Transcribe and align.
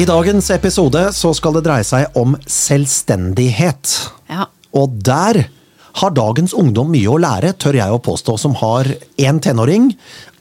I 0.00 0.04
dagens 0.08 0.46
episode 0.54 1.00
så 1.12 1.28
skal 1.36 1.58
det 1.58 1.60
dreie 1.66 1.84
seg 1.84 2.14
om 2.16 2.32
selvstendighet. 2.48 3.90
Ja. 4.32 4.46
Og 4.72 4.94
der 5.04 5.42
har 6.00 6.14
dagens 6.16 6.54
ungdom 6.56 6.88
mye 6.94 7.10
å 7.10 7.18
lære, 7.20 7.50
tør 7.60 7.76
jeg 7.76 7.92
å 7.92 8.00
påstå, 8.00 8.38
som 8.40 8.54
har 8.62 8.88
én 9.20 9.42
tenåring 9.44 9.90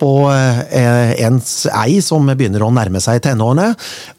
og 0.06 0.30
eh, 0.32 1.12
en 1.26 1.42
ei 1.82 2.00
som 2.06 2.30
begynner 2.30 2.64
å 2.64 2.72
nærme 2.72 3.02
seg 3.04 3.20
tenårene, 3.26 3.74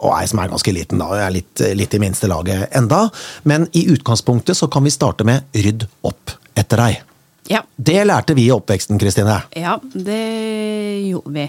og 0.04 0.12
ei 0.18 0.28
som 0.28 0.42
er 0.44 0.52
ganske 0.52 0.76
liten, 0.76 1.00
da, 1.00 1.08
er 1.24 1.32
litt, 1.38 1.64
litt 1.78 1.96
i 1.96 2.02
minste 2.04 2.28
laget 2.28 2.68
enda. 2.76 3.06
Men 3.48 3.64
i 3.72 3.86
utgangspunktet 3.94 4.60
så 4.60 4.68
kan 4.68 4.84
vi 4.84 4.92
starte 4.92 5.24
med 5.24 5.48
rydd 5.56 5.88
opp 6.10 6.36
etter 6.52 6.84
deg. 6.84 7.00
Ja. 7.48 7.62
Det 7.76 7.96
lærte 8.06 8.34
vi 8.36 8.44
i 8.46 8.52
oppveksten, 8.54 8.98
Kristine. 9.00 9.40
ja, 9.56 9.78
det 9.92 11.08
gjorde 11.08 11.32
vi. 11.34 11.46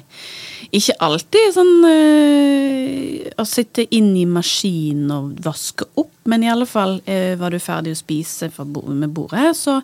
Ikke 0.79 0.95
alltid 1.03 1.52
sånn 1.52 1.83
øh, 1.83 3.29
å 3.41 3.45
sitte 3.45 3.83
inn 3.91 4.13
i 4.16 4.25
maskinen 4.30 5.11
og 5.11 5.33
vaske 5.43 5.89
opp, 5.99 6.13
men 6.31 6.45
i 6.45 6.52
alle 6.52 6.67
fall 6.69 7.02
øh, 7.03 7.33
var 7.41 7.52
du 7.52 7.59
ferdig 7.59 7.95
å 7.95 7.99
spise 7.99 8.49
med 8.55 9.11
bordet, 9.11 9.52
så 9.59 9.81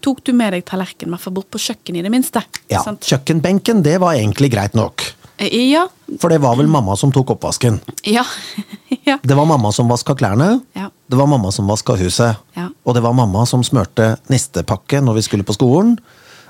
tok 0.00 0.22
du 0.24 0.32
med 0.32 0.54
deg 0.54 0.64
tallerkenen, 0.64 1.10
i 1.10 1.14
hvert 1.16 1.26
fall 1.26 1.36
bort 1.36 1.50
på 1.52 1.60
kjøkkenet 1.60 2.00
i 2.00 2.06
det 2.06 2.12
minste. 2.14 2.42
Ja, 2.70 2.82
Sant? 2.86 3.04
Kjøkkenbenken, 3.04 3.82
det 3.84 3.98
var 4.00 4.16
egentlig 4.16 4.52
greit 4.54 4.76
nok. 4.78 5.04
Ja. 5.38 5.86
For 6.20 6.32
det 6.32 6.40
var 6.42 6.56
vel 6.58 6.66
mamma 6.70 6.96
som 6.98 7.12
tok 7.14 7.30
oppvasken. 7.36 7.80
Ja. 8.08 8.24
ja. 9.08 9.18
Det 9.22 9.36
var 9.38 9.46
mamma 9.46 9.72
som 9.72 9.88
vaska 9.88 10.14
klærne. 10.18 10.60
Ja. 10.74 10.90
Det 11.06 11.16
var 11.16 11.26
mamma 11.30 11.52
som 11.54 11.68
vaska 11.70 11.94
huset. 12.00 12.36
Ja. 12.58 12.68
Og 12.84 12.94
det 12.94 13.02
var 13.04 13.14
mamma 13.16 13.46
som 13.46 13.62
smørte 13.64 14.16
nistepakke 14.32 15.00
når 15.04 15.20
vi 15.20 15.26
skulle 15.28 15.46
på 15.46 15.54
skolen. 15.56 15.96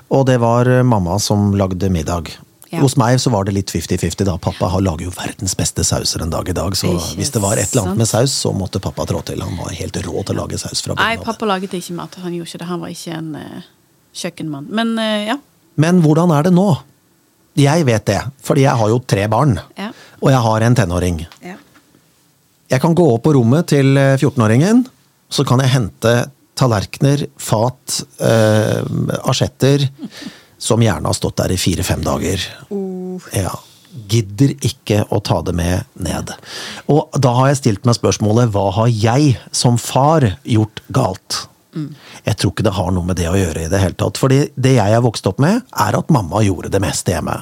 Og 0.09 0.25
det 0.25 0.39
var 0.41 0.65
eh, 0.65 0.83
mamma 0.83 1.19
som 1.21 1.51
lagde 1.57 1.89
middag. 1.93 2.31
Hos 2.69 2.93
meg 3.01 3.17
så 3.17 3.31
var 3.33 3.47
det 3.47 3.55
litt 3.55 3.71
50-50, 3.73 4.25
da. 4.27 4.35
Pappa 4.37 4.67
har- 4.69 4.81
lager 4.85 5.07
jo 5.07 5.13
verdens 5.15 5.55
beste 5.57 5.81
sauser 5.83 6.21
en 6.21 6.29
dag 6.29 6.49
i 6.49 6.53
dag, 6.53 6.75
så 6.77 6.91
hvis 7.17 7.31
det 7.33 7.41
var 7.41 7.57
et 7.57 7.71
eller 7.71 7.87
annet 7.87 7.97
med 8.03 8.07
saus, 8.07 8.29
så 8.43 8.51
måtte 8.53 8.77
pappa 8.79 9.07
trå 9.09 9.23
til. 9.25 9.41
Han 9.41 9.57
var 9.57 9.73
helt 9.73 9.97
rå 10.05 10.21
til 10.25 10.37
å 10.37 10.43
lage 10.43 10.59
saus 10.61 10.83
fra 10.85 10.93
Nei, 10.93 11.15
bunnen 11.15 11.25
pappa 11.25 11.49
laget 11.49 11.73
ikke 11.73 11.95
mat. 11.97 12.13
Han 12.21 12.35
gjorde 12.37 12.51
ikke 12.51 12.61
det. 12.61 12.67
Han 12.69 12.83
var 12.83 12.93
ikke 12.93 13.15
en 13.17 13.31
uh, 13.35 13.63
kjøkkenmann. 14.13 14.69
Men 14.69 14.93
uh, 15.01 15.25
ja. 15.31 15.37
Men 15.81 16.01
hvordan 16.05 16.29
er 16.37 16.45
det 16.45 16.53
nå? 16.53 16.67
Jeg 17.59 17.85
vet 17.87 18.05
det, 18.07 18.19
fordi 18.45 18.63
jeg 18.65 18.79
har 18.81 18.91
jo 18.91 18.99
tre 19.03 19.25
barn. 19.31 19.57
Ja. 19.79 19.89
Og 20.19 20.31
jeg 20.31 20.43
har 20.45 20.67
en 20.67 20.75
tenåring. 20.79 21.25
ja. 21.45 21.55
Jeg 22.69 22.83
kan 22.83 22.93
gå 22.93 23.01
opp 23.15 23.23
på 23.25 23.31
rommet 23.33 23.65
til 23.71 23.97
eh, 23.97 24.13
14-åringen, 24.19 24.83
så 25.33 25.41
kan 25.47 25.57
jeg 25.63 25.71
hente 25.73 26.11
tallerkener, 26.59 27.23
fat, 27.41 27.95
eh, 28.21 28.83
asjetter, 29.25 29.87
som 30.61 30.83
gjerne 30.83 31.09
har 31.09 31.17
stått 31.17 31.39
der 31.39 31.55
i 31.55 31.57
fire-fem 31.57 32.03
dager. 32.05 32.43
Ja. 33.33 33.55
Gidder 34.11 34.53
ikke 34.69 35.01
å 35.09 35.17
ta 35.25 35.39
det 35.41 35.55
med 35.57 35.87
ned. 35.97 36.29
Og 36.93 37.17
da 37.17 37.31
har 37.39 37.49
jeg 37.49 37.61
stilt 37.63 37.89
meg 37.89 37.97
spørsmålet 37.97 38.51
hva 38.53 38.67
har 38.75 38.91
jeg 38.93 39.39
som 39.49 39.79
far 39.81 40.27
gjort 40.45 40.83
galt? 40.93 41.39
Jeg 42.25 42.37
tror 42.39 42.53
ikke 42.53 42.65
det 42.65 42.73
har 42.75 42.89
noe 42.95 43.05
med 43.05 43.19
det 43.19 43.27
å 43.29 43.37
gjøre 43.37 43.65
i 43.65 43.69
det 43.71 43.81
hele 43.81 43.97
tatt. 43.99 44.17
Fordi 44.21 44.39
det 44.55 44.75
jeg 44.77 44.95
er 44.95 45.03
vokst 45.05 45.27
opp 45.29 45.41
med, 45.43 45.61
er 45.77 45.97
at 45.97 46.13
mamma 46.13 46.41
gjorde 46.45 46.71
det 46.73 46.81
meste 46.83 47.13
hjemme. 47.13 47.35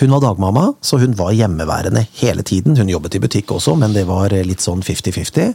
Hun 0.00 0.14
var 0.14 0.22
dagmamma, 0.24 0.64
så 0.84 1.00
hun 1.02 1.16
var 1.18 1.34
hjemmeværende 1.36 2.04
hele 2.20 2.44
tiden. 2.46 2.76
Hun 2.78 2.90
jobbet 2.92 3.16
i 3.18 3.22
butikk 3.22 3.52
også, 3.56 3.74
men 3.80 3.94
det 3.96 4.04
var 4.08 4.34
litt 4.46 4.62
sånn 4.64 4.84
50-50. 4.86 5.54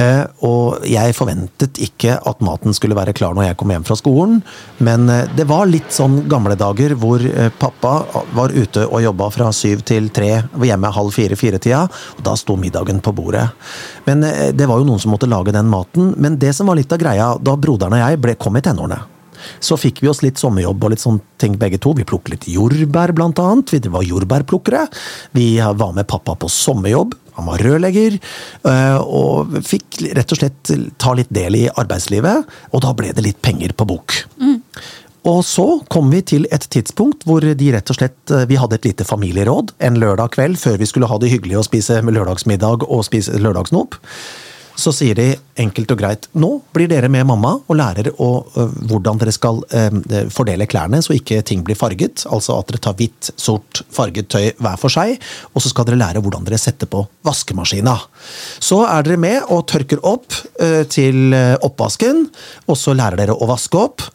Eh, 0.00 0.22
og 0.46 0.86
jeg 0.88 1.16
forventet 1.16 1.80
ikke 1.82 2.16
at 2.26 2.42
maten 2.44 2.76
skulle 2.76 2.98
være 2.98 3.14
klar 3.16 3.36
når 3.36 3.50
jeg 3.50 3.60
kom 3.60 3.74
hjem 3.74 3.86
fra 3.88 3.98
skolen, 3.98 4.40
men 4.78 5.08
eh, 5.12 5.28
det 5.36 5.46
var 5.50 5.68
litt 5.70 5.92
sånn 5.94 6.22
gamle 6.30 6.56
dager 6.58 6.94
hvor 7.00 7.22
eh, 7.24 7.50
pappa 7.60 7.94
var 8.36 8.54
ute 8.54 8.86
og 8.86 9.04
jobba 9.04 9.30
fra 9.34 9.50
syv 9.54 9.84
til 9.88 10.08
tre, 10.14 10.32
hjemme 10.64 10.92
halv 10.94 11.14
fire-fire-tida, 11.14 11.84
og 12.16 12.24
da 12.26 12.36
sto 12.38 12.56
middagen 12.60 13.02
på 13.04 13.14
bordet. 13.16 13.46
Men 14.08 14.24
eh, 14.26 14.50
det 14.56 14.68
var 14.70 14.80
jo 14.80 14.88
noen 14.88 15.02
som 15.02 15.12
måtte 15.14 15.28
lage 15.30 15.54
den 15.54 15.70
maten. 15.70 16.14
Men 16.16 16.38
det 16.40 16.54
som 16.56 16.70
var 16.70 16.78
litt 16.78 16.92
av 16.92 17.00
greia 17.02 17.30
da 17.40 17.49
broderen 17.56 17.96
og 17.96 18.04
jeg 18.04 18.20
ble, 18.22 18.36
kom 18.40 18.58
i 18.58 18.62
tenårene, 18.64 19.00
så 19.60 19.78
fikk 19.80 20.02
vi 20.04 20.10
oss 20.10 20.22
litt 20.24 20.40
sommerjobb 20.40 20.84
og 20.84 20.92
litt 20.92 21.02
sånne 21.02 21.40
ting 21.40 21.56
begge 21.60 21.80
to. 21.80 21.94
Vi 21.96 22.06
plukket 22.08 22.34
litt 22.34 22.48
jordbær, 22.52 23.14
blant 23.16 23.40
annet. 23.42 23.72
Vi 23.72 23.92
var 23.92 24.04
jordbærplukkere. 24.06 24.86
Vi 25.36 25.46
var 25.60 25.94
med 25.96 26.08
pappa 26.10 26.36
på 26.36 26.50
sommerjobb. 26.52 27.16
Han 27.38 27.48
var 27.48 27.62
rørlegger. 27.64 28.18
øh, 28.68 28.98
Og 29.00 29.60
fikk 29.64 30.02
rett 30.16 30.32
og 30.32 30.42
slett 30.42 30.72
ta 30.98 31.14
litt 31.16 31.32
del 31.32 31.56
i 31.56 31.68
arbeidslivet. 31.68 32.44
Og 32.72 32.82
da 32.84 32.92
ble 32.92 33.14
det 33.16 33.24
litt 33.24 33.40
penger 33.42 33.72
på 33.72 33.88
bok. 33.88 34.18
Og 35.28 35.42
så 35.44 35.66
kom 35.92 36.10
vi 36.10 36.22
til 36.24 36.46
et 36.50 36.64
tidspunkt 36.72 37.26
hvor 37.28 37.44
de 37.44 37.72
rett 37.72 37.90
og 37.92 37.96
slett 37.98 38.32
Vi 38.48 38.56
hadde 38.56 38.78
et 38.78 38.86
lite 38.88 39.04
familieråd 39.04 39.74
en 39.78 39.98
lørdag 40.00 40.32
kveld 40.32 40.56
før 40.56 40.78
vi 40.80 40.88
skulle 40.88 41.10
ha 41.10 41.18
det 41.20 41.28
hyggelig 41.28 41.58
å 41.60 41.66
spise 41.66 42.00
lørdagsmiddag 42.00 42.86
og 42.88 43.04
spise 43.04 43.36
lørdagsnop. 43.36 43.98
Så 44.80 44.92
sier 44.96 45.18
de 45.18 45.28
enkelt 45.60 45.90
og 45.92 45.98
greit 46.00 46.26
nå 46.40 46.50
blir 46.72 46.88
dere 46.88 47.10
med 47.12 47.26
mamma 47.28 47.52
og 47.60 47.76
lærer 47.76 48.10
å, 48.16 48.28
ø, 48.56 48.66
hvordan 48.88 49.20
dere 49.20 49.34
skal 49.34 49.60
ø, 49.60 49.82
fordele 50.32 50.64
klærne 50.70 51.02
så 51.04 51.12
ikke 51.16 51.42
ting 51.46 51.64
blir 51.66 51.76
farget. 51.78 52.24
Altså 52.32 52.56
at 52.56 52.70
dere 52.70 52.80
tar 52.86 52.96
hvitt, 52.96 53.32
sort, 53.40 53.82
farget 53.92 54.30
tøy 54.32 54.50
hver 54.56 54.80
for 54.80 54.92
seg. 54.92 55.18
Og 55.52 55.64
så 55.64 55.72
skal 55.72 55.88
dere 55.88 56.00
lære 56.00 56.22
hvordan 56.24 56.46
dere 56.46 56.60
setter 56.60 56.88
på 56.90 57.02
vaskemaskina. 57.26 57.96
Så 58.62 58.80
er 58.86 59.04
dere 59.06 59.20
med 59.20 59.50
og 59.52 59.66
tørker 59.70 60.00
opp 60.06 60.32
ø, 60.62 60.70
til 60.90 61.34
oppvasken, 61.60 62.24
og 62.70 62.78
så 62.78 62.94
lærer 62.96 63.20
dere 63.20 63.36
å 63.36 63.48
vaske 63.50 63.76
opp. 63.80 64.06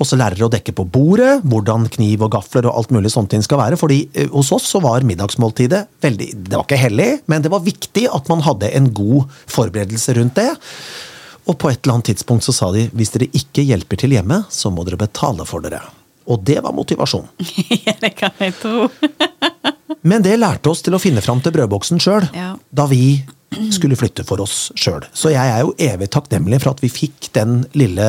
Og 0.00 0.08
så 0.08 0.16
lærer 0.18 0.38
dere 0.38 0.48
å 0.48 0.54
dekke 0.54 0.74
på 0.74 0.86
bordet, 0.90 1.36
hvordan 1.46 1.86
kniv 1.92 2.24
og 2.26 2.32
gafler 2.34 2.66
og 2.70 2.80
alt 2.80 2.94
mulig 2.94 3.12
sånt 3.12 3.34
skal 3.44 3.60
være. 3.60 3.76
fordi 3.80 4.08
hos 4.32 4.50
oss 4.54 4.66
så 4.70 4.80
var 4.82 5.04
middagsmåltidet 5.06 5.84
veldig 6.02 6.28
Det 6.48 6.56
var 6.56 6.64
ikke 6.64 6.80
hellig, 6.80 7.08
men 7.26 7.42
det 7.42 7.50
var 7.52 7.64
viktig 7.64 8.06
at 8.10 8.28
man 8.30 8.42
hadde 8.46 8.70
en 8.74 8.90
god 8.94 9.30
forberedelse 9.50 10.13
rundt 10.18 10.38
det. 10.38 10.50
Og 11.44 11.58
på 11.60 11.68
et 11.70 11.82
eller 11.82 11.98
annet 11.98 12.12
tidspunkt 12.12 12.46
så 12.46 12.54
sa 12.56 12.70
de 12.72 12.86
hvis 12.96 13.12
dere 13.14 13.28
ikke 13.36 13.66
hjelper 13.68 14.00
til 14.00 14.16
hjemme, 14.16 14.42
så 14.48 14.72
må 14.72 14.86
dere 14.86 15.00
betale 15.00 15.44
for 15.48 15.64
dere. 15.64 15.82
Og 16.24 16.40
det 16.40 16.60
var 16.64 16.72
motivasjon. 16.72 17.26
ja, 17.86 17.96
det 18.00 18.14
kan 18.16 18.32
jeg 18.40 18.56
tro. 18.62 18.88
Men 20.04 20.22
det 20.24 20.36
lærte 20.38 20.68
oss 20.70 20.82
til 20.84 20.94
å 20.96 21.00
finne 21.02 21.22
fram 21.24 21.40
til 21.40 21.52
brødboksen 21.56 22.00
sjøl, 22.02 22.28
Ja. 22.36 22.54
da 22.72 22.84
vi 22.90 23.24
skulle 23.70 23.94
flytte 23.94 24.24
for 24.26 24.40
oss 24.42 24.72
sjøl. 24.74 25.04
Så 25.14 25.30
jeg 25.30 25.46
er 25.46 25.60
jo 25.62 25.74
evig 25.78 26.08
takknemlig 26.10 26.58
for 26.60 26.72
at 26.74 26.80
vi 26.82 26.88
fikk 26.90 27.28
den 27.36 27.60
lille 27.78 28.02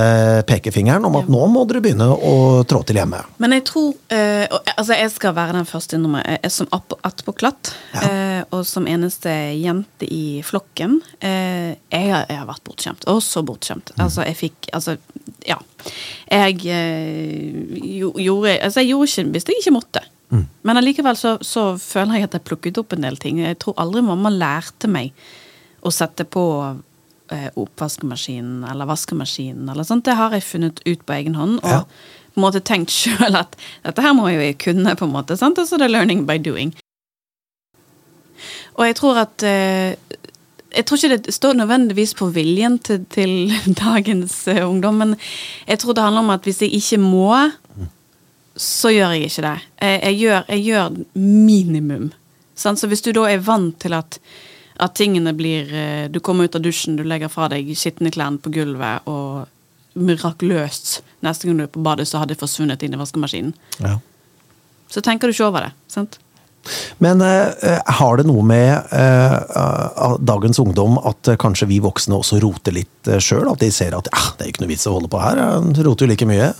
pekefingeren 0.50 1.05
om 1.05 1.16
at 1.19 1.28
nå 1.29 1.44
må 1.53 1.61
dere 1.69 1.84
begynne 1.85 2.07
å 2.17 2.63
trå 2.66 2.79
til 2.89 2.97
hjemme. 2.97 3.19
Men 3.38 3.53
jeg 3.53 3.63
tror 3.69 3.91
eh, 4.09 4.47
Altså, 4.75 4.95
jeg 4.97 5.11
skal 5.13 5.35
være 5.38 5.53
den 5.59 5.67
første 5.69 6.00
nummer 6.01 6.25
Jeg 6.25 6.39
er 6.44 6.50
som 6.50 6.67
attpåklatt. 6.73 7.72
Ja. 7.94 8.01
eh, 8.09 8.41
og 8.51 8.66
som 8.66 8.88
eneste 8.89 9.29
jente 9.61 10.09
i 10.09 10.41
flokken. 10.44 10.97
eh, 11.22 11.75
jeg, 11.94 12.09
har, 12.09 12.25
jeg 12.28 12.38
har 12.41 12.50
vært 12.50 12.63
bortskjemt. 12.66 13.05
Og 13.13 13.22
så 13.22 13.45
bortskjemt. 13.45 13.94
Mm. 13.95 14.03
Altså, 14.07 14.25
jeg 14.25 14.35
fikk 14.41 14.69
Altså, 14.73 14.97
ja. 15.47 15.59
Jeg 16.31 16.66
eh, 16.66 17.78
gjo- 18.01 18.17
gjorde 18.17 18.57
Altså, 18.63 18.81
jeg 18.81 18.89
gjorde 18.95 19.09
ikke 19.13 19.31
hvis 19.38 19.45
jeg 19.53 19.61
ikke 19.61 19.78
måtte. 19.78 20.01
Mm. 20.31 20.47
Men 20.66 20.78
allikevel 20.80 21.16
så, 21.19 21.36
så 21.46 21.75
føler 21.78 22.19
jeg 22.19 22.24
at 22.30 22.34
jeg 22.40 22.46
plukket 22.47 22.78
opp 22.81 22.94
en 22.96 23.06
del 23.06 23.18
ting. 23.22 23.40
Jeg 23.44 23.59
tror 23.62 23.75
aldri 23.81 24.02
mamma 24.02 24.31
lærte 24.34 24.90
meg 24.90 25.12
å 25.86 25.91
sette 25.94 26.25
på 26.25 26.44
eh, 27.31 27.50
oppvaskemaskinen 27.62 28.64
eller 28.72 28.90
vaskemaskinen 28.90 29.69
eller 29.69 29.85
sånt. 29.85 30.06
Det 30.08 30.16
har 30.18 30.34
jeg 30.34 30.44
funnet 30.47 30.81
ut 30.85 31.06
på 31.06 31.14
egen 31.19 31.35
hånd. 31.38 31.59
Og 31.64 31.69
Ja. 31.72 31.84
på 32.35 32.41
en 32.41 32.47
måte 32.47 32.59
tenkt 32.66 32.91
sjøl 32.91 33.35
at 33.38 33.53
dette 33.85 34.02
her 34.03 34.14
må 34.18 34.25
jo 34.34 34.41
jeg 34.41 34.58
kunne, 34.59 34.96
på 35.00 35.06
en 35.08 35.14
måte. 35.14 35.38
sant? 35.40 35.58
Og 35.62 35.68
så 35.69 35.78
det 35.80 35.85
er 35.88 35.94
learning 35.94 36.25
by 36.28 36.38
doing. 36.41 36.74
Og 38.75 38.85
jeg 38.90 38.96
tror 39.00 39.18
at 39.22 39.44
eh, 39.47 39.96
Jeg 40.75 40.84
tror 40.85 40.97
ikke 41.00 41.18
det 41.24 41.34
står 41.34 41.53
nødvendigvis 41.56 42.12
på 42.19 42.25
viljen 42.35 42.74
til, 42.84 43.06
til 43.08 43.47
dagens 43.85 44.47
eh, 44.52 44.59
ungdom, 44.68 44.97
men 45.00 45.14
jeg 45.69 45.80
tror 45.80 45.94
det 45.96 46.03
handler 46.03 46.25
om 46.25 46.34
at 46.34 46.44
hvis 46.44 46.59
jeg 46.66 46.74
ikke 46.75 46.97
må, 47.00 47.30
så 48.55 48.91
gjør 48.93 49.16
jeg 49.16 49.29
ikke 49.29 49.46
det. 49.46 49.55
Jeg, 49.81 50.17
gjør, 50.22 50.46
jeg 50.53 50.63
gjør 50.69 50.99
minimum. 51.19 52.11
Sant? 52.55 52.79
Så 52.79 52.87
hvis 52.91 53.03
du 53.03 53.11
da 53.16 53.25
er 53.29 53.43
vant 53.43 53.75
til 53.84 53.96
at, 53.97 54.19
at 54.79 54.96
tingene 54.96 55.34
blir 55.35 55.72
eh, 55.75 56.05
Du 56.11 56.22
kommer 56.23 56.47
ut 56.47 56.55
av 56.55 56.63
dusjen, 56.63 56.96
du 56.96 57.03
legger 57.03 57.31
fra 57.31 57.49
deg 57.52 57.73
skitne 57.75 58.13
klærne 58.16 58.40
på 58.40 58.53
gulvet, 58.55 59.07
og 59.11 59.52
mirakuløst 59.96 61.02
neste 61.25 61.47
gang 61.47 61.59
du 61.59 61.66
er 61.66 61.72
på 61.72 61.84
badet, 61.84 62.07
så 62.07 62.22
har 62.22 62.29
det 62.29 62.40
forsvunnet 62.40 62.84
inn 62.84 62.96
i 62.96 62.99
vaskemaskinen. 62.99 63.55
Ja. 63.84 63.97
Så 64.91 65.03
tenker 65.03 65.28
du 65.28 65.35
ikke 65.35 65.49
over 65.49 65.67
det. 65.67 65.73
sant? 65.91 66.19
Men 66.97 67.22
eh, 67.22 67.79
har 67.99 68.17
det 68.17 68.25
noe 68.28 68.43
med 68.46 68.93
eh, 68.96 70.13
dagens 70.25 70.59
ungdom 70.59 70.97
at 71.05 71.29
eh, 71.29 71.40
kanskje 71.40 71.67
vi 71.69 71.81
voksne 71.84 72.17
også 72.17 72.40
roter 72.41 72.73
litt 72.73 73.09
uh, 73.11 73.19
sjøl? 73.22 73.46
At 73.51 73.61
de 73.61 73.69
ser 73.73 73.93
at 73.97 74.09
ah, 74.16 74.31
det 74.37 74.47
er 74.47 74.53
ikke 74.53 74.66
noe 74.66 74.72
vits 74.73 74.87
å 74.90 74.96
holde 74.96 75.11
på 75.11 75.22
her, 75.22 75.41
jeg 75.41 75.85
roter 75.85 76.08
jo 76.08 76.13
like 76.13 76.29
mye. 76.29 76.53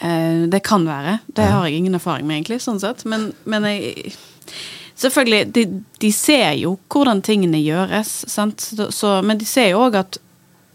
Eh, 0.00 0.46
det 0.50 0.62
kan 0.66 0.86
være. 0.88 1.18
Det 1.26 1.46
har 1.50 1.66
jeg 1.66 1.78
ingen 1.78 1.94
erfaring 1.94 2.26
med, 2.26 2.40
egentlig. 2.40 2.60
sånn 2.64 2.80
sett. 2.82 3.04
Men, 3.04 3.32
men 3.44 3.68
jeg 3.70 4.14
Selvfølgelig, 4.94 5.46
de, 5.50 5.62
de 5.98 6.08
ser 6.14 6.52
jo 6.54 6.76
hvordan 6.92 7.18
tingene 7.26 7.58
gjøres, 7.58 8.12
sant? 8.30 8.62
Så, 8.62 8.92
så, 8.94 9.16
men 9.26 9.40
de 9.40 9.46
ser 9.48 9.72
jo 9.72 9.80
òg 9.88 9.96
at 9.98 10.20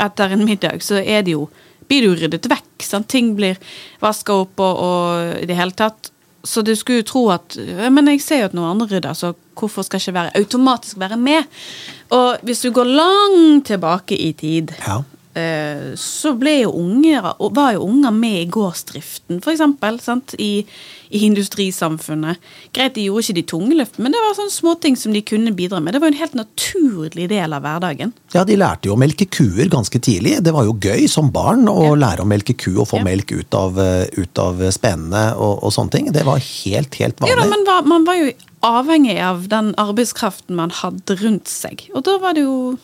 etter 0.03 0.35
en 0.35 0.43
middag 0.43 0.83
så 0.83 0.99
er 0.99 1.23
det 1.23 1.37
jo 1.37 1.45
blir 1.89 2.03
det 2.03 2.09
jo 2.09 2.17
ryddet 2.19 2.49
vekk. 2.51 2.83
Sant? 2.85 3.07
Ting 3.09 3.31
blir 3.37 3.55
vaska 4.03 4.35
opp 4.43 4.59
og, 4.61 4.81
og 4.83 5.39
i 5.39 5.47
det 5.49 5.55
hele 5.57 5.71
tatt 5.71 6.11
så 6.43 6.61
du 6.61 6.71
skulle 6.75 7.01
jo 7.01 7.07
tro 7.07 7.21
at 7.33 7.57
Men 7.91 8.07
jeg 8.13 8.21
ser 8.23 8.43
jo 8.43 8.49
at 8.49 8.53
noen 8.55 8.71
andre 8.71 8.87
rydder, 8.93 9.15
så 9.17 9.33
hvorfor 9.59 9.83
skal 9.83 9.99
ikke 9.99 10.15
være, 10.15 10.35
automatisk 10.39 10.99
være 11.01 11.17
med? 11.19 11.47
Og 12.15 12.45
hvis 12.47 12.61
du 12.63 12.69
går 12.75 12.87
langt 12.87 13.65
tilbake 13.67 14.15
i 14.15 14.31
tid, 14.33 14.71
Ja. 14.85 15.01
Eh, 15.39 15.83
så 15.99 16.33
jo 16.65 16.71
unger, 16.75 17.27
var 17.55 17.73
jo 17.75 17.85
unger 17.87 18.11
med 18.15 18.41
i 18.41 18.47
gårdsdriften, 18.51 19.39
eksempel. 19.53 19.99
I, 20.37 20.65
I 21.09 21.23
industrisamfunnet. 21.25 22.37
Greit, 22.75 22.93
de 22.95 23.07
gjorde 23.07 23.23
ikke 23.25 23.37
de 23.39 23.43
tunge 23.49 23.77
løftene, 23.79 24.05
men 24.05 24.13
det 24.13 24.21
var 24.21 24.35
sånne 24.37 24.53
småting 24.53 24.97
som 24.99 25.15
de 25.15 25.23
kunne 25.25 25.53
bidra 25.57 25.79
med. 25.81 25.95
Det 25.95 26.01
var 26.03 26.11
jo 26.11 26.15
en 26.15 26.19
helt 26.21 26.37
naturlig 26.37 27.29
del 27.31 27.55
av 27.57 27.63
hverdagen. 27.65 28.13
Ja, 28.35 28.43
de 28.45 28.57
lærte 28.59 28.89
jo 28.91 28.95
å 28.97 28.99
melke 28.99 29.25
kuer 29.25 29.71
ganske 29.71 30.01
tidlig. 30.05 30.37
Det 30.45 30.53
var 30.53 30.67
jo 30.67 30.77
gøy 30.77 31.07
som 31.09 31.31
barn 31.33 31.65
å 31.71 31.79
Ja. 31.89 31.95
lære 31.95 32.25
å 32.25 32.29
melke 32.29 32.53
ku 32.57 32.79
og 32.79 32.87
få 32.91 32.99
Ja. 32.99 33.03
melk 33.03 33.31
ut 33.31 33.53
av, 33.53 33.79
eh, 33.79 34.05
ut 34.17 34.37
av 34.37 34.61
spenene 34.71 35.35
og, 35.35 35.63
og 35.63 35.71
sånne 35.71 35.91
ting. 35.91 36.11
Det 36.11 36.25
var 36.25 36.37
helt, 36.37 36.93
helt 36.95 37.17
vanlig. 37.19 37.35
Ja 37.35 37.41
da, 37.43 37.49
men 37.49 37.65
var, 37.65 37.81
man 37.83 38.05
var 38.05 38.15
jo 38.15 38.31
avhengig 38.61 39.19
av 39.21 39.47
den 39.47 39.73
arbeidskraften 39.75 40.55
man 40.55 40.69
hadde 40.69 41.15
rundt 41.23 41.47
seg. 41.47 41.89
Og 41.95 42.03
da 42.03 42.17
var 42.19 42.33
det 42.33 42.43
jo 42.43 42.77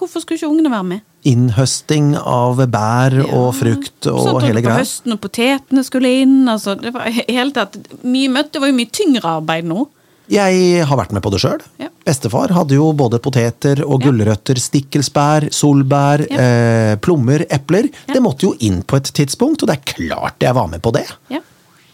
Hvorfor 0.00 0.22
skulle 0.22 0.38
ikke 0.38 0.48
ungene 0.48 0.70
være 0.70 0.86
med? 0.86 1.00
Innhøsting 1.28 2.14
av 2.16 2.60
bær 2.72 3.16
og 3.28 3.50
frukt 3.58 4.06
og 4.08 4.20
Sånn 4.24 4.42
hele 4.46 4.62
På 4.62 4.68
greia. 4.68 4.78
høsten 4.80 5.12
og 5.12 5.20
potetene 5.20 5.84
skulle 5.84 6.12
inn. 6.22 6.48
Altså, 6.48 6.74
det 6.80 6.92
var 6.94 7.10
helt 7.12 7.56
at 7.60 7.72
tatt 7.76 8.04
mye 8.04 8.28
møtt. 8.32 8.52
Det 8.52 8.60
var 8.62 8.68
jo 8.72 8.78
mye 8.78 8.90
tyngre 8.90 9.24
arbeid 9.40 9.64
nå. 9.68 9.86
Jeg 10.30 10.86
har 10.86 10.96
vært 10.96 11.10
med 11.12 11.22
på 11.24 11.30
det 11.34 11.40
sjøl. 11.42 11.60
Ja. 11.82 11.88
Bestefar 12.06 12.52
hadde 12.54 12.76
jo 12.78 12.92
både 12.94 13.18
poteter 13.18 13.82
og 13.84 14.00
Ja. 14.00 14.06
gulrøtter, 14.10 14.54
stikkelsbær, 14.62 15.50
solbær, 15.50 16.24
Ja. 16.30 16.38
eh, 16.38 16.96
plommer, 16.96 17.44
epler. 17.50 17.90
Ja. 18.06 18.14
Det 18.14 18.22
måtte 18.22 18.42
jo 18.46 18.54
inn 18.60 18.82
på 18.84 18.96
et 18.96 19.10
tidspunkt, 19.12 19.62
og 19.62 19.68
det 19.68 19.78
er 19.78 19.92
klart 19.92 20.38
jeg 20.40 20.54
var 20.54 20.68
med 20.68 20.80
på 20.82 20.92
det. 20.92 21.06
Ja. 21.30 21.40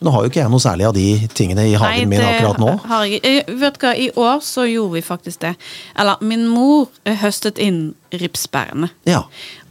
Nå 0.04 0.12
har 0.12 0.25
jo 0.25 0.31
ikke 0.31 0.43
jeg 0.43 0.52
noe 0.52 0.60
særlig 0.60 0.87
av 0.88 0.94
de 0.96 1.04
tingene 1.32 1.64
i 1.70 1.76
hagen 1.81 2.10
min 2.10 2.20
akkurat 2.20 2.58
nå. 2.60 2.72
har 2.84 3.04
jeg 3.08 3.20
eh, 3.25 3.52
Vet 3.62 3.78
hva, 3.81 3.94
I 3.96 4.10
år 4.12 4.43
så 4.44 4.66
gjorde 4.69 4.98
vi 4.98 5.02
faktisk 5.04 5.40
det. 5.46 5.54
Eller 5.96 6.20
min 6.20 6.44
mor 6.52 6.90
eh, 7.04 7.16
høstet 7.22 7.60
inn 7.62 7.94
ripsbærene. 8.12 8.90
Ja. 9.08 9.22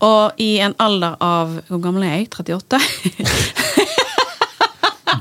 Og 0.05 0.41
i 0.41 0.55
en 0.65 0.73
alder 0.81 1.17
av 1.23 1.59
Hvor 1.69 1.81
gammel 1.83 2.07
er 2.07 2.23
jeg? 2.23 2.31
38? 2.33 2.81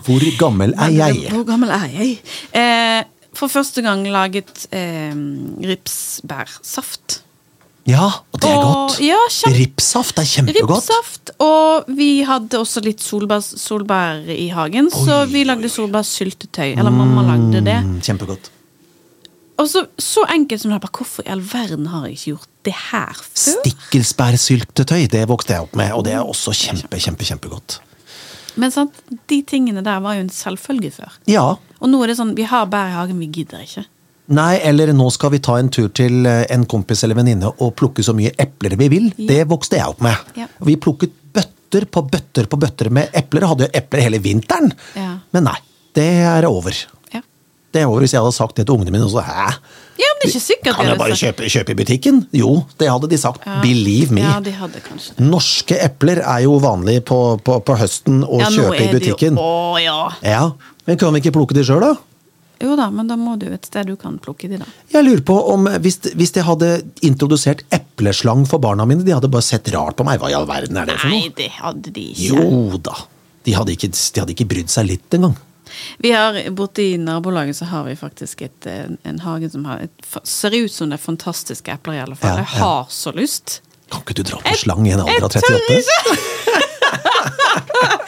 Hvor 0.05 0.25
gammel 0.39 0.73
er 0.77 0.93
jeg? 0.93 1.29
Hvor 1.33 1.45
gammel 1.49 1.71
er 1.73 1.85
jeg? 1.93 2.17
Eh, 2.57 3.03
for 3.35 3.49
første 3.53 3.83
gang 3.85 4.05
laget 4.13 4.67
eh, 4.73 5.13
ripsbærsaft. 5.69 7.21
Ja, 7.87 8.07
og 8.33 8.41
det 8.41 8.49
er 8.49 8.57
Og- 8.57 8.65
godt. 8.89 9.01
ja, 9.05 9.19
kjempe- 9.29 9.59
Ripssaft 9.59 10.19
er 10.19 10.25
kjempegodt. 10.25 10.71
Ripsaft, 10.71 11.31
og 11.39 11.85
vi 11.89 12.23
hadde 12.25 12.57
også 12.59 12.81
litt 12.83 13.01
solbær, 13.05 13.41
solbær 13.45 14.25
i 14.33 14.49
hagen, 14.49 14.89
så 14.91 15.27
vi 15.29 15.45
lagde 15.45 15.69
solbærsyltetøy. 15.69 16.79
Eller 16.79 16.91
mamma 16.91 17.23
lagde 17.29 17.61
det. 17.65 17.85
Mm, 17.85 18.01
kjempegodt. 18.01 18.51
Og 19.59 19.69
så, 19.69 19.85
så 19.99 20.25
enkelt 20.35 20.61
som 20.63 20.71
det 20.73 20.77
er, 20.77 20.87
bare 20.87 20.97
hvorfor 20.99 21.23
i 21.27 21.31
all 21.31 21.41
verden 21.41 21.87
har 21.87 22.07
jeg 22.07 22.17
ikke 22.17 22.25
gjort 22.33 22.49
det 22.65 22.75
her 22.91 23.13
før? 23.15 23.53
Stikkelsbærsyltetøy, 23.63 25.07
det 25.13 25.29
vokste 25.29 25.53
jeg 25.55 25.61
opp 25.63 25.77
med, 25.77 25.93
og 25.93 26.05
det 26.05 26.15
er 26.17 26.25
også 26.25 26.51
kjempe, 26.57 26.99
kjempe, 26.99 27.25
kjempegodt. 27.29 27.79
Men 28.57 28.71
sant, 28.71 28.95
de 29.31 29.43
tingene 29.43 29.83
der 29.85 30.01
var 30.01 30.15
jo 30.15 30.21
en 30.25 30.31
selvfølge 30.31 30.91
før. 30.95 31.13
Ja. 31.31 31.45
Og 31.81 31.89
nå 31.91 32.03
er 32.03 32.07
det 32.13 32.17
sånn, 32.19 32.35
vi 32.39 32.43
har 32.49 32.67
bær 32.71 32.89
i 32.91 32.95
hagen, 32.97 33.19
vi 33.19 33.27
gidder 33.27 33.63
ikke. 33.65 33.85
Nei, 34.33 34.55
eller 34.65 34.93
nå 34.97 35.11
skal 35.13 35.35
vi 35.35 35.43
ta 35.45 35.59
en 35.61 35.69
tur 35.69 35.91
til 35.93 36.25
eh, 36.29 36.47
en 36.55 36.65
kompis 36.71 37.03
eller 37.05 37.19
venninne 37.19 37.51
og 37.61 37.75
plukke 37.77 38.05
så 38.07 38.15
mye 38.17 38.33
epler 38.41 38.77
vi 38.81 38.89
vil. 38.89 39.11
Ja. 39.19 39.29
Det 39.29 39.43
vokste 39.51 39.77
jeg 39.77 39.93
opp 39.93 40.01
med. 40.05 40.33
Ja. 40.39 40.49
Vi 40.65 40.79
plukket 40.81 41.13
bøtter 41.35 41.85
på 41.93 42.07
bøtter 42.09 42.49
på 42.49 42.57
bøtter 42.63 42.89
med 42.95 43.13
epler. 43.13 43.45
Hadde 43.51 43.69
jo 43.69 43.75
epler 43.77 44.07
hele 44.07 44.23
vinteren. 44.25 44.73
Ja. 44.97 45.19
Men 45.37 45.51
nei, 45.51 45.59
det 45.99 46.09
er 46.25 46.49
over. 46.49 46.85
Det 47.75 47.83
er 47.83 47.91
over 47.91 48.05
hvis 48.05 48.13
jeg 48.15 48.23
hadde 48.23 48.37
sagt 48.37 48.55
det 48.61 48.69
til 48.69 48.77
ungene 48.77 48.93
mine. 48.95 49.03
Og 49.03 49.11
så, 49.11 49.23
Hæ? 49.27 49.49
Ja, 49.99 50.07
men 50.15 50.21
det 50.23 50.29
er 50.29 50.31
ikke 50.31 50.43
sikkert 50.45 50.77
Kan 50.79 50.87
jeg 50.87 50.99
bare 51.01 51.17
kjøpe, 51.19 51.49
kjøpe 51.51 51.75
i 51.75 51.77
butikken? 51.81 52.21
Jo, 52.35 52.53
det 52.79 52.87
hadde 52.87 53.09
de 53.11 53.19
sagt. 53.19 53.43
Ja. 53.47 53.57
Believe 53.65 54.15
me. 54.15 54.23
Ja, 54.23 54.37
de 54.43 54.53
hadde 54.55 54.83
kanskje 54.85 55.17
det. 55.17 55.27
Norske 55.27 55.79
epler 55.83 56.21
er 56.23 56.45
jo 56.47 56.55
vanlig 56.63 57.01
på, 57.11 57.19
på, 57.43 57.57
på 57.67 57.77
høsten 57.81 58.23
å 58.23 58.39
Ja, 58.45 58.51
kjøpe 58.55 58.79
i 58.79 58.89
butikken. 58.95 59.41
Jo, 59.43 59.49
å, 59.75 59.75
ja. 59.83 59.99
Ja, 60.23 60.45
Men 60.87 61.01
kan 61.03 61.15
vi 61.17 61.25
ikke 61.25 61.35
plukke 61.35 61.57
de 61.59 61.67
sjøl, 61.67 61.83
da? 61.83 61.97
Jo 62.63 62.77
da, 62.79 62.87
men 62.95 63.09
da 63.11 63.17
må 63.19 63.35
du 63.41 63.47
et 63.53 63.67
sted 63.67 63.89
du 63.91 63.97
kan 64.01 64.19
plukke 64.23 64.49
de, 64.51 64.61
da. 64.63 64.69
Jeg 64.93 65.05
lurer 65.07 65.23
på 65.27 65.37
om 65.53 65.67
Hvis, 65.83 65.99
hvis 66.15 66.33
jeg 66.37 66.47
hadde 66.47 66.69
introdusert 67.07 67.65
epleslang 67.75 68.45
for 68.49 68.63
barna 68.63 68.87
mine, 68.89 69.05
de 69.07 69.15
hadde 69.15 69.31
bare 69.33 69.45
sett 69.45 69.69
rart 69.75 69.99
på 69.99 70.07
meg. 70.07 70.21
Hva 70.23 70.31
i 70.31 70.37
all 70.39 70.47
verden 70.49 70.79
er 70.81 70.87
det 70.91 70.99
for 71.03 71.11
Nei, 71.11 71.27
det 71.37 71.51
hadde 71.59 71.91
de 71.95 72.07
ikke. 72.13 72.31
Jo 72.31 72.79
da. 72.79 72.95
De 73.45 73.53
hadde 73.57 73.75
ikke, 73.75 73.91
de 73.93 74.23
hadde 74.23 74.33
ikke 74.37 74.49
brydd 74.55 74.71
seg 74.73 74.89
litt 74.89 75.19
engang. 75.19 75.35
Vi 75.99 76.13
har, 76.15 76.37
Borte 76.55 76.85
i 76.85 76.97
nabolaget 77.01 77.57
så 77.59 77.67
har 77.69 77.85
vi 77.89 77.97
faktisk 77.99 78.43
et, 78.47 78.67
en, 78.71 78.99
en 79.03 79.19
hage 79.25 79.51
som 79.51 79.65
har 79.69 79.83
et, 79.89 80.09
ser 80.29 80.55
ut 80.55 80.73
som 80.73 80.93
det 80.93 81.01
er 81.01 81.03
fantastiske 81.03 81.73
epler, 81.75 81.99
i 81.99 82.03
alle 82.05 82.17
fall. 82.21 82.39
Ja, 82.39 82.45
Jeg 82.45 82.63
har 82.63 82.87
så 82.95 83.13
lyst. 83.17 83.61
Kan 83.91 84.05
ikke 84.05 84.17
du 84.21 84.23
dra 84.31 84.39
på 84.45 84.55
slang 84.61 84.87
i 84.89 84.95
en 84.95 85.03
alder 85.05 85.27
av 85.27 85.35
38? 85.35 85.81
ikke! 85.83 86.55
Jeg 86.55 86.63
tør 87.69 87.91
ikke, 87.91 88.04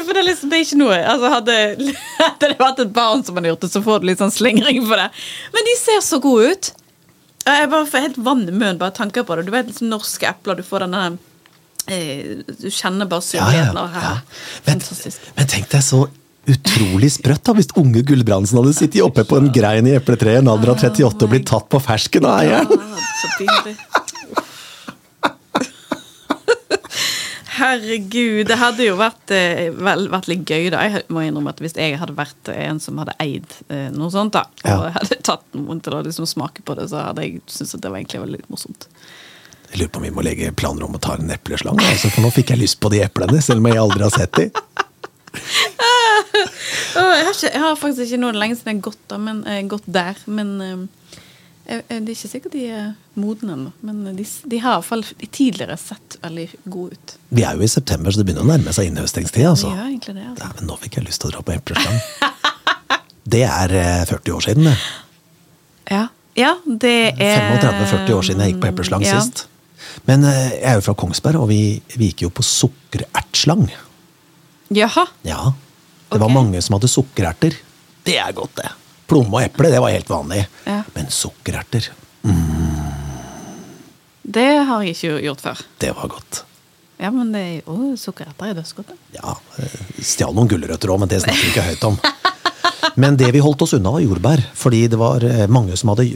for 0.00 0.16
det 0.16 0.22
er, 0.22 0.28
liksom, 0.30 0.48
det 0.52 0.58
er 0.58 0.64
ikke 0.64 0.78
noe 0.80 0.98
altså, 0.98 1.32
hadde, 1.34 1.56
hadde 2.22 2.48
det 2.52 2.58
vært 2.60 2.80
et 2.84 2.94
barn 2.96 3.24
som 3.26 3.36
hadde 3.36 3.52
gjort 3.52 3.66
det, 3.66 3.72
så 3.74 3.82
får 3.84 4.00
du 4.00 4.08
litt 4.08 4.22
sånn 4.22 4.32
slingring 4.32 4.80
for 4.86 4.96
det. 5.00 5.10
Men 5.52 5.68
de 5.68 5.74
ser 5.80 6.00
så 6.06 6.20
gode 6.22 6.54
ut. 6.54 6.72
Jeg 7.42 7.68
bare 7.72 7.90
får 7.90 8.06
helt 8.06 8.22
vann 8.22 8.46
i 8.46 8.54
munnen 8.54 8.80
bare 8.80 8.94
tanker 8.94 9.26
på 9.26 9.36
det. 9.36 9.46
Du 9.48 9.52
vet 9.54 9.68
liksom 9.68 9.90
norske 9.90 10.28
epler, 10.30 10.60
du 10.60 10.66
får 10.66 10.86
denne 10.86 11.04
eh, 11.90 12.42
Du 12.46 12.68
kjenner 12.70 13.10
bare 13.10 13.36
Ja, 13.36 13.48
ja, 13.56 13.86
ja. 13.98 14.16
Men, 14.68 14.82
men 15.36 15.50
tenk 15.50 15.70
deg 15.72 15.82
så 15.84 16.04
utrolig 16.50 17.12
sprøtt 17.14 17.44
da, 17.46 17.54
hvis 17.54 17.70
unge 17.78 18.02
Gulbrandsen 18.06 18.58
hadde 18.58 18.74
sittet 18.74 19.02
oppe 19.04 19.22
på 19.26 19.38
en 19.38 19.50
grein 19.54 19.86
i 19.86 19.94
epletreet 19.98 20.40
i 20.40 20.42
en 20.42 20.50
alder 20.50 20.72
av 20.74 20.80
38 20.82 21.26
og 21.26 21.30
blitt 21.30 21.46
tatt 21.50 21.68
på 21.70 21.82
fersken 21.82 22.26
av 22.26 22.40
eieren. 22.42 22.72
Ja, 22.72 23.04
så 23.20 23.34
pinlig. 23.38 23.76
Herregud, 27.62 28.46
det 28.50 28.56
hadde 28.58 28.86
jo 28.88 28.96
vært, 28.98 29.30
eh, 29.30 29.68
vel, 29.70 30.08
vært 30.10 30.26
litt 30.32 30.44
gøy, 30.50 30.68
da. 30.74 30.80
Jeg 30.88 31.04
må 31.14 31.22
innrømme 31.22 31.52
at 31.54 31.60
Hvis 31.62 31.76
jeg 31.78 31.94
hadde 32.00 32.16
vært 32.18 32.50
en 32.54 32.80
som 32.82 32.98
hadde 32.98 33.14
eid 33.22 33.46
eh, 33.70 33.88
noe 33.94 34.10
sånt, 34.10 34.34
da, 34.34 34.42
og 34.64 34.86
Ja. 34.88 34.90
hadde 34.98 35.20
tatt 35.22 35.44
noen 35.54 35.80
til 35.84 35.94
å 35.94 36.02
liksom 36.04 36.26
smake 36.26 36.64
på 36.66 36.74
det, 36.78 36.88
så 36.90 37.04
hadde 37.06 37.22
jeg 37.22 37.40
syntes 37.46 37.76
at 37.78 37.84
det 37.84 37.90
var 37.92 38.00
egentlig 38.02 38.24
veldig 38.24 38.42
morsomt. 38.50 38.88
Jeg 39.72 39.78
lurer 39.80 39.92
på 39.94 40.02
om 40.02 40.08
vi 40.08 40.10
må 40.12 40.24
legge 40.26 40.50
planer 40.58 40.84
om 40.84 40.98
å 40.98 41.00
ta 41.00 41.14
en 41.16 41.30
epleslang, 41.32 41.78
altså, 41.80 42.10
for 42.12 42.20
nå 42.26 42.32
fikk 42.34 42.50
jeg 42.52 42.58
lyst 42.60 42.80
på 42.82 42.90
de 42.92 43.00
eplene, 43.06 43.38
selv 43.40 43.62
om 43.62 43.70
jeg 43.70 43.78
aldri 43.80 44.02
har 44.04 44.10
sett 44.18 44.32
de. 44.36 44.50
Jeg, 46.92 47.24
har 47.24 47.32
ikke, 47.32 47.48
jeg 47.52 47.60
har 47.62 47.76
faktisk 47.80 48.02
ikke 48.04 48.18
noe 48.20 48.36
lenge 48.36 48.56
siden 48.58 48.74
jeg 48.74 48.80
har 48.82 48.84
gått, 48.90 48.98
da, 49.08 49.16
men, 49.18 49.38
eh, 49.48 49.62
gått 49.68 49.86
der, 49.86 50.18
men 50.28 50.50
eh, 50.60 50.82
det 51.72 51.96
er 51.96 52.12
ikke 52.12 52.30
sikkert 52.30 52.54
de 52.54 52.66
er 52.68 52.90
modne 53.18 53.54
ennå. 53.56 53.72
Men 53.86 54.02
de, 54.16 54.24
de 54.24 54.60
har 54.62 54.76
i 54.76 54.80
hvert 54.80 54.88
fall 54.88 55.04
tidligere 55.24 55.76
sett 55.80 56.18
veldig 56.22 56.48
gode 56.64 56.98
ut. 56.98 57.14
Vi 57.32 57.46
er 57.48 57.56
jo 57.56 57.64
i 57.64 57.70
september, 57.70 58.12
så 58.12 58.20
det 58.20 58.28
begynner 58.28 58.44
å 58.44 58.50
nærme 58.50 58.74
seg 58.76 58.90
innhøstingstid. 58.90 59.46
Altså. 59.48 59.72
Ja, 59.72 59.86
egentlig 59.88 60.16
det. 60.18 60.26
Altså. 60.32 60.50
Dæven, 60.50 60.68
nå 60.68 60.78
fikk 60.84 60.98
jeg 60.98 61.08
lyst 61.08 61.24
til 61.24 61.32
å 61.32 61.36
dra 61.36 61.44
på 61.46 61.56
epleslang. 61.56 62.02
Det 63.32 63.44
er 63.46 63.72
eh, 63.78 64.02
40 64.08 64.34
år 64.34 64.44
siden, 64.44 64.66
det. 64.66 64.74
Ja. 65.92 66.06
ja, 66.38 66.50
det 66.66 67.14
er 67.22 67.60
35-40 67.62 68.16
år 68.16 68.26
siden 68.26 68.42
jeg 68.42 68.52
gikk 68.52 68.60
på 68.64 68.70
epleslang 68.72 69.04
ja. 69.06 69.20
sist. 69.20 69.44
Men 70.08 70.26
eh, 70.26 70.56
jeg 70.56 70.68
er 70.72 70.78
jo 70.80 70.84
fra 70.88 70.96
Kongsberg, 70.98 71.38
og 71.42 71.50
vi, 71.52 71.62
vi 71.94 72.10
gikk 72.10 72.26
jo 72.26 72.32
på 72.34 72.44
sukkerertslang. 72.46 73.68
Jaha. 74.74 75.06
Ja. 75.28 75.52
Det 76.12 76.20
var 76.20 76.32
mange 76.34 76.60
som 76.64 76.76
hadde 76.76 76.90
sukkererter. 76.90 77.56
Det 78.02 78.18
er 78.18 78.34
godt, 78.36 78.58
det. 78.58 78.72
Plomme 79.10 79.38
og 79.40 79.42
eple, 79.44 79.70
det 79.72 79.80
var 79.82 79.92
helt 79.94 80.08
vanlig. 80.10 80.46
Ja. 80.66 80.82
Men 80.94 81.10
sukkererter, 81.12 81.90
Det 84.22 84.48
har 84.68 84.82
jeg 84.86 84.94
ikke 84.96 85.20
gjort 85.26 85.40
før. 85.42 85.62
det 85.82 85.90
var 85.96 86.08
godt. 86.08 86.44
Ja, 87.02 87.10
men 87.10 87.32
det 87.34 87.40
er 87.42 87.54
jo 87.56 87.74
å, 87.74 87.92
Sukkererter 87.98 88.52
er 88.52 88.58
dødsgodt. 88.60 88.92
Ja, 89.16 89.34
eh, 89.58 89.72
Stjal 89.98 90.34
noen 90.36 90.48
gulrøtter 90.48 90.92
òg, 90.94 91.00
men 91.02 91.10
det 91.10 91.18
snakker 91.24 91.42
vi 91.42 91.50
ikke 91.50 91.64
høyt 91.72 91.86
om. 91.88 91.96
Men 92.98 93.16
det 93.16 93.30
vi 93.34 93.40
holdt 93.42 93.62
oss 93.64 93.72
unna, 93.74 93.90
var 93.94 94.02
jordbær. 94.04 94.42
Fordi 94.58 94.84
det 94.92 94.98
var 95.00 95.24
eh, 95.26 95.46
mange 95.50 95.74
som 95.80 95.90
hadde 95.90 96.06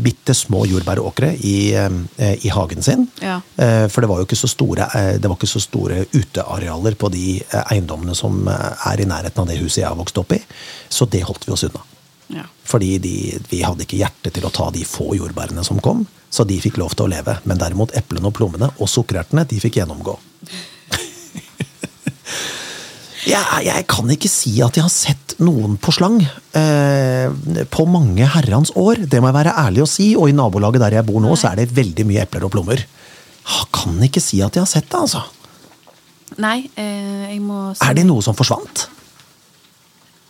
bitte 0.00 0.32
små 0.36 0.62
jordbæråkre 0.70 1.34
i, 1.44 1.54
eh, 1.76 2.32
i 2.46 2.52
hagen 2.54 2.80
sin. 2.86 3.04
Ja. 3.20 3.40
For 3.92 4.00
det 4.00 4.08
var 4.08 4.22
jo 4.22 4.28
ikke 4.28 4.38
så 4.40 4.48
store, 4.48 4.88
det 5.20 5.28
var 5.28 5.36
ikke 5.36 5.50
så 5.50 5.60
store 5.60 6.04
utearealer 6.16 6.96
på 6.96 7.12
de 7.12 7.26
eiendommene 7.66 8.16
som 8.16 8.46
er 8.48 9.00
i 9.04 9.08
nærheten 9.10 9.44
av 9.44 9.50
det 9.50 9.60
huset 9.60 9.82
jeg 9.82 9.90
har 9.90 9.98
vokst 10.00 10.16
opp 10.22 10.32
i. 10.32 10.40
Så 10.88 11.04
det 11.10 11.26
holdt 11.28 11.44
vi 11.48 11.52
oss 11.52 11.68
unna. 11.68 11.84
Ja. 12.30 12.46
Fordi 12.66 12.94
de, 13.02 13.14
vi 13.50 13.62
hadde 13.66 13.84
ikke 13.84 13.98
hjerte 13.98 14.30
til 14.34 14.46
å 14.46 14.52
ta 14.54 14.70
de 14.74 14.84
få 14.86 15.14
jordbærene 15.18 15.64
som 15.66 15.80
kom, 15.82 16.04
så 16.30 16.46
de 16.46 16.60
fikk 16.62 16.78
lov 16.80 16.94
til 16.94 17.08
å 17.08 17.12
leve. 17.12 17.36
Men 17.48 17.58
derimot 17.60 17.94
eplene 17.98 18.30
og 18.30 18.36
plommene 18.36 18.70
og 18.78 18.90
sukkerertene, 18.90 19.46
de 19.50 19.58
fikk 19.62 19.80
gjennomgå. 19.80 20.14
jeg, 23.32 23.42
jeg 23.66 23.86
kan 23.90 24.14
ikke 24.14 24.30
si 24.30 24.54
at 24.62 24.78
jeg 24.78 24.86
har 24.86 24.94
sett 24.94 25.34
noen 25.42 25.74
på 25.80 25.94
slang 25.96 26.20
eh, 26.22 27.26
på 27.72 27.86
mange 27.90 28.28
herrens 28.36 28.70
år. 28.78 29.02
Det 29.10 29.20
må 29.20 29.30
jeg 29.30 29.38
være 29.40 29.56
ærlig 29.64 29.84
å 29.84 29.90
si, 29.90 30.12
og 30.14 30.30
i 30.30 30.36
nabolaget 30.36 30.84
der 30.86 31.00
jeg 31.00 31.08
bor 31.10 31.20
nå, 31.24 31.34
så 31.38 31.50
er 31.50 31.62
det 31.62 31.74
veldig 31.74 32.06
mye 32.06 32.24
epler 32.28 32.46
og 32.46 32.54
plommer. 32.54 32.86
Jeg 33.40 33.68
kan 33.74 33.98
ikke 34.06 34.22
si 34.22 34.38
at 34.44 34.54
jeg 34.54 34.62
har 34.62 34.70
sett 34.70 34.86
det, 34.86 35.00
altså. 35.00 35.24
Nei, 36.40 36.60
eh, 36.78 37.32
jeg 37.32 37.40
må 37.42 37.72
Er 37.74 37.96
det 37.98 38.06
noe 38.06 38.22
som 38.22 38.36
forsvant? 38.38 38.86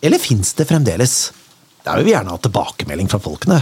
Eller 0.01 0.17
fins 0.17 0.55
det 0.57 0.65
fremdeles? 0.65 1.29
Der 1.85 1.97
vil 1.97 2.05
vi 2.05 2.13
gjerne 2.13 2.29
ha 2.35 2.37
tilbakemelding 2.37 3.09
fra 3.11 3.19
folkene. 3.19 3.61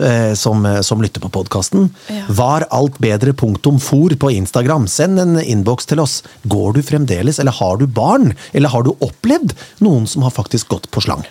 eh, 0.00 0.34
Som, 0.34 0.64
eh, 0.66 0.80
som 0.80 1.02
lytter 1.02 1.20
på 1.20 1.28
podkasten. 1.28 1.90
Ja. 2.08 2.22
Var 2.28 2.64
alt 2.70 2.98
bedre 2.98 3.32
punktum 3.32 3.78
for 3.80 4.08
på 4.16 4.30
Instagram? 4.32 4.86
Send 4.88 5.18
en 5.20 5.36
innboks 5.40 5.86
til 5.86 6.00
oss. 6.00 6.22
Går 6.48 6.72
du 6.74 6.82
fremdeles, 6.82 7.38
eller 7.38 7.52
har 7.52 7.76
du 7.76 7.86
barn? 7.86 8.34
Eller 8.54 8.68
har 8.72 8.82
du 8.82 8.94
opplevd 9.00 9.52
noen 9.80 10.06
som 10.08 10.22
har 10.22 10.30
faktisk 10.30 10.68
gått 10.68 10.90
på 10.90 11.02
slang? 11.04 11.24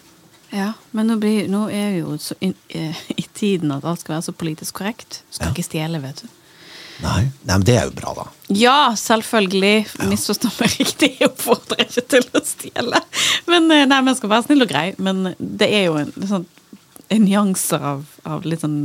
Ja, 0.51 0.73
men 0.93 1.07
nå, 1.07 1.15
blir, 1.21 1.47
nå 1.49 1.67
er 1.69 1.91
vi 1.93 1.99
jo 1.99 2.15
så 2.17 2.33
inn, 2.41 2.55
eh, 2.69 2.93
i 3.17 3.25
tiden 3.33 3.71
at 3.71 3.83
alt 3.85 3.99
skal 4.01 4.15
være 4.15 4.27
så 4.29 4.33
politisk 4.33 4.73
korrekt. 4.73 5.21
Skal 5.31 5.47
Ja. 5.47 5.53
ikke 5.53 5.65
stjele, 5.65 6.01
vet 6.01 6.21
du. 6.23 6.27
Nei, 6.99 7.29
Nei 7.47 7.55
men 7.55 7.63
det 7.67 7.75
er 7.79 7.85
jo 7.87 7.93
bra, 7.95 8.11
da. 8.17 8.25
Ja, 8.51 8.77
selvfølgelig. 8.99 9.85
Misforstå 10.09 10.49
meg 10.59 10.73
riktig. 10.81 11.09
Jeg 11.21 11.29
oppfordrer 11.29 11.85
ikke 11.85 12.03
til 12.15 12.25
å 12.35 12.41
stjele. 12.43 12.99
Men 13.47 13.69
eh, 13.71 13.85
nei, 13.87 13.99
men 14.01 14.11
jeg 14.13 14.19
skal 14.19 14.33
være 14.33 14.47
snill 14.49 14.65
og 14.65 14.71
grei. 14.71 14.87
Men 14.99 15.29
det 15.39 15.69
er 15.79 15.85
jo 15.87 15.95
en, 16.01 16.11
sånn, 16.27 16.47
en 17.15 17.23
nyanser 17.25 17.85
av, 17.93 18.03
av 18.27 18.43
litt 18.49 18.65
sånn 18.65 18.81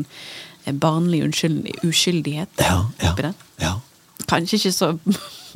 eh, 0.64 0.75
barnlig 0.75 1.25
uskyldig, 1.26 1.75
uskyldighet 1.88 2.62
Ja, 2.62 2.76
ja, 3.02 3.11
oppi 3.14 3.26
det. 3.26 3.35
ja. 3.64 3.75
Kanskje 4.30 4.61
ikke 4.61 4.73
så 4.73 4.92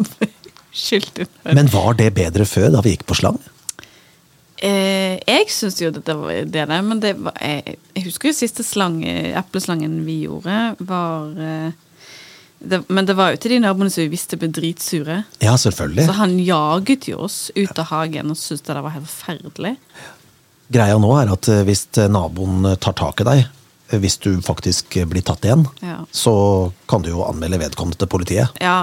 uskyldig. 0.75 1.29
Men 1.55 1.71
var 1.73 1.95
det 1.99 2.11
bedre 2.19 2.45
før, 2.49 2.71
da 2.75 2.83
vi 2.85 2.97
gikk 2.97 3.07
på 3.09 3.17
slang? 3.19 3.39
Eh, 4.59 5.15
jeg 5.23 5.47
syns 5.55 5.79
jo 5.79 5.93
det 5.95 6.03
var 6.19 6.33
det, 6.43 6.65
der, 6.67 6.81
men 6.83 6.99
det 7.03 7.13
var, 7.23 7.37
jeg, 7.39 7.77
jeg 7.95 8.09
husker 8.09 8.33
jo 8.33 8.39
siste 8.41 8.65
slang, 8.67 8.97
epleslangen 9.07 10.01
vi 10.07 10.25
gjorde, 10.25 10.57
var 10.89 11.31
eh, 11.39 11.71
det, 12.61 12.83
Men 12.89 13.07
det 13.07 13.15
var 13.19 13.33
jo 13.35 13.41
til 13.43 13.53
de 13.57 13.61
naboene 13.63 13.91
som 13.91 14.03
vi 14.03 14.09
visste 14.13 14.37
ble 14.41 14.49
dritsure. 14.51 15.21
Ja, 15.45 15.55
selvfølgelig. 15.61 16.07
Så 16.09 16.17
han 16.19 16.39
jaget 16.43 17.09
jo 17.11 17.21
oss 17.29 17.51
ut 17.57 17.79
av 17.79 17.91
hagen 17.93 18.31
og 18.35 18.37
syntes 18.41 18.67
det 18.67 18.81
var 18.83 18.97
helt 18.97 19.07
forferdelig. 19.11 19.77
Greia 20.75 20.99
nå 21.01 21.13
er 21.23 21.31
at 21.33 21.49
eh, 21.49 21.63
hvis 21.65 21.87
eh, 21.97 22.11
naboen 22.13 22.67
tar 22.83 22.93
tak 22.99 23.23
i 23.23 23.29
deg, 23.29 23.45
eh, 23.89 23.99
hvis 24.03 24.19
du 24.21 24.35
faktisk 24.45 24.99
eh, 25.01 25.07
blir 25.09 25.25
tatt 25.25 25.47
igjen, 25.49 25.65
Ja. 25.81 26.03
så 26.13 26.35
kan 26.91 27.01
du 27.07 27.09
jo 27.15 27.23
anmelde 27.25 27.61
vedkommende 27.63 27.97
til 28.03 28.11
politiet. 28.13 28.59
Ja, 28.61 28.83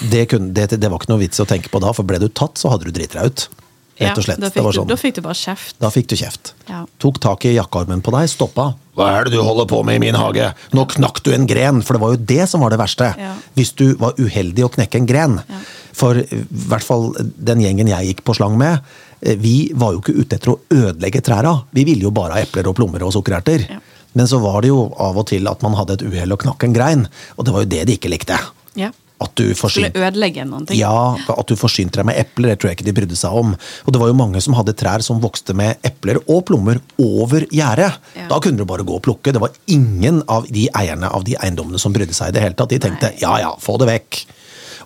Det, 0.00 0.26
kunne, 0.30 0.52
det, 0.56 0.70
det 0.80 0.88
var 0.92 1.00
ikke 1.02 1.12
noe 1.12 1.20
vits 1.26 1.40
i 1.40 1.44
å 1.44 1.48
tenke 1.50 1.68
på 1.72 1.80
da, 1.84 1.92
for 1.92 2.04
ble 2.08 2.18
du 2.22 2.28
tatt, 2.28 2.56
så 2.60 2.72
hadde 2.72 2.88
du 2.88 2.94
driti 2.96 3.18
deg 3.18 3.32
ut. 3.32 3.48
Ja 3.96 4.10
Rett 4.10 4.18
og 4.20 4.26
slett. 4.26 4.40
Da 4.40 4.48
det 4.50 4.52
fikk, 4.52 4.66
sånn. 4.76 4.88
du, 4.88 4.92
da 4.92 4.96
fikk 5.00 5.14
du 5.16 5.22
bare 5.24 5.38
kjeft. 5.40 5.76
Da 5.80 5.90
fikk 5.92 6.10
du 6.10 6.16
kjeft. 6.20 6.52
Ja. 6.68 6.82
Tok 7.00 7.20
tak 7.24 7.46
i 7.48 7.54
jakkearmen 7.54 8.02
på 8.04 8.12
deg, 8.12 8.28
stoppa. 8.28 8.74
Hva 8.96 9.06
er 9.16 9.26
det 9.26 9.32
du 9.36 9.40
holder 9.44 9.68
på 9.70 9.82
med 9.84 9.96
i 9.98 10.02
min 10.06 10.16
hage? 10.16 10.50
Nå 10.76 10.84
knakk 10.92 11.22
du 11.24 11.32
en 11.32 11.46
gren! 11.48 11.80
For 11.84 11.96
det 11.96 12.02
var 12.02 12.12
jo 12.14 12.20
det 12.32 12.44
som 12.50 12.64
var 12.64 12.72
det 12.72 12.80
verste. 12.80 13.08
Ja. 13.20 13.32
Hvis 13.56 13.72
du 13.76 13.86
var 14.00 14.16
uheldig 14.20 14.66
å 14.66 14.70
knekke 14.76 15.00
en 15.00 15.08
gren. 15.08 15.38
Ja. 15.48 15.60
For 15.96 16.20
i 16.20 16.42
hvert 16.68 16.84
fall 16.84 17.10
den 17.20 17.64
gjengen 17.64 17.88
jeg 17.92 18.10
gikk 18.12 18.22
på 18.28 18.36
slang 18.36 18.58
med, 18.60 18.84
eh, 19.24 19.36
vi 19.40 19.70
var 19.72 19.96
jo 19.96 20.04
ikke 20.04 20.16
ute 20.20 20.36
etter 20.36 20.52
å 20.52 20.58
ødelegge 20.68 21.24
trærne. 21.24 21.54
Vi 21.72 21.86
ville 21.88 22.04
jo 22.08 22.12
bare 22.12 22.36
ha 22.36 22.44
epler 22.44 22.68
og 22.68 22.76
plommer 22.76 23.04
og 23.06 23.14
sukkererter. 23.16 23.64
Ja. 23.70 23.80
Men 24.16 24.28
så 24.28 24.40
var 24.40 24.62
det 24.64 24.72
jo 24.72 24.90
av 25.00 25.16
og 25.20 25.26
til 25.28 25.48
at 25.48 25.64
man 25.64 25.76
hadde 25.76 25.98
et 25.98 26.04
uhell 26.04 26.32
og 26.32 26.40
knakk 26.44 26.64
en 26.64 26.76
grein. 26.76 27.08
Og 27.36 27.44
det 27.44 27.52
var 27.56 27.64
jo 27.64 27.72
det 27.72 27.82
de 27.88 27.96
ikke 27.96 28.12
likte. 28.12 28.36
Ja. 28.76 28.92
At 29.16 29.32
du 29.38 29.46
Skulle 29.56 29.88
ødelegge 29.96 30.44
noen 30.44 30.66
ting. 30.68 30.76
ja, 30.76 31.16
at 31.16 31.48
du 31.48 31.54
forsynte 31.56 32.02
deg 32.02 32.04
med 32.10 32.18
epler, 32.20 32.50
det 32.52 32.58
tror 32.60 32.68
jeg 32.68 32.76
ikke 32.76 32.84
de 32.90 32.92
brydde 32.98 33.16
seg 33.16 33.32
om. 33.32 33.54
Og 33.86 33.92
det 33.94 34.00
var 34.02 34.10
jo 34.10 34.16
mange 34.18 34.42
som 34.44 34.52
hadde 34.58 34.74
trær 34.76 35.00
som 35.00 35.22
vokste 35.22 35.54
med 35.56 35.80
epler 35.88 36.18
og 36.26 36.42
plommer 36.50 36.82
over 37.00 37.46
gjerdet. 37.48 37.96
Ja. 38.18 38.26
Da 38.28 38.40
kunne 38.44 38.60
du 38.60 38.66
bare 38.68 38.84
gå 38.84 38.98
og 38.98 39.04
plukke. 39.06 39.32
Det 39.32 39.40
var 39.40 39.56
ingen 39.72 40.20
av 40.28 40.44
de 40.52 40.66
eierne 40.76 41.08
av 41.08 41.24
de 41.24 41.32
eiendommene 41.40 41.80
som 41.80 41.94
brydde 41.96 42.12
seg 42.12 42.28
i 42.28 42.36
det 42.36 42.42
hele 42.44 42.58
tatt. 42.60 42.74
De 42.74 42.78
tenkte 42.82 43.08
Nei. 43.14 43.22
ja 43.24 43.38
ja, 43.46 43.54
få 43.56 43.78
det 43.80 43.88
vekk. 43.88 44.20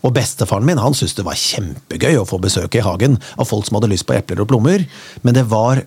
Og 0.06 0.14
bestefaren 0.16 0.64
min 0.64 0.78
han 0.80 0.94
syntes 0.94 1.18
det 1.18 1.26
var 1.26 1.34
kjempegøy 1.36 2.14
å 2.22 2.24
få 2.28 2.38
besøk 2.40 2.78
i 2.78 2.84
hagen 2.86 3.18
av 3.36 3.50
folk 3.50 3.66
som 3.66 3.80
hadde 3.80 3.90
lyst 3.90 4.06
på 4.08 4.14
epler 4.16 4.40
og 4.40 4.48
plommer, 4.48 4.86
men 5.26 5.34
det 5.36 5.42
var, 5.50 5.82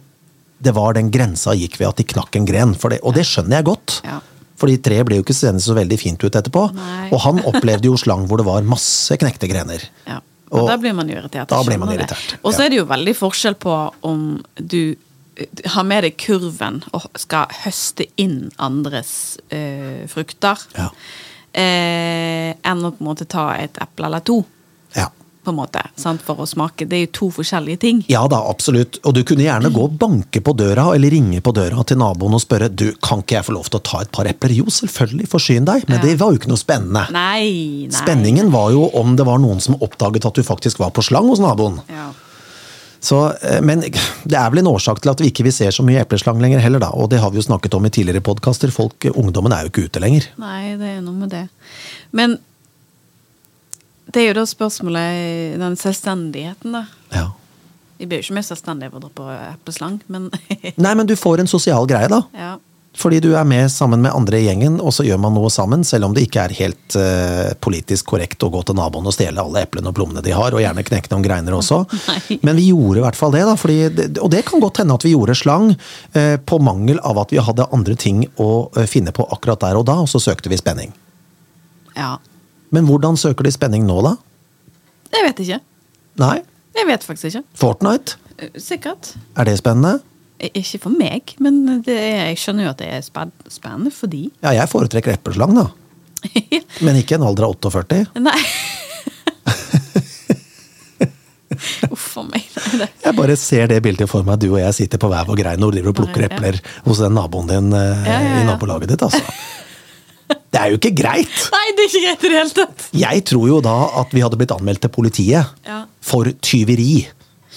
det 0.62 0.76
var 0.76 0.94
den 1.00 1.10
grensa 1.16 1.56
gikk 1.58 1.80
ved 1.80 1.88
at 1.94 1.98
de 2.04 2.06
knakk 2.12 2.36
en 2.38 2.46
gren. 2.46 2.76
For 2.76 2.92
det, 2.94 3.00
og 3.08 3.16
det 3.16 3.24
skjønner 3.26 3.62
jeg 3.62 3.70
godt. 3.72 4.02
Ja. 4.04 4.20
Fordi 4.64 4.78
treet 4.80 5.04
ble 5.10 5.18
jo 5.20 5.24
ikke 5.26 5.36
seende 5.36 5.60
så 5.60 5.76
veldig 5.76 5.98
fint 6.00 6.24
ut 6.24 6.36
etterpå. 6.40 6.62
Nei. 6.78 7.10
Og 7.12 7.20
han 7.26 7.42
opplevde 7.50 7.90
jo 7.92 7.98
slang 8.00 8.24
hvor 8.30 8.40
det 8.40 8.46
var 8.48 8.64
masse 8.64 9.18
knekte 9.20 9.50
grener. 9.52 9.84
Ja. 10.08 10.22
Og, 10.54 10.62
Og 10.64 10.70
da 10.70 10.78
blir 10.80 10.94
man 10.96 11.10
jo 11.10 11.18
irritert. 11.18 11.50
da 11.50 11.60
blir 11.66 11.80
man 11.82 11.90
irritert, 11.92 12.38
Og 12.44 12.54
så 12.54 12.64
er 12.66 12.70
det 12.72 12.78
jo 12.78 12.86
veldig 12.86 13.16
forskjell 13.18 13.56
på 13.60 13.74
om 14.08 14.22
du 14.56 14.96
har 15.66 15.84
med 15.90 16.04
deg 16.06 16.16
kurven 16.22 16.84
og 16.94 17.08
skal 17.18 17.50
høste 17.64 18.06
inn 18.22 18.52
andres 18.62 19.40
eh, 19.50 20.06
frukter, 20.08 20.62
Ja. 20.78 20.92
eh, 21.58 22.54
enn 22.64 22.86
å 22.86 22.92
på 22.94 23.02
en 23.02 23.08
måte 23.10 23.26
ta 23.28 23.48
et 23.58 23.78
eple 23.82 24.06
eller 24.06 24.22
to, 24.22 24.44
Ja. 24.96 25.08
På 25.44 25.52
en 25.54 25.58
måte, 25.60 25.82
sant, 26.00 26.22
for 26.24 26.40
å 26.44 26.48
smake. 26.48 26.88
Det 26.90 26.98
er 26.98 27.04
jo 27.06 27.12
to 27.20 27.30
forskjellige 27.38 27.80
ting. 27.84 28.02
Ja 28.12 28.24
da, 28.32 28.40
absolutt. 28.50 29.00
Og 29.04 29.14
du 29.18 29.22
kunne 29.28 29.44
gjerne 29.46 29.72
gå 29.74 29.84
og 29.88 29.98
banke 30.00 30.42
på 30.44 30.56
døra, 30.58 30.90
eller 30.96 31.12
ringe 31.14 31.42
på 31.44 31.54
døra 31.56 31.84
til 31.88 32.00
naboen 32.02 32.34
og 32.38 32.42
spørre 32.44 32.70
du, 32.72 32.88
kan 33.04 33.22
ikke 33.24 33.38
jeg 33.40 33.48
få 33.50 33.56
lov 33.58 33.70
til 33.70 33.80
å 33.82 33.84
ta 33.84 34.02
et 34.06 34.12
par 34.16 34.30
epler. 34.32 34.56
Jo, 34.62 34.66
selvfølgelig, 34.72 35.28
forsyn 35.32 35.66
deg. 35.70 35.88
Men 35.90 36.00
Ja. 36.00 36.04
det 36.08 36.18
var 36.20 36.32
jo 36.34 36.40
ikke 36.40 36.52
noe 36.54 36.62
spennende. 36.62 37.06
Nei, 37.12 37.88
nei. 37.90 37.96
Spenningen 38.00 38.52
var 38.52 38.72
jo 38.72 38.88
om 39.00 39.16
det 39.20 39.26
var 39.26 39.38
noen 39.44 39.60
som 39.62 39.76
oppdaget 39.80 40.26
at 40.26 40.34
du 40.36 40.44
faktisk 40.44 40.80
var 40.80 40.92
på 40.92 41.04
slang 41.04 41.28
hos 41.28 41.40
naboen. 41.44 41.82
Ja. 41.90 42.12
Så, 43.04 43.18
eh, 43.44 43.60
men 43.60 43.82
det 43.84 44.38
er 44.40 44.50
vel 44.50 44.60
en 44.62 44.70
årsak 44.72 45.02
til 45.04 45.12
at 45.12 45.20
vi 45.20 45.28
ikke 45.30 45.44
vil 45.44 45.52
se 45.52 45.68
så 45.76 45.84
mye 45.84 46.00
epleslang 46.06 46.40
lenger 46.40 46.62
heller, 46.64 46.80
da. 46.80 46.88
Og 46.96 47.10
det 47.12 47.20
har 47.20 47.32
vi 47.34 47.42
jo 47.42 47.44
snakket 47.44 47.74
om 47.76 47.84
i 47.86 47.90
tidligere 47.92 48.24
podkaster. 48.24 48.72
Folk, 48.72 48.96
ungdommen 49.12 49.52
er 49.52 49.66
jo 49.66 49.74
ikke 49.74 49.90
ute 49.90 50.00
lenger. 50.00 50.30
Nei, 50.40 50.78
det 50.80 50.88
er 50.98 51.02
noe 51.04 51.18
med 51.26 51.30
det. 51.36 51.50
Men 52.16 52.38
det 54.14 54.22
er 54.22 54.30
jo 54.30 54.36
da 54.42 54.44
spørsmålet 54.50 55.56
den 55.62 55.80
selvstendigheten, 55.80 56.76
da. 56.76 56.84
Ja. 57.14 57.30
Vi 57.98 58.10
blir 58.10 58.20
jo 58.20 58.28
ikke 58.28 58.38
mer 58.40 58.46
selvstendige 58.46 58.92
av 58.92 59.00
å 59.00 59.02
dra 59.06 59.10
på 59.16 59.32
epleslang, 59.32 59.98
men 60.12 60.30
Nei, 60.86 60.94
men 60.94 61.10
du 61.10 61.16
får 61.20 61.44
en 61.44 61.52
sosial 61.52 61.90
greie, 61.90 62.12
da. 62.12 62.24
ja. 62.38 62.54
Fordi 62.94 63.18
du 63.24 63.32
er 63.34 63.46
med 63.50 63.72
sammen 63.74 64.04
med 64.04 64.14
andre 64.14 64.38
i 64.38 64.44
gjengen, 64.46 64.76
og 64.78 64.92
så 64.94 65.02
gjør 65.06 65.18
man 65.24 65.34
noe 65.34 65.50
sammen, 65.50 65.82
selv 65.88 66.06
om 66.06 66.14
det 66.14 66.28
ikke 66.28 66.44
er 66.44 66.54
helt 66.60 66.98
uh, 67.00 67.56
politisk 67.64 68.12
korrekt 68.12 68.44
å 68.46 68.52
gå 68.54 68.62
til 68.68 68.78
naboen 68.78 69.08
og 69.10 69.16
stjele 69.16 69.42
alle 69.42 69.64
eplene 69.66 69.90
og 69.90 69.96
plommene 69.98 70.22
de 70.22 70.36
har, 70.36 70.54
og 70.54 70.62
gjerne 70.62 70.86
knekke 70.86 71.10
noen 71.10 71.26
greiner 71.26 71.58
også. 71.58 71.80
Nei. 72.12 72.38
Men 72.46 72.60
vi 72.60 72.68
gjorde 72.70 73.02
i 73.02 73.06
hvert 73.08 73.18
fall 73.18 73.34
det, 73.34 73.42
da. 73.50 73.56
Fordi 73.58 73.80
det, 73.98 74.06
og 74.22 74.30
det 74.34 74.44
kan 74.46 74.62
godt 74.62 74.84
hende 74.84 75.00
at 75.00 75.08
vi 75.08 75.16
gjorde 75.16 75.38
slang 75.40 75.72
uh, 75.74 76.36
på 76.38 76.60
mangel 76.62 77.02
av 77.02 77.24
at 77.24 77.34
vi 77.34 77.42
hadde 77.42 77.66
andre 77.74 77.98
ting 77.98 78.28
å 78.38 78.52
uh, 78.78 78.84
finne 78.90 79.16
på 79.16 79.26
akkurat 79.34 79.66
der 79.66 79.82
og 79.82 79.88
da, 79.90 79.98
og 80.06 80.12
så 80.14 80.22
søkte 80.22 80.54
vi 80.54 80.62
spenning. 80.62 80.94
ja. 81.98 82.14
Men 82.74 82.88
hvordan 82.90 83.18
søker 83.20 83.46
de 83.46 83.52
spenning 83.54 83.86
nå, 83.88 84.00
da? 84.06 84.16
Jeg 85.14 85.28
vet 85.28 85.44
ikke. 85.46 85.60
Nei? 86.24 86.38
Jeg 86.74 86.90
vet 86.90 87.06
faktisk 87.06 87.30
ikke. 87.30 87.44
Fortnite? 87.62 88.16
Eh, 88.42 88.50
Sikkert. 88.58 89.12
Er 89.38 89.46
det 89.50 89.60
spennende? 89.62 90.00
Eh, 90.42 90.50
Ikke 90.58 90.80
for 90.88 90.96
meg, 90.98 91.36
men 91.44 91.62
det 91.86 91.94
er, 92.00 92.24
jeg 92.32 92.40
skjønner 92.42 92.66
jo 92.68 92.74
at 92.74 92.82
det 92.82 92.90
er 92.98 93.06
spennende 93.06 93.94
for 93.94 94.10
de. 94.10 94.24
Ja, 94.42 94.56
jeg 94.58 94.72
foretrekker 94.74 95.14
epleslang, 95.20 95.54
da. 95.58 95.68
Men 96.86 96.96
ikke 97.02 97.18
en 97.20 97.26
alder 97.28 97.50
av 97.50 97.58
48. 97.60 98.06
Nei. 98.24 98.40
Uff 101.94 102.16
a 102.18 102.24
meg. 102.26 102.46
Det. 102.80 102.88
Jeg 103.04 103.14
bare 103.18 103.36
ser 103.38 103.68
det 103.70 103.78
bildet 103.86 104.10
for 104.10 104.26
meg, 104.26 104.40
du 104.42 104.48
og 104.56 104.62
jeg 104.62 104.74
sitter 104.80 104.98
på 105.02 105.10
hver 105.12 105.28
vår 105.28 105.38
grein 105.44 105.62
og 105.66 105.74
driver 105.76 105.92
og 105.94 105.98
plukker 106.00 106.24
Ja. 106.26 106.30
epler 106.32 106.58
hos 106.88 107.02
den 107.04 107.14
naboen 107.14 107.52
din 107.52 107.68
eh, 107.78 108.08
Ja, 108.08 108.16
ja, 108.24 108.40
i 108.42 108.48
nabolaget 108.48 108.90
ditt, 108.96 109.04
altså. 109.06 109.22
Det 110.54 110.62
er 110.62 110.70
jo 110.70 110.78
ikke 110.78 110.94
greit! 111.02 111.36
Nei, 111.54 111.64
det 111.78 111.84
er 111.84 111.90
ikke 111.90 112.02
greit 112.06 112.24
i 112.24 112.30
det 112.30 112.38
hele 112.38 112.54
tatt. 112.60 112.84
Jeg 112.94 113.24
tror 113.26 113.48
jo 113.50 113.60
da 113.66 113.74
at 114.04 114.12
vi 114.14 114.22
hadde 114.22 114.38
blitt 114.38 114.54
anmeldt 114.54 114.84
til 114.86 114.92
politiet 114.94 115.66
Ja. 115.66 115.80
for 116.04 116.30
tyveri 116.46 117.08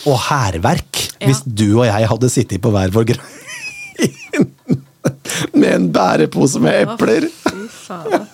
og 0.06 0.16
hærverk 0.30 1.02
Ja. 1.20 1.26
hvis 1.28 1.42
du 1.44 1.78
og 1.78 1.84
jeg 1.88 2.08
hadde 2.08 2.30
sittet 2.32 2.60
på 2.64 2.70
hver 2.72 2.90
vår 2.94 3.04
grein 3.12 3.34
med 5.54 5.70
en 5.74 5.86
bærepose 5.92 6.60
med 6.60 6.82
epler. 6.86 7.28
Fy 7.46 7.66
faen. 7.72 8.26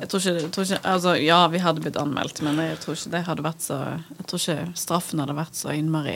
Jeg 0.00 0.08
tror 0.08 0.20
ikke, 0.22 0.34
jeg 0.40 0.50
tror 0.54 0.64
ikke 0.64 0.78
altså, 0.92 1.12
Ja, 1.22 1.40
vi 1.52 1.58
hadde 1.62 1.82
blitt 1.84 1.96
anmeldt, 2.00 2.40
men 2.46 2.56
jeg 2.62 2.78
tror 2.82 2.94
ikke 2.96 3.10
det 3.12 3.24
hadde 3.26 3.42
vært 3.44 3.62
så 3.64 3.76
Jeg 4.18 4.26
tror 4.30 4.40
ikke 4.42 4.68
straffen 4.78 5.20
hadde 5.22 5.34
vært 5.36 5.58
så 5.58 5.72
innmari 5.74 6.14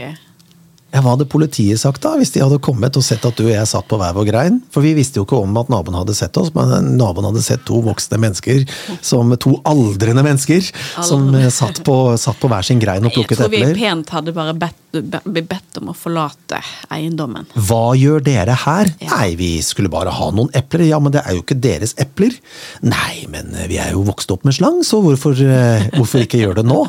Ja, 0.95 1.01
Hva 1.03 1.17
hadde 1.17 1.27
politiet 1.27 1.81
sagt 1.83 2.05
da, 2.05 2.13
hvis 2.21 2.31
de 2.31 2.39
hadde 2.45 2.61
kommet 2.63 2.95
og 2.95 3.03
sett 3.03 3.25
at 3.27 3.35
du 3.35 3.43
og 3.49 3.51
jeg 3.51 3.67
satt 3.67 3.89
på 3.91 3.97
hver 3.99 4.13
vår 4.15 4.29
grein? 4.29 4.61
For 4.71 4.85
vi 4.85 4.93
visste 4.95 5.19
jo 5.19 5.25
ikke 5.27 5.41
om 5.43 5.57
at 5.59 5.73
naboen 5.73 5.97
hadde 5.99 6.15
sett 6.15 6.39
oss, 6.39 6.53
men 6.55 6.93
naboen 7.01 7.27
hadde 7.27 7.43
sett 7.43 7.65
to 7.67 7.81
voksne 7.83 8.21
mennesker, 8.23 8.63
som 9.03 9.35
to 9.43 9.57
aldrende 9.67 10.23
mennesker, 10.23 10.69
som 11.03 11.27
eh, 11.35 11.49
satt 11.51 11.83
på, 11.87 11.97
satt 12.21 12.39
på 12.39 12.51
hver 12.53 12.63
sin 12.69 12.79
grein 12.83 13.03
og 13.09 13.11
Jeg 13.19 13.27
tror 13.33 13.51
vi 13.51 13.65
epler. 13.65 13.75
pent 13.81 14.15
hadde 14.15 14.35
bare 14.37 14.55
blitt 14.55 15.49
bedt 15.51 15.81
om 15.83 15.91
å 15.91 15.97
forlate 15.99 16.61
eiendommen. 16.95 17.49
Hva 17.59 17.97
gjør 17.99 18.23
dere 18.31 18.55
her? 18.65 18.93
Ja. 19.03 19.17
Nei, 19.17 19.33
vi 19.41 19.51
skulle 19.67 19.91
bare 19.91 20.15
ha 20.15 20.31
noen 20.31 20.53
epler. 20.55 20.87
Ja, 20.87 21.01
men 21.03 21.11
det 21.17 21.25
er 21.27 21.35
jo 21.35 21.43
ikke 21.43 21.59
deres 21.59 21.97
epler. 21.99 22.39
Nei, 22.87 23.25
men 23.35 23.51
eh, 23.59 23.67
vi 23.73 23.83
er 23.83 23.97
jo 23.97 24.07
vokst 24.07 24.31
opp 24.31 24.47
med 24.47 24.55
slang, 24.55 24.85
så 24.87 25.03
hvorfor, 25.03 25.35
eh, 25.43 25.89
hvorfor 25.99 26.23
ikke 26.23 26.39
gjøre 26.45 26.63
det 26.63 26.71
nå? 26.71 26.85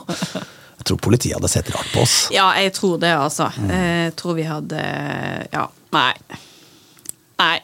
Jeg 0.85 0.91
tror 0.91 0.99
politiet 1.01 1.33
hadde 1.33 1.49
sett 1.49 1.69
rart 1.73 1.87
på 1.89 2.03
oss. 2.05 2.27
Ja, 2.29 2.51
jeg 2.61 2.75
tror 2.77 2.99
det, 3.01 3.09
altså. 3.17 3.47
Mm. 3.57 3.71
Jeg 3.73 4.11
tror 4.21 4.35
vi 4.37 4.43
hadde 4.45 4.81
Ja, 5.49 5.63
nei. 5.97 6.11
Nei. 7.41 7.55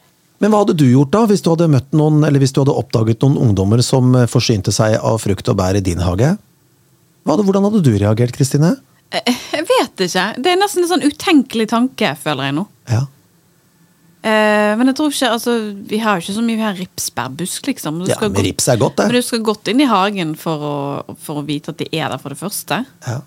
Men 0.41 0.49
hva 0.49 0.63
hadde 0.63 0.73
du 0.73 0.87
gjort 0.87 1.11
da, 1.13 1.21
hvis 1.29 1.43
du 1.45 1.51
hadde 1.51 1.67
møtt 1.69 1.91
noen, 1.93 2.23
eller 2.25 2.41
hvis 2.41 2.55
du 2.55 2.63
hadde 2.63 2.73
oppdaget 2.73 3.21
noen 3.21 3.37
ungdommer 3.45 3.83
som 3.85 4.09
eh, 4.17 4.25
forsynte 4.25 4.73
seg 4.73 4.95
av 4.97 5.19
frukt 5.21 5.53
og 5.53 5.59
bær 5.59 5.77
i 5.77 5.83
din 5.85 6.01
hage? 6.01 6.31
Hadde, 7.29 7.45
hvordan 7.45 7.67
hadde 7.69 7.83
du 7.85 7.91
reagert, 7.93 8.33
Kristine? 8.33 8.73
Jeg, 9.13 9.35
jeg 9.53 9.67
vet 9.69 10.05
ikke. 10.07 10.25
Det 10.41 10.55
er 10.55 10.57
nesten 10.57 10.81
en 10.81 10.89
sånn 10.95 11.05
utenkelig 11.05 11.69
tanke, 11.69 12.15
føler 12.23 12.49
jeg 12.49 12.57
nå. 12.57 12.65
Ja. 12.89 13.03
Eh, 14.21 14.71
men 14.77 14.85
jeg 14.91 14.97
tror 14.99 15.09
ikke, 15.09 15.29
altså, 15.33 15.53
vi 15.89 15.97
har 16.03 16.17
jo 16.19 16.21
ikke 16.25 16.35
så 16.35 16.43
mye 16.45 16.59
vi 16.59 16.65
har 16.67 16.77
ripsbærbusk, 16.77 17.67
liksom. 17.71 18.01
Du 18.03 18.09
ja, 18.11 18.17
men 18.21 18.35
gå- 18.37 18.43
rips 18.45 18.67
er 18.69 18.77
godt, 18.77 18.99
det. 18.99 19.07
Men 19.09 19.17
du 19.17 19.25
skal 19.25 19.41
godt 19.47 19.71
inn 19.71 19.81
i 19.81 19.89
hagen 19.89 20.35
for 20.37 20.65
å, 20.67 21.15
for 21.17 21.41
å 21.41 21.45
vite 21.47 21.73
at 21.73 21.81
de 21.81 21.87
er 21.97 22.09
der, 22.13 22.21
for 22.21 22.29
det 22.29 22.37
første. 22.41 22.83
Ja. 23.07 23.19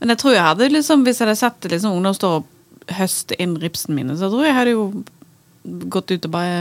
Men 0.00 0.14
jeg 0.14 0.22
tror 0.22 0.32
jeg 0.32 0.46
hadde 0.46 0.70
liksom, 0.72 1.04
hvis 1.04 1.20
jeg 1.20 1.28
hadde 1.28 1.36
sett 1.42 1.68
liksom, 1.68 1.92
ungdom 1.98 2.16
stå 2.16 2.30
og 2.38 2.94
høste 2.96 3.36
inn 3.38 3.58
ripsene 3.60 3.98
mine, 3.98 4.16
så 4.16 4.24
jeg 4.26 4.32
tror 4.32 4.46
jeg 4.46 4.50
jeg 4.54 4.58
hadde 4.60 4.72
jo 4.78 4.86
gått 5.92 6.14
ut 6.14 6.24
og 6.24 6.32
bare 6.32 6.54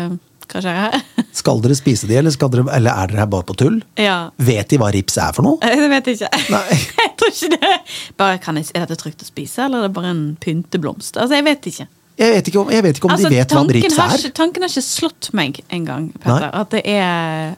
Hva 0.49 0.59
skjer 0.65 0.75
her? 0.75 0.97
Skal 1.39 1.61
dere 1.63 1.75
spise 1.77 2.07
de, 2.09 2.17
eller, 2.19 2.33
dere, 2.35 2.65
eller 2.75 2.91
er 2.91 3.11
dere 3.13 3.21
her 3.23 3.29
bare 3.31 3.47
på 3.47 3.55
tull? 3.55 3.79
ja. 4.01 4.17
Vet 4.35 4.73
de 4.73 4.79
hva 4.81 4.89
rips 4.91 5.15
er 5.21 5.31
for 5.37 5.45
noe? 5.45 5.61
Jeg 5.71 5.87
vet 5.93 6.09
ikke. 6.15 6.29
Nei. 6.51 6.79
Jeg 6.99 7.13
tror 7.21 7.31
ikke 7.31 7.51
det. 7.55 7.71
Bare, 8.19 8.35
jeg, 8.41 8.65
er 8.75 8.83
dette 8.83 8.97
trygt 8.99 9.23
å 9.23 9.27
spise, 9.29 9.63
eller 9.69 9.85
er 9.85 9.87
det 9.87 9.95
bare 9.95 10.11
en 10.11 10.23
pynteblomst? 10.43 11.15
Altså, 11.21 11.37
jeg 11.37 11.45
vet 11.47 11.67
ikke. 11.71 11.87
Jeg 12.19 12.33
vet 12.35 12.49
ikke 12.51 12.59
om, 12.59 12.67
vet 12.67 12.97
ikke 12.99 13.07
om 13.07 13.13
Altså, 13.15 13.29
de 13.31 13.37
vet 13.39 13.53
hva 13.55 13.61
Brix 13.69 13.95
er. 13.95 14.13
Ikke, 14.19 14.31
tanken 14.35 14.65
har 14.65 14.71
ikke 14.73 14.83
slått 14.83 15.29
meg 15.39 15.61
engang, 15.71 16.09
Petter. 16.19 16.49
Nei. 16.49 16.61
At 16.61 16.73
det 16.75 16.81
er 16.91 17.55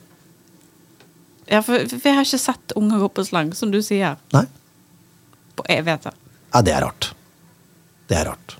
Ja, 1.51 1.59
for, 1.65 1.81
for 1.89 2.07
jeg 2.07 2.15
har 2.19 2.27
ikke 2.27 2.39
sett 2.39 2.75
unger 2.79 3.01
gå 3.01 3.09
på 3.17 3.25
slang, 3.27 3.49
som 3.57 3.71
du 3.73 3.79
sier. 3.83 4.19
Nei? 4.35 4.45
På- 5.57 5.65
Jeg 5.67 5.83
vet 5.87 6.05
det. 6.07 6.13
Ja, 6.53 6.61
det 6.61 6.75
er 6.77 6.85
rart. 6.85 7.09
Det 8.07 8.17
er 8.21 8.29
rart. 8.29 8.55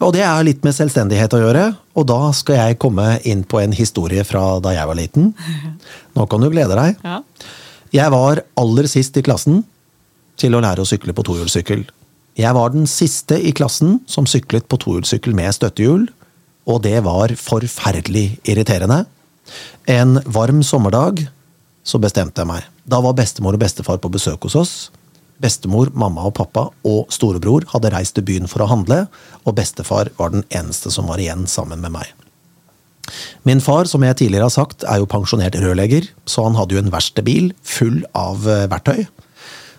Og 0.00 0.12
det 0.16 0.22
er 0.24 0.42
litt 0.48 0.62
med 0.64 0.74
selvstendighet 0.76 1.34
å 1.36 1.40
gjøre, 1.42 1.64
og 1.94 2.06
da 2.08 2.18
skal 2.36 2.56
jeg 2.56 2.78
komme 2.80 3.06
inn 3.28 3.42
på 3.44 3.60
en 3.62 3.72
historie 3.76 4.24
fra 4.24 4.58
da 4.64 4.72
jeg 4.74 4.88
var 4.90 4.96
liten. 4.98 5.30
Nå 6.16 6.26
kan 6.28 6.40
du 6.44 6.48
glede 6.52 6.76
deg. 6.78 6.96
Ja. 7.04 7.20
Jeg 7.94 8.12
var 8.12 8.42
aller 8.60 8.88
sist 8.90 9.16
i 9.16 9.22
klassen 9.24 9.62
til 10.40 10.54
å 10.56 10.60
lære 10.64 10.84
å 10.84 10.88
sykle 10.88 11.14
på 11.16 11.24
tohjulssykkel. 11.26 11.86
Jeg 12.38 12.54
var 12.54 12.70
den 12.70 12.86
siste 12.86 13.34
i 13.34 13.50
klassen 13.50 13.96
som 14.06 14.26
syklet 14.30 14.68
på 14.70 14.78
tohjulssykkel 14.78 15.34
med 15.34 15.56
støttehjul, 15.56 16.04
og 16.70 16.84
det 16.84 17.00
var 17.02 17.34
forferdelig 17.40 18.38
irriterende. 18.46 19.02
En 19.90 20.20
varm 20.28 20.62
sommerdag 20.62 21.24
så 21.82 21.98
bestemte 21.98 22.44
jeg 22.44 22.50
meg. 22.50 22.62
Da 22.86 23.00
var 23.02 23.16
bestemor 23.18 23.56
og 23.56 23.64
bestefar 23.64 23.98
på 23.98 24.12
besøk 24.12 24.46
hos 24.46 24.56
oss. 24.60 24.76
Bestemor, 25.42 25.90
mamma 25.94 26.28
og 26.28 26.36
pappa 26.38 26.68
og 26.86 27.10
storebror 27.14 27.66
hadde 27.72 27.90
reist 27.94 28.14
til 28.18 28.26
byen 28.28 28.50
for 28.50 28.62
å 28.62 28.70
handle, 28.70 29.06
og 29.42 29.58
bestefar 29.58 30.12
var 30.18 30.34
den 30.34 30.46
eneste 30.54 30.92
som 30.94 31.10
var 31.10 31.18
igjen 31.22 31.46
sammen 31.50 31.82
med 31.82 31.94
meg. 31.94 32.14
Min 33.48 33.62
far, 33.64 33.88
som 33.88 34.04
jeg 34.04 34.18
tidligere 34.20 34.46
har 34.46 34.54
sagt, 34.54 34.84
er 34.84 35.00
jo 35.00 35.10
pensjonert 35.10 35.56
rørlegger, 35.58 36.10
så 36.28 36.44
han 36.44 36.58
hadde 36.58 36.76
jo 36.76 36.82
en 36.82 36.92
verkstedbil 36.92 37.54
full 37.66 38.02
av 38.18 38.44
eh, 38.46 38.66
verktøy. 38.70 39.06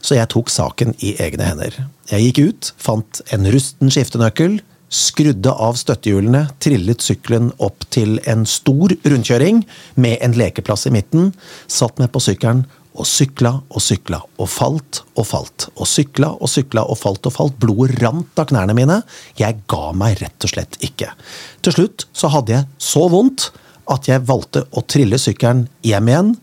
Så 0.01 0.17
jeg 0.17 0.29
tok 0.31 0.51
saken 0.51 0.95
i 1.03 1.15
egne 1.21 1.47
hender. 1.47 1.75
Jeg 2.09 2.29
gikk 2.29 2.41
ut, 2.49 2.73
fant 2.79 3.21
en 3.35 3.47
rusten 3.53 3.91
skiftenøkkel, 3.93 4.59
skrudde 4.89 5.51
av 5.53 5.77
støttehjulene, 5.77 6.47
trillet 6.63 7.03
sykkelen 7.05 7.51
opp 7.61 7.85
til 7.93 8.17
en 8.29 8.45
stor 8.49 8.95
rundkjøring 9.05 9.61
med 10.01 10.17
en 10.25 10.33
lekeplass 10.37 10.87
i 10.89 10.93
midten, 10.95 11.33
satt 11.69 12.01
meg 12.01 12.09
på 12.13 12.23
sykkelen 12.25 12.65
og 12.99 13.05
sykla 13.07 13.51
og 13.69 13.83
sykla 13.83 14.19
og 14.41 14.49
falt 14.49 15.03
og 15.13 15.27
falt 15.29 15.67
og 15.75 15.87
sykla 15.87 16.31
og 16.39 16.49
sykla 16.51 16.83
og 16.89 16.97
falt 16.99 17.29
og 17.29 17.35
falt. 17.35 17.57
Blodet 17.61 17.99
rant 18.01 18.41
av 18.41 18.49
knærne 18.49 18.75
mine. 18.75 18.99
Jeg 19.39 19.61
ga 19.69 19.91
meg 19.95 20.19
rett 20.23 20.47
og 20.47 20.51
slett 20.51 20.79
ikke. 20.85 21.11
Til 21.63 21.75
slutt 21.75 22.07
så 22.11 22.31
hadde 22.33 22.57
jeg 22.57 22.67
så 22.81 23.05
vondt 23.11 23.51
at 23.89 24.09
jeg 24.09 24.25
valgte 24.27 24.65
å 24.73 24.83
trille 24.89 25.17
sykkelen 25.21 25.67
hjem 25.85 26.11
igjen. 26.11 26.33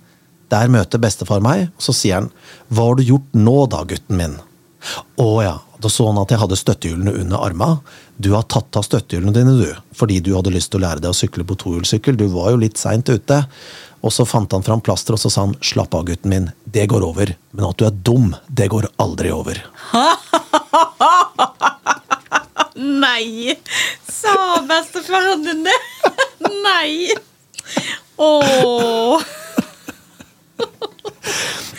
Der 0.53 0.69
møter 0.71 1.03
bestefar 1.03 1.43
meg, 1.43 1.71
og 1.77 1.83
så 1.83 1.95
sier 1.97 2.21
han 2.21 2.31
'Hva 2.71 2.91
har 2.91 2.97
du 2.97 3.03
gjort 3.03 3.33
nå 3.35 3.67
da, 3.71 3.85
gutten 3.85 4.17
min?' 4.17 4.41
Å 5.19 5.43
ja, 5.43 5.59
da 5.83 5.89
så 5.91 6.07
han 6.07 6.19
at 6.21 6.31
jeg 6.31 6.39
hadde 6.39 6.57
støttehjulene 6.57 7.13
under 7.23 7.43
arma. 7.43 7.81
Du 8.17 8.33
har 8.35 8.47
tatt 8.49 8.77
av 8.79 8.85
støttehjulene 8.87 9.35
dine, 9.35 9.57
du, 9.59 9.75
fordi 9.97 10.21
du 10.21 10.35
hadde 10.37 10.55
lyst 10.55 10.71
til 10.71 10.81
å 10.81 10.87
lære 10.87 11.03
deg 11.03 11.11
å 11.11 11.17
sykle 11.17 11.45
på 11.49 11.57
tohjulssykkel. 11.59 12.17
Du 12.17 12.29
var 12.33 12.53
jo 12.53 12.63
litt 12.63 12.79
seint 12.79 13.09
ute. 13.09 13.43
Og 14.05 14.13
så 14.13 14.27
fant 14.29 14.53
han 14.53 14.63
fram 14.63 14.81
plaster, 14.85 15.17
og 15.17 15.21
så 15.21 15.31
sa 15.33 15.41
han 15.47 15.57
'slapp 15.61 15.95
av, 15.95 16.05
gutten 16.07 16.31
min, 16.31 16.53
det 16.65 16.87
går 16.89 17.03
over'. 17.03 17.35
Men 17.53 17.65
at 17.67 17.77
du 17.77 17.87
er 17.87 17.91
dum, 17.91 18.37
det 18.49 18.69
går 18.71 18.87
aldri 19.03 19.33
over. 19.33 19.59
Nei! 22.77 23.57
Sa 24.09 24.63
bestefaren 24.69 25.43
din 25.43 25.65
det? 25.65 25.79
Nei! 26.67 27.15
Åh. 28.17 29.21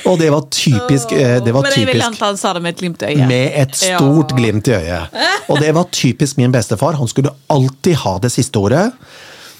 Og 0.07 0.15
det 0.21 0.29
var 0.31 0.45
typisk, 0.53 1.11
eh, 1.11 1.37
det 1.43 1.51
var 1.51 1.65
Men 1.65 1.73
jeg 1.73 1.83
vil 1.87 1.95
typisk 1.97 2.05
anta 2.07 2.25
han 2.29 2.37
sa 2.39 2.53
det 2.55 2.61
med 2.63 2.75
et 2.75 2.79
glimt 2.83 3.01
i 3.03 3.09
øyet. 3.11 3.27
Med 3.27 3.57
et 3.59 3.75
stort 3.75 4.31
Ja. 4.31 4.37
glimt 4.37 4.67
i 4.69 4.75
øyet. 4.77 5.17
Og 5.51 5.59
det 5.59 5.73
var 5.75 5.83
typisk 5.91 6.37
min 6.39 6.51
bestefar. 6.53 6.95
Han 6.95 7.07
skulle 7.11 7.33
alltid 7.49 7.95
ha 8.05 8.17
det 8.23 8.31
siste 8.31 8.55
ordet. 8.59 8.91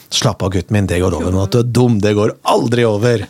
Slapp 0.10 0.42
av, 0.44 0.52
gutten 0.54 0.72
min, 0.72 0.88
det 0.88 1.02
går 1.02 1.14
over. 1.18 1.32
Men 1.36 1.50
du 1.52 1.60
er 1.60 1.64
dum, 1.64 2.00
det 2.00 2.14
går 2.16 2.32
aldri 2.48 2.86
over. 2.88 3.26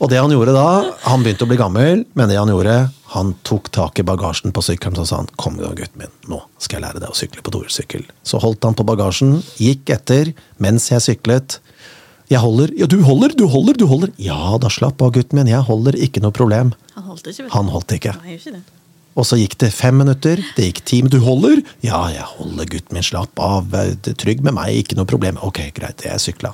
Og 0.00 0.08
det 0.08 0.20
han 0.20 0.30
gjorde 0.32 0.54
da, 0.54 0.92
han 1.02 1.22
begynte 1.24 1.44
å 1.44 1.48
bli 1.50 1.58
gammel, 1.58 2.04
men 2.14 2.28
det 2.30 2.38
han 2.38 2.48
gjorde, 2.48 2.90
han 3.12 3.34
tok 3.44 3.68
tak 3.74 3.98
i 3.98 4.04
bagasjen 4.06 4.52
på 4.54 4.62
sykkelen 4.62 4.96
og 5.02 5.08
sa 5.08 5.16
han, 5.20 5.28
kom 5.36 5.56
da, 5.58 5.68
gutten 5.74 5.98
min, 6.04 6.12
nå 6.28 6.40
skal 6.58 6.78
jeg 6.78 6.84
lære 6.86 7.00
deg 7.02 7.10
å 7.10 7.16
sykle 7.18 7.42
på 7.44 7.52
tohjulssykkel. 7.52 8.04
Så 8.24 8.40
holdt 8.40 8.64
han 8.64 8.76
på 8.78 8.86
bagasjen, 8.88 9.42
gikk 9.58 9.90
etter 9.90 10.32
mens 10.62 10.88
jeg 10.92 11.02
syklet. 11.02 11.58
Jeg 12.28 12.42
holder, 12.44 12.72
ja 12.76 12.86
du 12.90 12.98
holder, 13.06 13.32
du 13.38 13.46
holder, 13.48 13.76
du 13.80 13.86
holder. 13.88 14.10
Ja 14.20 14.58
da, 14.60 14.68
slapp 14.72 15.00
av, 15.04 15.14
gutten 15.16 15.38
min, 15.38 15.48
jeg 15.48 15.64
holder, 15.64 15.96
ikke 15.96 16.20
noe 16.24 16.34
problem. 16.36 16.74
Han 16.96 17.06
holdt 17.08 17.30
ikke, 17.30 17.46
vet. 17.46 17.54
Han 17.54 17.70
holdt 17.72 17.94
ikke. 17.96 18.12
Nei, 18.24 18.36
ikke 18.36 18.52
det. 18.58 18.64
Og 19.18 19.26
så 19.26 19.34
gikk 19.40 19.56
det 19.58 19.72
fem 19.74 19.96
minutter, 19.98 20.38
det 20.54 20.66
gikk 20.68 20.82
ti 20.86 21.00
minutter. 21.02 21.18
Du 21.18 21.24
holder? 21.26 21.62
Ja, 21.82 22.04
jeg 22.12 22.26
holder, 22.36 22.68
gutten 22.70 22.94
min, 22.94 23.02
slapp 23.06 23.40
av. 23.42 23.72
Trygg 24.20 24.44
med 24.46 24.54
meg, 24.54 24.76
ikke 24.78 24.98
noe 24.98 25.08
problem. 25.10 25.40
Ok, 25.42 25.58
greit, 25.74 26.04
jeg 26.06 26.22
sykla. 26.22 26.52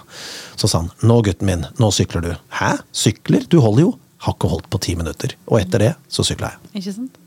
Så 0.57 0.71
sa 0.71 0.81
han, 0.85 0.89
nå 1.05 1.19
gutten 1.27 1.51
min, 1.51 1.67
nå 1.83 1.91
sykler 1.93 2.25
du. 2.25 2.31
Hæ? 2.61 2.71
Sykler? 2.97 3.45
Du 3.53 3.59
holder 3.61 3.89
jo. 3.89 3.93
Har 4.25 4.39
ikke 4.39 4.49
holdt 4.55 4.71
på 4.73 4.81
ti 4.81 4.95
minutter. 4.97 5.35
Og 5.51 5.59
etter 5.61 5.83
det, 5.85 5.91
så 6.09 6.25
sykla 6.25 6.55
jeg. 6.55 6.71
Ikke 6.81 6.95
sant? 6.97 7.19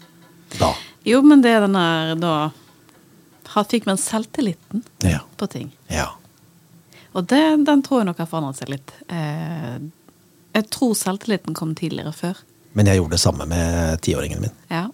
Da. 0.58 0.72
Jo, 1.06 1.20
men 1.22 1.44
det 1.46 1.52
er 1.54 1.68
den 1.68 1.76
der 1.78 2.16
da 2.24 2.34
Fikk 3.68 3.88
man 3.90 3.98
selvtilliten 3.98 4.84
Ja. 5.02 5.20
på 5.38 5.48
ting. 5.50 5.72
Ja. 5.90 6.12
Og 7.18 7.26
det, 7.26 7.42
den 7.66 7.82
tror 7.86 8.04
jeg 8.04 8.12
nok 8.12 8.22
har 8.22 8.30
forandret 8.30 8.60
seg 8.62 8.70
litt. 8.76 8.94
Eh, 9.10 9.78
jeg 10.58 10.70
tror 10.74 10.94
selvtilliten 10.98 11.58
kom 11.58 11.74
tidligere 11.78 12.14
før. 12.14 12.40
Men 12.78 12.90
jeg 12.90 13.00
gjorde 13.00 13.16
det 13.16 13.24
samme 13.24 13.48
med 13.50 14.02
tiåringen 14.06 14.44
min. 14.44 14.54
Ja. 14.70 14.86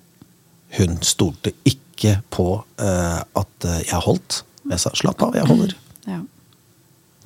Hun 0.78 0.98
stolte 1.04 1.52
ikke 1.68 2.18
på 2.34 2.48
eh, 2.80 3.20
at 3.20 3.68
eh, 3.68 3.82
jeg 3.90 4.04
holdt. 4.06 4.44
Jeg 4.72 4.80
sa 4.80 4.94
slapp 4.96 5.24
av, 5.26 5.36
jeg 5.36 5.50
holder. 5.50 5.76
ja. 6.14 6.22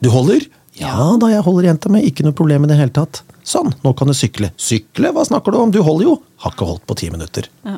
Du 0.01 0.10
holder? 0.13 0.49
Ja 0.77 0.95
da, 1.21 1.29
jeg 1.33 1.45
holder, 1.45 1.69
jenta 1.71 1.89
mi. 1.93 2.01
Ikke 2.05 2.25
noe 2.25 2.38
problem 2.38 2.65
i 2.65 2.71
det 2.71 2.77
hele 2.81 2.93
tatt. 2.93 3.21
Sånn, 3.47 3.71
nå 3.83 3.93
kan 3.97 4.10
du 4.10 4.17
sykle. 4.17 4.51
Sykle? 4.62 5.13
Hva 5.13 5.25
snakker 5.25 5.53
du 5.53 5.62
om? 5.62 5.73
Du 5.73 5.79
holder 5.86 6.10
jo. 6.10 6.17
Har 6.43 6.53
ikke 6.57 6.67
holdt 6.69 6.86
på 6.89 6.97
ti 6.99 7.12
minutter. 7.13 7.49
ja. 7.67 7.77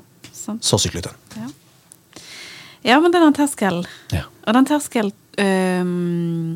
Så 0.66 0.80
syklet 0.82 1.06
hun. 1.06 1.18
Ja. 1.38 1.48
ja, 2.88 2.96
men 3.04 3.12
det 3.14 3.20
er 3.20 3.26
en 3.28 3.36
terskel. 3.38 3.84
Ja. 4.10 4.24
Og 4.48 4.56
den 4.56 4.66
terskelen 4.66 5.12
øhm, 5.38 6.56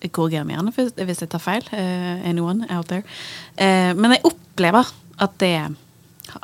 jeg 0.00 0.12
Korrigerer 0.12 0.46
meg 0.48 0.56
gjerne 0.56 0.72
hvis- 0.74 1.20
jeg 1.20 1.28
tar 1.30 1.38
feil. 1.44 1.62
eh, 1.72 2.28
anyone 2.28 2.66
out 2.70 2.88
there. 2.88 3.02
Eh, 3.56 3.92
men 3.94 4.10
jeg 4.12 4.22
opplever 4.24 4.86
at 5.18 5.38
det 5.38 5.76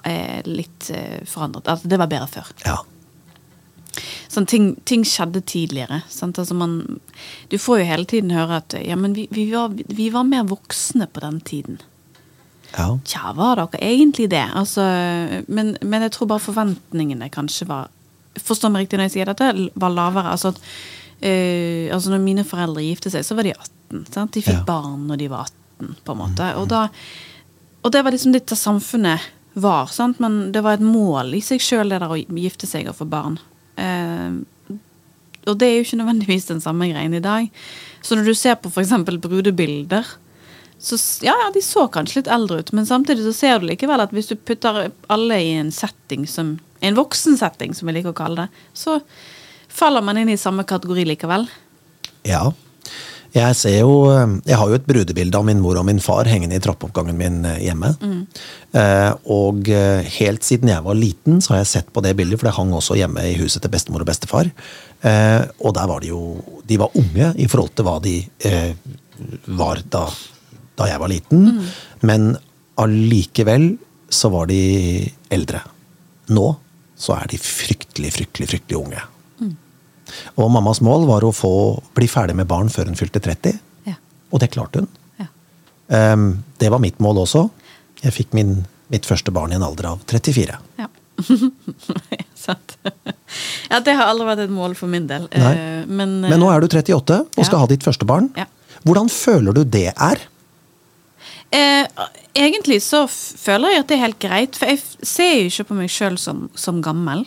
er 0.04 0.42
litt 0.44 0.90
eh, 0.90 1.24
forandret. 1.24 1.68
At 1.68 1.82
det 1.88 1.98
var 1.98 2.06
bedre 2.10 2.26
før. 2.28 2.52
Ja. 2.66 2.76
Sånn, 4.28 4.44
ting, 4.46 4.74
ting 4.84 5.04
skjedde 5.08 5.40
tidligere. 5.48 6.02
Altså 6.04 6.54
man, 6.54 7.00
du 7.48 7.56
får 7.56 7.78
jo 7.80 7.84
hele 7.88 8.04
tiden 8.04 8.30
høre 8.36 8.58
at 8.60 8.74
ja, 8.84 8.96
men 8.98 9.14
vi, 9.16 9.26
vi, 9.32 9.46
var, 9.54 9.72
vi 9.72 10.10
var 10.12 10.26
mer 10.28 10.44
voksne 10.44 11.06
på 11.08 11.20
den 11.24 11.40
tiden. 11.40 11.78
ja. 12.76 12.98
Tja, 13.04 13.32
var 13.32 13.56
dere 13.56 13.80
egentlig 13.80 14.28
det? 14.34 14.44
Altså, 14.54 14.82
men, 15.48 15.76
men 15.82 16.02
jeg 16.02 16.12
tror 16.12 16.28
bare 16.34 16.44
forventningene 16.44 17.30
kanskje 17.32 17.68
var 17.70 17.88
Forstår 18.36 18.68
meg 18.68 18.82
riktig 18.84 18.98
når 18.98 19.06
jeg 19.06 19.12
sier 19.14 19.28
dette, 19.30 19.70
var 19.80 19.92
lavere. 19.96 20.28
Altså, 20.34 20.50
at, 20.52 20.58
eh, 21.20 21.92
altså 21.94 22.12
når 22.12 22.24
mine 22.24 22.44
foreldre 22.46 22.84
gifte 22.84 23.12
seg, 23.12 23.24
så 23.26 23.36
var 23.38 23.46
de 23.48 23.54
18. 23.54 24.04
Sant? 24.12 24.32
De 24.34 24.42
fikk 24.42 24.60
Ja. 24.60 24.64
barn 24.66 25.06
når 25.08 25.18
de 25.22 25.28
var 25.32 25.46
18, 25.80 25.96
på 26.04 26.12
en 26.12 26.18
måte. 26.18 26.50
Og, 26.60 26.68
da, 26.68 26.88
og 27.84 27.92
det 27.92 28.02
var 28.04 28.12
liksom 28.14 28.32
litt 28.34 28.46
det 28.50 28.58
samfunnet 28.58 29.20
var. 29.54 29.86
Sant? 29.92 30.20
Men 30.20 30.52
det 30.52 30.62
var 30.62 30.76
et 30.76 30.84
mål 30.84 31.34
i 31.38 31.40
seg 31.40 31.60
sjøl, 31.60 31.88
det 31.88 32.00
der 32.02 32.12
å 32.12 32.18
gifte 32.18 32.66
seg 32.68 32.88
og 32.90 32.98
få 32.98 33.06
barn. 33.08 33.38
Uh, 33.78 34.42
og 35.46 35.58
det 35.60 35.66
er 35.68 35.74
jo 35.78 35.84
ikke 35.86 35.98
nødvendigvis 36.00 36.48
den 36.48 36.60
samme 36.60 36.88
greien 36.90 37.14
i 37.14 37.22
dag. 37.22 37.48
Så 38.02 38.16
når 38.18 38.24
du 38.26 38.34
ser 38.34 38.56
på 38.58 38.68
f.eks. 38.72 38.90
brudebilder, 39.22 40.04
så 40.78 40.98
ja, 41.24 41.32
ja, 41.32 41.50
de 41.54 41.62
så 41.64 41.86
kanskje 41.88 42.20
litt 42.20 42.28
eldre 42.34 42.58
ut, 42.60 42.72
men 42.76 42.84
samtidig 42.88 43.24
så 43.24 43.32
ser 43.32 43.60
du 43.62 43.68
likevel 43.70 44.02
at 44.02 44.10
hvis 44.12 44.28
du 44.28 44.34
putter 44.36 44.90
alle 45.08 45.38
i 45.40 45.54
en 45.56 45.70
setting 45.72 46.26
som 46.28 46.58
En 46.84 46.92
voksen 46.94 47.38
setting, 47.40 47.72
som 47.72 47.88
jeg 47.88 47.94
liker 47.96 48.12
å 48.12 48.16
kalle 48.18 48.42
det, 48.44 48.64
så 48.76 48.98
faller 49.68 50.02
man 50.04 50.18
inn 50.18 50.30
i 50.32 50.38
samme 50.40 50.64
kategori 50.64 51.04
likevel. 51.14 51.48
ja. 52.24 52.52
Jeg 53.36 53.52
ser 53.58 53.74
jo 53.82 54.06
Jeg 54.46 54.56
har 54.56 54.68
jo 54.70 54.76
et 54.78 54.86
brudebilde 54.86 55.36
av 55.36 55.44
min 55.44 55.58
mor 55.60 55.76
og 55.76 55.84
min 55.84 55.98
far 56.00 56.24
hengende 56.24 56.56
i 56.56 56.62
trappeoppgangen 56.62 57.18
min 57.18 57.44
eh, 57.44 57.58
hjemme. 57.66 57.90
Eh, 58.72 59.12
og 59.28 59.68
eh, 59.68 60.06
helt 60.20 60.46
siden 60.46 60.70
jeg 60.72 60.84
var 60.86 60.96
liten, 60.96 61.42
så 61.44 61.52
har 61.52 61.58
jeg 61.60 61.68
sett 61.68 61.90
på 61.92 62.00
det 62.00 62.14
bildet, 62.16 62.38
for 62.40 62.48
det 62.48 62.54
hang 62.56 62.72
også 62.72 62.96
hjemme 62.96 63.26
i 63.28 63.34
huset 63.36 63.60
til 63.60 63.72
bestemor 63.74 64.06
og 64.06 64.08
bestefar. 64.08 64.48
Eh, 65.04 65.42
og 65.60 65.74
der 65.76 65.90
var 65.90 66.00
de 66.00 66.14
jo 66.14 66.22
De 66.64 66.78
var 66.80 66.96
unge 66.96 67.34
i 67.36 67.48
forhold 67.50 67.74
til 67.76 67.84
hva 67.84 67.98
de 68.06 68.14
eh, 68.48 68.72
var 69.58 69.82
da, 69.92 70.06
da 70.78 70.88
jeg 70.88 71.02
var 71.02 71.12
liten. 71.12 71.50
Men 72.08 72.38
allikevel 72.80 73.74
så 74.08 74.32
var 74.32 74.48
de 74.48 74.62
eldre. 75.28 75.60
Nå 76.32 76.54
så 76.96 77.18
er 77.18 77.28
de 77.34 77.42
fryktelig, 77.42 78.14
fryktelig, 78.16 78.48
fryktelig 78.54 78.80
unge. 78.80 79.04
Og 80.36 80.50
mammas 80.54 80.80
mål 80.84 81.06
var 81.08 81.26
å 81.26 81.32
få 81.34 81.52
bli 81.96 82.08
ferdig 82.10 82.36
med 82.38 82.48
barn 82.50 82.70
før 82.72 82.90
hun 82.90 82.98
fylte 82.98 83.22
30. 83.22 83.58
Ja. 83.88 83.96
Og 84.32 84.42
det 84.42 84.52
klarte 84.54 84.84
hun. 84.84 84.90
Ja. 85.20 85.28
Um, 86.12 86.28
det 86.60 86.70
var 86.72 86.82
mitt 86.82 87.00
mål 87.02 87.24
også. 87.24 87.48
Jeg 88.02 88.14
fikk 88.14 88.36
min, 88.36 88.60
mitt 88.92 89.08
første 89.08 89.32
barn 89.34 89.52
i 89.54 89.58
en 89.58 89.66
alder 89.66 89.92
av 89.94 90.06
34. 90.06 90.60
Ja. 90.82 90.88
Ja, 93.66 93.80
det 93.82 93.96
har 93.98 94.06
aldri 94.06 94.26
vært 94.28 94.44
et 94.44 94.52
mål 94.54 94.76
for 94.78 94.90
min 94.90 95.08
del. 95.10 95.24
Eh, 95.34 95.82
Men, 95.88 96.20
Men 96.22 96.38
nå 96.38 96.46
er 96.52 96.62
du 96.62 96.68
38 96.68 97.16
og 97.26 97.46
skal 97.48 97.62
ha 97.64 97.66
ditt 97.70 97.82
første 97.82 98.06
barn. 98.06 98.28
Ja. 98.38 98.46
Hvordan 98.86 99.10
føler 99.10 99.56
du 99.56 99.64
det 99.66 99.88
er? 99.90 100.22
Eh, 101.50 101.86
egentlig 102.36 102.80
så 102.84 103.04
føler 103.10 103.74
jeg 103.74 103.82
at 103.82 103.90
det 103.90 103.96
er 103.96 104.04
helt 104.04 104.20
greit, 104.22 104.58
for 104.58 104.70
jeg 104.70 104.82
ser 105.02 105.32
jo 105.40 105.50
ikke 105.50 105.68
på 105.72 105.78
meg 105.80 105.90
sjøl 105.92 106.18
som, 106.20 106.46
som 106.58 106.78
gammel. 106.84 107.24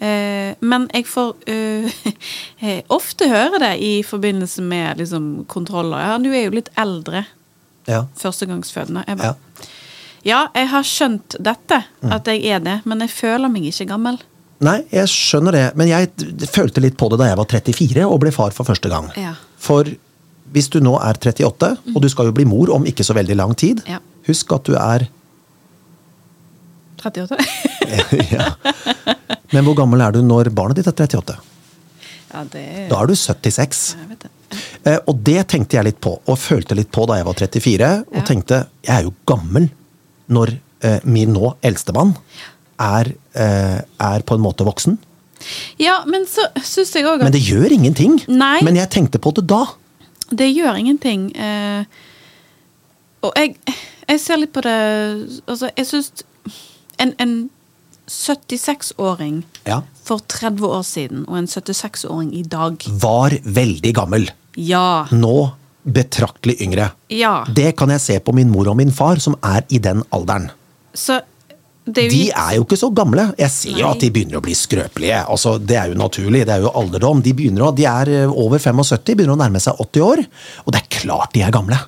Eh, 0.00 0.54
men 0.64 0.86
jeg 0.96 1.04
får 1.10 1.34
eh, 1.52 1.90
eh, 2.64 2.78
ofte 2.88 3.28
høre 3.28 3.58
det 3.60 3.74
i 3.84 3.92
forbindelse 4.06 4.62
med 4.64 4.98
liksom, 5.02 5.44
kontroller. 5.52 6.00
Ja, 6.00 6.14
du 6.22 6.30
er 6.32 6.46
jo 6.46 6.54
litt 6.56 6.70
eldre. 6.80 7.26
Ja. 7.90 8.06
Førstegangsfødende. 8.20 9.04
Jeg 9.08 9.18
Ja. 9.18 9.34
bare, 9.34 9.68
ja, 10.24 10.40
jeg 10.54 10.68
har 10.68 10.82
skjønt 10.84 11.36
dette, 11.40 11.82
at 12.12 12.26
jeg 12.28 12.44
er 12.52 12.60
det, 12.60 12.78
men 12.84 13.00
jeg 13.00 13.08
føler 13.12 13.48
meg 13.48 13.64
ikke 13.70 13.86
gammel. 13.88 14.18
Nei, 14.60 14.82
jeg 14.92 15.08
skjønner 15.08 15.52
det, 15.56 15.62
men 15.80 15.88
jeg 15.88 16.10
følte 16.52 16.82
litt 16.84 16.98
på 17.00 17.08
det 17.08 17.16
da 17.22 17.30
jeg 17.30 17.38
var 17.40 17.48
34 17.48 18.04
og 18.04 18.18
ble 18.20 18.32
far 18.36 18.52
for 18.52 18.68
første 18.68 18.90
gang. 18.92 19.08
Ja. 19.16 19.32
For 19.56 19.88
hvis 20.52 20.68
du 20.68 20.76
nå 20.84 20.92
er 21.00 21.16
38, 21.16 21.70
og 21.94 22.02
du 22.04 22.08
skal 22.12 22.28
jo 22.28 22.34
bli 22.36 22.44
mor 22.44 22.68
om 22.74 22.84
ikke 22.88 23.04
så 23.06 23.16
veldig 23.16 23.36
lang 23.40 23.54
tid, 23.56 23.80
Ja. 23.88 23.98
husk 24.28 24.52
at 24.52 24.64
du 24.68 24.74
er 24.76 25.06
38? 27.00 27.36
ja. 28.34 28.50
Men 29.52 29.64
hvor 29.66 29.76
gammel 29.80 30.00
er 30.04 30.12
du 30.14 30.20
når 30.22 30.50
barnet 30.54 30.76
ditt 30.80 30.86
er 30.90 30.94
38? 31.06 31.38
ja, 32.30 32.44
det 32.52 32.60
er 32.62 32.88
Da 32.92 33.00
er 33.02 33.06
du 33.10 33.14
76. 33.18 33.80
Jeg 33.98 34.08
vet 34.12 34.20
det. 34.26 34.30
Eh, 34.86 34.98
og 35.10 35.18
det 35.26 35.40
tenkte 35.50 35.76
jeg 35.78 35.84
litt 35.88 36.00
på, 36.02 36.12
og 36.26 36.38
følte 36.38 36.74
litt 36.78 36.90
på 36.94 37.04
da 37.10 37.16
jeg 37.18 37.26
var 37.26 37.34
34. 37.34 37.90
Og 38.10 38.16
Ja. 38.20 38.22
tenkte 38.26 38.60
jeg 38.86 38.96
er 38.96 39.02
jo 39.08 39.14
gammel 39.26 39.70
når 40.30 40.52
eh, 40.82 41.00
min 41.04 41.32
nå 41.34 41.56
eldstemann 41.62 42.14
er, 42.80 43.10
eh, 43.34 43.80
er 44.00 44.22
på 44.22 44.34
en 44.38 44.40
måte 44.44 44.64
voksen. 44.64 44.96
Ja, 45.80 46.04
men 46.06 46.24
så 46.26 46.46
syns 46.62 46.92
jeg 46.94 47.04
òg 47.04 47.22
Men 47.22 47.32
det 47.32 47.42
gjør 47.42 47.72
ingenting. 47.72 48.20
Nei. 48.28 48.60
Men 48.62 48.76
jeg 48.76 48.90
tenkte 48.90 49.18
på 49.18 49.32
det 49.34 49.46
da. 49.48 49.64
det 50.30 50.50
gjør 50.54 50.78
ingenting. 50.78 51.30
Eh, 51.36 51.84
og 53.22 53.32
jeg, 53.36 53.56
jeg 54.08 54.20
ser 54.20 54.36
litt 54.40 54.52
på 54.52 54.62
det 54.64 54.76
Altså, 55.46 55.70
jeg 55.76 55.86
syns 55.86 56.12
en, 56.98 57.14
en 57.18 57.50
76-åring 58.10 59.42
Ja. 59.68 59.82
for 60.04 60.18
30 60.26 60.66
år 60.66 60.82
siden 60.86 61.24
og 61.28 61.36
en 61.38 61.46
76-åring 61.50 62.32
i 62.34 62.42
dag 62.42 62.82
Var 63.00 63.36
veldig 63.44 63.92
gammel. 63.94 64.28
Ja. 64.58 65.06
Nå 65.12 65.52
betraktelig 65.86 66.58
yngre. 66.60 66.90
Ja. 67.08 67.44
Det 67.48 67.72
kan 67.78 67.88
jeg 67.94 68.00
se 68.04 68.18
på 68.20 68.34
min 68.36 68.50
mor 68.52 68.68
og 68.68 68.76
min 68.76 68.90
far, 68.92 69.16
som 69.22 69.36
er 69.46 69.62
i 69.72 69.78
den 69.78 70.02
alderen. 70.12 70.50
Så 70.94 71.20
er 71.20 72.02
jo 72.04 72.10
De 72.10 72.24
er 72.30 72.56
jo 72.58 72.64
ikke 72.66 72.76
så 72.78 72.90
gamle. 72.94 73.28
Jeg 73.38 73.50
ser 73.50 73.78
jo 73.80 73.88
at 73.88 74.02
de 74.02 74.10
begynner 74.12 74.38
å 74.38 74.42
bli 74.44 74.52
skrøpelige. 74.54 75.22
Altså, 75.26 75.56
det 75.58 75.78
er 75.80 75.88
jo 75.90 75.96
naturlig. 75.98 76.44
Det 76.46 76.54
er 76.58 76.66
jo 76.66 76.70
alderdom. 76.76 77.22
De, 77.24 77.32
begynner 77.34 77.64
å, 77.66 77.74
de 77.74 77.86
er 77.88 78.10
eh, 78.12 78.30
over 78.30 78.58
75, 78.60 79.14
begynner 79.16 79.34
å 79.34 79.40
nærme 79.40 79.62
seg 79.64 79.80
80 79.80 80.04
år. 80.04 80.22
Og 80.66 80.74
det 80.74 80.82
er 80.82 80.90
klart 81.00 81.32
de 81.34 81.42
er 81.46 81.54
gamle. 81.56 81.78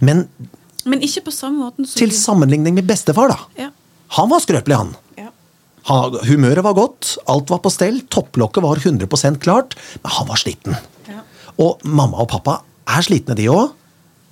Men 0.00 0.26
Men 0.84 1.00
ikke 1.02 1.24
på 1.26 1.32
samme 1.34 1.58
måten 1.64 1.86
som 1.88 1.98
til 1.98 2.10
de- 2.12 2.16
sammenligning 2.16 2.74
med 2.76 2.86
bestefar, 2.86 3.28
da. 3.34 3.38
Ja. 3.58 3.70
Han 4.20 4.28
var 4.30 4.40
skrøpelig, 4.44 4.76
han. 4.76 4.94
Ja. 5.88 6.00
Humøret 6.28 6.64
var 6.64 6.76
godt, 6.76 7.16
alt 7.28 7.50
var 7.52 7.60
på 7.64 7.72
stell, 7.72 8.02
topplokket 8.12 8.64
var 8.64 8.80
100% 8.80 9.40
klart, 9.44 9.74
men 10.02 10.12
han 10.16 10.28
var 10.28 10.40
sliten. 10.40 10.76
Ja. 11.08 11.20
Og 11.60 11.82
mamma 11.84 12.22
og 12.24 12.30
pappa 12.32 12.60
er 12.88 13.04
slitne, 13.04 13.36
de 13.38 13.48
òg. 13.52 13.72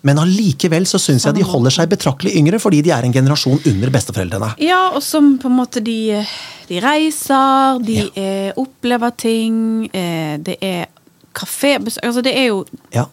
Men 0.03 0.19
allikevel 0.19 0.83
så 0.91 0.99
syns 0.99 1.29
jeg 1.29 1.37
de 1.37 1.45
holder 1.47 1.71
seg 1.71 1.91
betraktelig 1.93 2.33
yngre, 2.41 2.59
fordi 2.59 2.81
de 2.83 2.91
er 2.91 3.05
en 3.07 3.15
generasjon 3.15 3.61
under 3.71 3.93
besteforeldrene. 3.95 4.49
Ja, 4.63 4.89
og 4.97 5.03
som 5.07 5.37
på 5.39 5.47
en 5.47 5.55
måte 5.61 5.83
de, 5.85 6.25
de 6.67 6.81
reiser, 6.83 7.79
de 7.87 8.01
eh, 8.19 8.51
opplever 8.59 9.15
ting, 9.15 9.87
eh, 9.95 10.41
det 10.43 10.57
er 10.59 10.89
kafébesøk 11.39 12.03
Altså, 12.05 12.25
det 12.25 12.35
er 12.37 12.51
jo 12.51 12.65
Ja. 12.93 13.07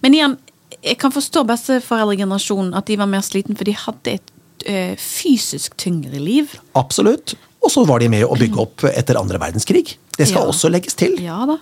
Men 0.00 0.14
igjen, 0.14 0.38
jeg 0.78 0.96
kan 1.02 1.12
forstå 1.12 1.42
besteforeldregenerasjonen 1.48 2.70
at 2.78 2.86
de 2.86 2.96
var 3.00 3.10
mer 3.10 3.24
sliten, 3.26 3.58
for 3.58 3.66
de 3.66 3.74
hadde 3.76 4.14
et 4.14 4.30
ø, 4.68 4.94
fysisk 4.96 5.74
tyngre 5.76 6.18
liv. 6.22 6.54
Absolutt. 6.78 7.34
Og 7.64 7.72
så 7.72 7.82
var 7.88 7.98
de 8.00 8.08
med 8.12 8.24
å 8.24 8.36
bygge 8.38 8.60
opp 8.62 8.84
etter 8.92 9.18
andre 9.20 9.40
verdenskrig. 9.42 9.96
Det 10.16 10.28
skal 10.28 10.42
Ja. 10.44 10.48
også 10.52 10.70
legges 10.70 10.94
til. 10.98 11.16
Ja 11.22 11.40
da. 11.46 11.58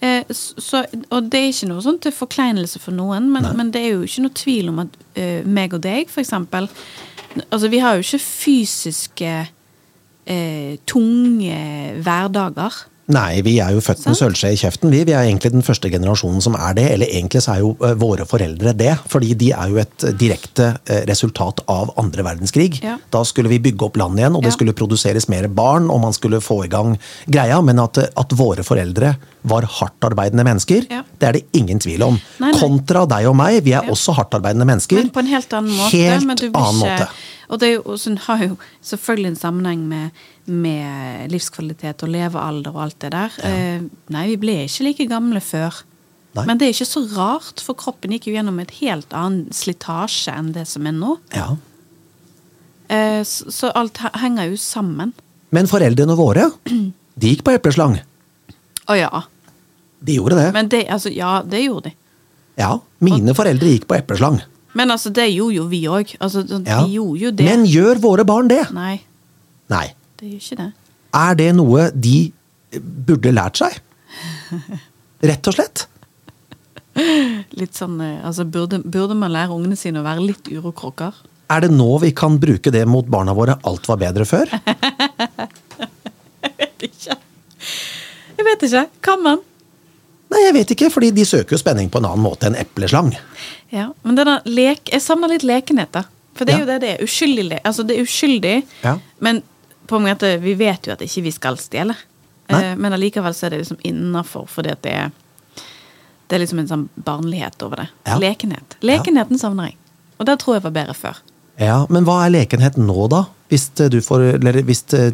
Eh, 0.00 0.24
så, 0.30 0.82
og 1.10 1.30
det 1.32 1.40
er 1.40 1.48
ikke 1.52 1.68
noe 1.70 1.80
sånn 1.84 1.98
til 2.04 2.12
forkleinelse 2.12 2.78
for 2.82 2.92
noen, 2.92 3.30
men, 3.32 3.46
men 3.56 3.70
det 3.72 3.80
er 3.80 3.94
jo 3.94 4.02
ikke 4.04 4.24
noe 4.26 4.34
tvil 4.36 4.68
om 4.68 4.82
at 4.84 4.96
eh, 5.16 5.42
meg 5.44 5.72
og 5.76 5.80
deg, 5.86 6.08
for 6.12 6.20
eksempel 6.24 6.68
Altså, 7.52 7.68
vi 7.68 7.78
har 7.84 7.96
jo 7.98 8.00
ikke 8.00 8.18
fysiske 8.24 9.32
eh, 10.26 10.76
tunge 10.88 11.56
hverdager. 12.00 12.78
Nei, 13.06 13.38
vi 13.46 13.52
er 13.62 13.70
jo 13.70 13.80
født 13.86 14.00
med 14.08 14.16
sølvskje 14.18 14.48
i 14.50 14.56
kjeften, 14.58 14.90
vi. 14.90 15.04
Vi 15.06 15.12
er 15.14 15.28
egentlig 15.28 15.52
den 15.54 15.62
første 15.62 15.86
generasjonen 15.92 16.42
som 16.42 16.56
er 16.58 16.72
det. 16.74 16.86
Eller 16.96 17.06
egentlig 17.14 17.38
så 17.44 17.52
er 17.54 17.60
jo 17.62 17.68
eh, 17.86 17.92
våre 18.00 18.26
foreldre 18.26 18.72
det. 18.74 18.96
Fordi 19.12 19.28
de 19.38 19.52
er 19.54 19.70
jo 19.70 19.78
et 19.78 20.06
direkte 20.18 20.72
eh, 20.90 21.04
resultat 21.06 21.62
av 21.70 21.92
andre 22.02 22.24
verdenskrig. 22.26 22.80
Ja. 22.82 22.96
Da 23.14 23.22
skulle 23.28 23.52
vi 23.52 23.60
bygge 23.62 23.86
opp 23.86 24.00
landet 24.00 24.24
igjen, 24.24 24.34
og 24.34 24.42
det 24.42 24.50
Ja. 24.50 24.56
skulle 24.58 24.74
produseres 24.74 25.28
mer 25.30 25.46
barn, 25.46 25.86
og 25.90 26.02
man 26.02 26.16
skulle 26.18 26.40
få 26.42 26.64
i 26.64 26.68
gang 26.72 26.96
greia. 27.30 27.60
Men 27.62 27.78
at, 27.84 27.98
at 28.18 28.34
våre 28.34 28.66
foreldre 28.66 29.14
var 29.46 29.62
hardtarbeidende 29.78 30.42
mennesker, 30.42 30.88
Ja. 30.90 31.04
det 31.20 31.28
er 31.28 31.38
det 31.38 31.44
ingen 31.54 31.78
tvil 31.78 32.02
om. 32.02 32.18
Nei, 32.42 32.50
nei. 32.50 32.58
Kontra 32.58 33.06
deg 33.06 33.30
og 33.30 33.36
meg, 33.38 33.62
vi 33.62 33.70
er 33.78 33.84
Ja. 33.86 33.90
også 33.94 34.16
hardtarbeidende 34.18 34.66
mennesker. 34.66 34.98
Men 34.98 35.14
på 35.14 35.22
en 35.22 35.30
helt 35.30 35.52
annen 35.54 35.70
måte. 35.78 35.94
Helt 35.94 36.26
men 36.26 36.36
du 36.42 36.48
blir 36.50 36.58
annen 36.58 36.82
måte. 36.82 37.08
Og 37.52 37.60
det 37.62 37.72
jo, 37.74 37.96
har 38.26 38.42
jo 38.42 38.56
selvfølgelig 38.84 39.32
en 39.32 39.38
sammenheng 39.40 39.84
med, 39.88 40.24
med 40.50 41.30
livskvalitet 41.30 42.02
og 42.02 42.10
levealder 42.10 42.74
og 42.74 42.86
alt 42.86 42.98
det 43.04 43.12
der. 43.14 43.36
Eh, 43.46 43.84
nei, 44.14 44.24
vi 44.32 44.40
ble 44.42 44.56
ikke 44.64 44.88
like 44.88 45.06
gamle 45.10 45.42
før. 45.44 45.82
Nei. 46.36 46.44
Men 46.48 46.58
det 46.60 46.66
er 46.66 46.74
ikke 46.74 46.88
så 46.88 47.04
rart, 47.14 47.62
for 47.64 47.78
kroppen 47.78 48.12
gikk 48.12 48.28
jo 48.28 48.34
gjennom 48.36 48.58
et 48.60 48.74
helt 48.82 49.14
annen 49.16 49.54
slitasje 49.56 50.34
enn 50.34 50.50
det 50.56 50.66
som 50.68 50.88
er 50.88 50.96
nå. 50.96 51.14
Ja. 51.36 51.54
Eh, 52.92 53.22
så, 53.24 53.52
så 53.54 53.70
alt 53.78 54.02
henger 54.20 54.50
jo 54.50 54.58
sammen. 54.60 55.14
Men 55.54 55.70
foreldrene 55.70 56.18
våre, 56.18 56.50
de 57.20 57.32
gikk 57.32 57.46
på 57.46 57.54
epleslang. 57.56 58.00
Å 58.86 58.98
ja. 58.98 59.22
De 60.06 60.18
gjorde 60.18 60.36
det. 60.38 60.50
Men 60.54 60.68
det, 60.70 60.84
altså, 60.92 61.10
ja, 61.14 61.38
det 61.46 61.64
gjorde 61.64 61.90
de. 61.90 61.96
Ja, 62.56 62.74
mine 63.04 63.34
foreldre 63.36 63.72
gikk 63.72 63.88
på 63.88 63.96
epleslang. 63.98 64.38
Men 64.76 64.92
altså, 64.92 65.10
det 65.14 65.28
gjorde 65.32 65.56
jo 65.56 65.66
vi 65.70 65.82
òg. 65.88 66.16
Altså, 66.20 66.44
Ja. 66.66 66.82
Vi 66.84 66.98
gjorde 66.98 67.20
jo 67.22 67.30
det. 67.32 67.44
Men 67.48 67.64
gjør 67.64 68.00
våre 68.02 68.24
barn 68.28 68.48
det? 68.52 68.62
Nei, 68.76 69.00
Nei. 69.72 69.86
det 70.20 70.28
gjør 70.34 70.42
ikke 70.42 70.58
det. 70.62 70.72
Er 71.16 71.34
det 71.38 71.50
noe 71.56 71.90
de 71.94 72.16
burde 72.80 73.32
lært 73.32 73.56
seg? 73.62 73.78
Rett 75.24 75.48
og 75.48 75.56
slett. 75.56 75.86
Litt 77.56 77.76
sånn, 77.76 77.98
eh, 78.00 78.20
altså 78.24 78.44
Burde, 78.48 78.78
burde 78.80 79.16
man 79.18 79.32
lære 79.32 79.52
ungene 79.52 79.76
sine 79.76 80.00
å 80.00 80.04
være 80.06 80.24
litt 80.24 80.48
urokråker? 80.48 81.12
Er 81.52 81.60
det 81.62 81.70
nå 81.70 81.88
vi 82.02 82.10
kan 82.16 82.38
bruke 82.42 82.72
det 82.72 82.86
mot 82.88 83.06
barna 83.06 83.34
våre 83.36 83.58
'alt 83.62 83.86
var 83.88 84.00
bedre 84.00 84.24
før'? 84.24 84.48
Jeg 86.46 86.56
vet 86.58 86.82
ikke. 86.88 87.16
Jeg 88.36 88.44
vet 88.48 88.62
ikke. 88.66 88.88
Kan 89.02 89.22
man? 89.22 89.40
Nei, 90.30 90.40
jeg 90.42 90.54
vet 90.56 90.70
ikke, 90.74 90.90
fordi 90.90 91.10
de 91.14 91.24
søker 91.24 91.54
jo 91.54 91.58
spenning 91.60 91.88
på 91.92 91.98
en 92.02 92.08
annen 92.08 92.24
måte 92.24 92.48
enn 92.48 92.56
epleslang. 92.58 93.12
Ja, 93.70 93.92
men 94.02 94.16
denne 94.18 94.40
lek, 94.44 94.90
jeg 94.92 95.02
savner 95.04 95.30
litt 95.30 95.44
lekenhet, 95.46 95.92
da. 95.94 96.02
For 96.36 96.44
det 96.44 96.54
er 96.54 96.58
Ja. 96.58 96.64
jo 96.64 96.66
det 96.72 96.80
det 96.80 96.90
er. 97.00 97.04
Uskyldig. 97.04 97.60
Altså, 97.64 97.86
det 97.86 97.96
er 97.98 98.02
uskyldig, 98.02 98.62
Ja. 98.82 98.98
men 99.20 99.42
på 99.86 99.96
en 99.96 100.02
måte, 100.02 100.40
vi 100.42 100.54
vet 100.54 100.82
jo 100.86 100.92
at 100.92 101.00
ikke 101.00 101.22
vi 101.22 101.30
skal 101.30 101.56
stjele. 101.56 101.94
Nei. 102.50 102.62
Eh, 102.64 102.74
men 102.76 102.92
allikevel 102.92 103.32
så 103.34 103.46
er 103.46 103.50
det 103.50 103.60
liksom 103.64 103.78
innafor, 103.84 104.46
fordi 104.48 104.70
at 104.70 104.82
det 104.82 104.92
er 104.92 105.10
Det 106.28 106.34
er 106.34 106.40
liksom 106.44 106.58
en 106.58 106.66
sånn 106.66 106.88
barnlighet 107.04 107.62
over 107.62 107.76
det. 107.76 107.88
Ja. 108.04 108.16
Lekenhet. 108.18 108.74
Lekenheten 108.82 109.38
savner 109.38 109.66
jeg. 109.68 109.76
Og 110.18 110.26
det 110.26 110.40
tror 110.40 110.54
jeg 110.56 110.62
var 110.64 110.72
bedre 110.72 110.92
før. 110.92 111.14
Ja, 111.56 111.86
Men 111.88 112.04
hva 112.04 112.26
er 112.26 112.30
lekenhet 112.34 112.76
nå, 112.76 113.08
da? 113.08 113.26
Hvis, 113.48 113.70
eh, 113.78 113.88
du 113.88 114.00
får, 114.00 114.34
eller 114.34 114.60
hvis 114.66 114.82
eh, 114.92 115.12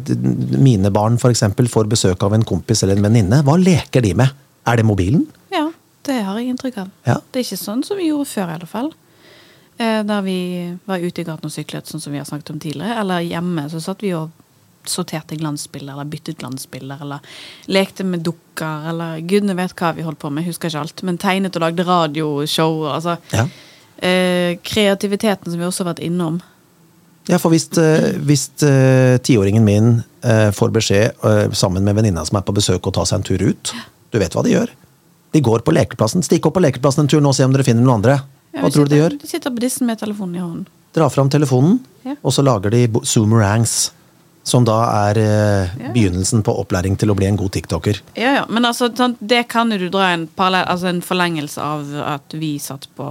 mine 0.57 0.89
barn 0.91 1.17
eksempel 1.19 1.67
får 1.69 1.85
besøk 1.87 2.23
av 2.23 2.33
en 2.33 2.43
kompis 2.43 2.81
eller 2.81 2.95
en 2.97 3.03
venninne, 3.03 3.43
hva 3.43 3.63
leker 3.63 4.01
de 4.01 4.13
med? 4.15 4.31
Er 4.65 4.77
det 4.79 4.85
mobilen? 4.87 5.25
Ja, 5.51 5.71
det 6.07 6.21
har 6.23 6.37
jeg 6.39 6.53
inntrykk 6.53 6.77
av. 6.85 6.91
Ja. 7.07 7.17
Det 7.31 7.41
er 7.41 7.45
ikke 7.47 7.59
sånn 7.63 7.83
som 7.83 7.97
vi 7.99 8.09
gjorde 8.11 8.29
før, 8.31 8.49
i 8.51 8.57
alle 8.59 8.67
fall. 8.69 8.91
Eh, 9.77 10.03
Der 10.03 10.21
vi 10.21 10.37
var 10.87 10.97
ute 11.03 11.21
i 11.21 11.25
gaten 11.27 11.45
og 11.49 11.51
syklet, 11.51 11.87
sånn 11.89 12.01
som 12.01 12.13
vi 12.13 12.19
har 12.21 12.25
snakket 12.29 12.51
om 12.53 12.59
tidligere. 12.59 12.99
Eller 13.01 13.19
hjemme, 13.27 13.65
så 13.71 13.81
satt 13.81 14.01
vi 14.05 14.13
og 14.15 14.31
sorterte 14.85 15.37
glansbilder, 15.39 15.93
eller 15.93 16.05
byttet 16.11 16.37
glansbilder, 16.41 17.01
eller 17.01 17.19
lekte 17.71 18.03
med 18.03 18.23
dukker, 18.25 18.89
eller 18.91 19.19
gudene 19.23 19.55
vet 19.55 19.71
hva 19.79 19.93
vi 19.95 20.03
holdt 20.03 20.19
på 20.19 20.29
med, 20.31 20.43
husker 20.43 20.67
ikke 20.69 20.81
alt. 20.81 21.03
Men 21.07 21.17
tegnet 21.17 21.55
og 21.55 21.61
lagde 21.63 21.85
radioshow. 21.87 22.83
Altså, 22.93 23.17
Ja. 23.31 23.47
eh, 24.01 24.57
kreativiteten 24.63 25.51
som 25.51 25.59
vi 25.59 25.65
også 25.65 25.83
har 25.85 25.93
vært 25.93 26.03
innom. 26.03 26.41
Ja, 27.29 27.37
for 27.37 27.49
hvis, 27.51 27.69
eh, 27.77 28.17
hvis 28.19 28.49
eh, 28.63 29.17
tiåringen 29.23 29.63
min 29.63 30.03
eh, 30.21 30.51
får 30.51 30.71
beskjed 30.75 31.53
sammen 31.55 31.83
med 31.83 31.95
venninna 31.95 32.25
som 32.25 32.35
er 32.37 32.41
på 32.41 32.53
besøk, 32.53 32.81
å 32.81 32.91
ta 32.93 33.05
seg 33.05 33.15
en 33.19 33.23
tur 33.23 33.41
ut 33.49 33.71
Du 34.13 34.19
vet 34.21 34.35
hva 34.37 34.43
de 34.45 34.53
gjør? 34.53 34.69
De 35.33 35.41
går 35.41 35.63
på 35.65 35.73
lekeplassen. 35.73 36.21
Stikk 36.25 36.45
opp 36.45 36.53
på 36.59 36.61
lekeplassen 36.61 37.05
en 37.07 37.09
tur 37.09 37.21
nå 37.23 37.31
og 37.33 37.37
se 37.37 37.45
om 37.47 37.53
dere 37.55 37.65
finner 37.65 37.81
noen 37.81 37.97
andre. 38.03 38.19
Hva 38.53 38.69
tror 38.69 38.85
du 38.85 38.93
de 38.93 38.99
gjør? 39.01 39.15
De 39.23 39.27
sitter 39.29 39.49
på 39.55 39.63
dissen 39.63 39.89
med 39.89 39.97
telefonen 39.97 40.37
i 40.37 40.43
hånden. 40.43 40.67
Drar 40.93 41.09
fram 41.09 41.29
telefonen, 41.33 41.79
Ja. 42.05 42.13
og 42.21 42.31
så 42.35 42.43
lager 42.45 42.69
de 42.69 42.87
zoomerangs. 43.03 43.91
Som 44.45 44.65
da 44.67 44.75
er 45.09 45.17
eh, 45.17 45.69
Ja. 45.79 45.89
begynnelsen 45.95 46.43
på 46.43 46.51
opplæring 46.59 46.97
til 46.99 47.09
å 47.09 47.15
bli 47.15 47.25
en 47.25 47.37
god 47.37 47.51
tiktoker. 47.55 48.01
Ja, 48.15 48.33
ja, 48.35 48.45
men 48.49 48.63
altså, 48.65 48.89
sånn, 48.93 49.15
det 49.25 49.47
kan 49.47 49.71
jo 49.71 49.77
du 49.77 49.89
dra 49.89 50.09
en, 50.11 50.27
parallell, 50.27 50.65
altså 50.67 50.87
en 50.91 50.99
forlengelse 51.01 51.57
av 51.63 51.93
at 52.03 52.33
vi 52.33 52.57
satt 52.59 52.87
på 52.97 53.07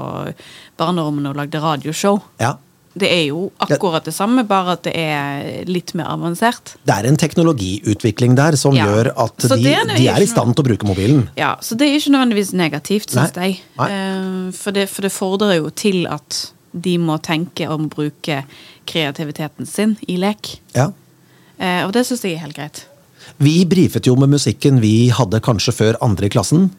barnerommene 0.79 1.31
og 1.31 1.37
lagde 1.37 1.59
radioshow. 1.59 2.21
Ja. 2.39 2.55
Det 2.95 3.09
er 3.09 3.23
jo 3.31 3.51
akkurat 3.65 4.05
det 4.05 4.13
samme, 4.13 4.43
bare 4.47 4.75
at 4.77 4.83
det 4.85 4.93
er 4.95 5.65
litt 5.65 5.95
mer 5.97 6.11
avansert. 6.13 6.75
Det 6.85 6.93
er 6.93 7.07
en 7.09 7.17
teknologiutvikling 7.17 8.35
der 8.37 8.57
som 8.61 8.75
Ja. 8.77 8.85
gjør 8.87 9.13
at 9.17 9.37
de, 9.39 9.73
er 9.73 9.87
de 9.97 10.09
er 10.09 10.21
i 10.21 10.27
stand 10.27 10.55
til 10.57 10.65
å 10.65 10.69
bruke 10.69 10.85
mobilen. 10.87 11.29
Ja, 11.37 11.57
Så 11.61 11.75
det 11.77 11.89
er 11.89 11.97
ikke 11.97 12.13
nødvendigvis 12.13 12.53
negativt, 12.53 13.09
syns 13.11 13.33
jeg. 13.35 13.61
Eh, 13.81 14.51
For 14.53 14.71
det, 14.73 14.89
for 14.91 15.03
det 15.03 15.13
fordrer 15.13 15.57
jo 15.57 15.71
til 15.71 16.07
at 16.07 16.53
de 16.75 16.99
må 16.99 17.19
tenke 17.23 17.69
om 17.69 17.89
å 17.89 17.91
bruke 17.95 18.45
kreativiteten 18.87 19.67
sin 19.67 19.97
i 20.09 20.17
lek. 20.17 20.59
Ja. 20.75 20.91
Eh, 21.59 21.85
Og 21.87 21.93
det 21.93 22.05
syns 22.07 22.23
jeg 22.23 22.35
er 22.35 22.39
helt 22.45 22.57
greit. 22.57 22.85
Vi 23.39 23.65
brifet 23.65 24.05
jo 24.07 24.17
med 24.17 24.29
musikken 24.29 24.81
vi 24.81 25.09
hadde 25.09 25.41
kanskje 25.41 25.73
før 25.73 25.97
andre 26.03 26.27
i 26.27 26.29
klassen. 26.29 26.71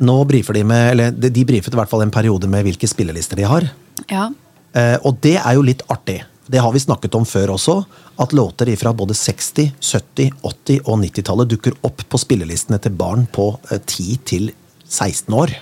Nå 0.00 0.26
brifer 0.26 0.52
de 0.54 0.64
med, 0.64 0.90
eller 0.92 1.10
de 1.12 1.30
de 1.30 1.44
brifet 1.44 1.72
i 1.72 1.76
hvert 1.76 1.88
fall 1.88 2.02
en 2.02 2.10
periode 2.10 2.48
med 2.50 2.64
hvilke 2.66 2.88
spillelister 2.90 3.36
de 3.36 3.44
har. 3.44 3.70
Ja. 4.10 4.28
Eh, 4.74 4.96
og 5.06 5.20
det 5.22 5.36
er 5.38 5.54
jo 5.58 5.62
litt 5.66 5.84
artig. 5.92 6.20
Det 6.46 6.60
har 6.60 6.74
vi 6.74 6.82
snakket 6.82 7.14
om 7.16 7.24
før 7.24 7.54
også. 7.54 7.78
At 8.20 8.34
låter 8.36 8.68
fra 8.78 8.92
både 8.94 9.14
60-, 9.16 9.70
70-, 9.80 10.34
80- 10.42 10.82
og 10.84 11.00
90-tallet 11.02 11.50
dukker 11.54 11.78
opp 11.86 12.04
på 12.10 12.20
spillelistene 12.20 12.78
til 12.82 12.94
barn 12.98 13.24
på 13.32 13.52
eh, 13.70 13.80
10 13.80 14.18
til 14.28 14.50
16 14.84 15.34
år. 15.34 15.54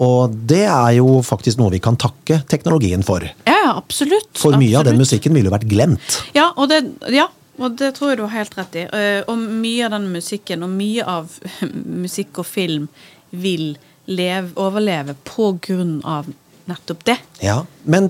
Og 0.00 0.32
det 0.48 0.62
er 0.64 0.94
jo 0.96 1.18
faktisk 1.26 1.58
noe 1.60 1.74
vi 1.74 1.82
kan 1.84 1.98
takke 2.00 2.40
teknologien 2.48 3.02
for. 3.04 3.24
Ja, 3.44 3.56
ja, 3.66 3.74
absolutt. 3.76 4.30
For 4.40 4.56
mye 4.56 4.78
av 4.80 4.86
den 4.88 4.96
musikken 5.00 5.34
ville 5.36 5.50
jo 5.50 5.54
vært 5.54 5.68
glemt. 5.68 6.20
Ja, 6.36 6.48
og 6.56 6.70
det, 6.72 6.80
ja, 7.12 7.26
og 7.60 7.76
det 7.80 7.92
tror 7.98 8.12
jeg 8.12 8.20
du 8.20 8.24
har 8.24 8.32
helt 8.38 8.56
rett 8.56 8.78
i. 8.80 8.86
Eh, 8.88 9.20
Og 9.28 9.36
mye 9.38 9.88
av 9.88 9.96
den 9.98 10.08
musikken, 10.14 10.64
og 10.64 10.72
mye 10.72 11.04
av 11.04 11.34
musikk 12.06 12.40
og 12.40 12.48
film, 12.48 12.88
vil 13.30 13.74
leve, 14.10 14.54
overleve 14.58 15.14
på 15.28 15.52
grunn 15.62 16.00
av 16.08 16.30
nettopp 16.70 17.04
det. 17.08 17.18
Ja, 17.44 17.58
men 17.90 18.08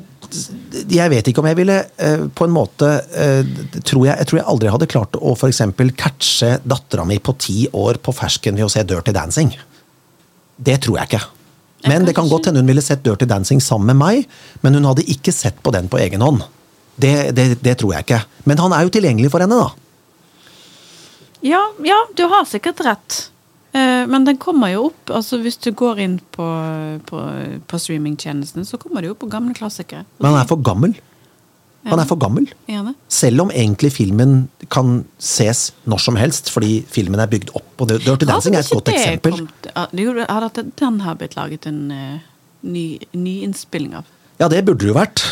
jeg 0.90 1.11
vet 1.11 1.31
ikke 1.31 1.42
om 1.42 1.49
jeg 1.51 1.59
ville 1.59 1.81
eh, 1.99 2.23
på 2.37 2.46
en 2.46 2.55
måte 2.55 2.92
eh, 3.18 3.42
tror 3.83 4.07
jeg, 4.07 4.14
jeg 4.20 4.29
tror 4.31 4.38
jeg 4.38 4.46
aldri 4.53 4.70
hadde 4.70 4.88
klart 4.90 5.18
å 5.18 5.35
for 5.38 5.51
eksempel 5.51 5.90
catche 5.99 6.59
dattera 6.62 7.07
mi 7.09 7.18
på 7.18 7.35
ti 7.40 7.64
år 7.75 7.99
på 8.05 8.14
fersken 8.14 8.59
ved 8.59 8.68
å 8.68 8.70
se 8.73 8.85
Dirty 8.87 9.14
Dancing. 9.16 9.51
Det 10.61 10.79
tror 10.85 11.01
jeg 11.01 11.11
ikke. 11.11 11.25
Men 11.88 12.05
det 12.05 12.14
kan 12.16 12.29
godt 12.29 12.51
hende 12.51 12.61
hun 12.61 12.68
ville 12.68 12.85
sett 12.85 13.03
Dirty 13.05 13.27
Dancing 13.29 13.62
sammen 13.64 13.94
med 13.94 14.01
meg, 14.01 14.40
men 14.61 14.77
hun 14.77 14.88
hadde 14.90 15.07
ikke 15.09 15.33
sett 15.33 15.61
på 15.64 15.73
den 15.75 15.88
på 15.90 16.01
egen 16.03 16.23
hånd. 16.25 16.44
Det, 17.01 17.31
det, 17.37 17.46
det 17.64 17.79
tror 17.81 17.94
jeg 17.96 18.05
ikke. 18.05 18.20
Men 18.44 18.61
han 18.61 18.75
er 18.77 18.85
jo 18.85 18.92
tilgjengelig 18.92 19.31
for 19.33 19.40
henne, 19.40 19.57
da. 19.57 19.70
Ja, 21.40 21.62
ja, 21.87 21.96
du 22.16 22.27
har 22.29 22.44
sikkert 22.44 22.83
rett. 22.85 23.20
Eh, 23.73 24.07
Men 24.07 24.25
den 24.27 24.39
kommer 24.43 24.73
jo 24.73 24.89
opp. 24.91 25.11
altså 25.11 25.39
Hvis 25.43 25.61
du 25.63 25.71
går 25.73 26.01
inn 26.03 26.19
på, 26.35 26.47
på, 27.07 27.21
på 27.67 27.79
streamingtjenestene, 27.79 28.65
så 28.67 28.79
kommer 28.79 29.01
det 29.01 29.11
jo 29.11 29.15
opp 29.17 29.23
på 29.27 29.31
gamle 29.31 29.55
klassikere. 29.55 30.05
Men 30.19 30.33
han 30.33 30.43
er 30.43 30.51
for 30.51 30.63
gammel. 30.63 30.97
Han 31.89 32.01
er 32.03 32.09
for 32.09 32.21
gammel. 32.21 32.45
Selv 33.09 33.47
om 33.47 33.51
egentlig 33.51 33.93
filmen 33.95 34.49
kan 34.73 35.05
ses 35.19 35.71
når 35.89 36.03
som 36.05 36.19
helst, 36.21 36.51
fordi 36.53 36.83
filmen 36.93 37.23
er 37.23 37.31
bygd 37.31 37.55
opp. 37.57 37.71
Og 37.81 37.89
Dirty 37.89 38.29
Dancing 38.29 38.57
er 38.57 38.67
et 38.67 38.73
godt 38.75 38.91
eksempel. 38.93 39.47
Det 39.65 39.73
at 39.75 40.61
den 40.83 41.01
har 41.01 41.17
blitt 41.17 41.39
laget 41.39 41.67
en 41.71 41.81
uh, 41.89 42.19
ny, 42.61 43.01
ny 43.17 43.41
innspilling 43.47 43.97
av. 43.97 44.05
Ja, 44.41 44.49
det 44.53 44.65
burde 44.67 44.85
det 44.85 44.93
jo 44.93 44.99
vært. 44.99 45.25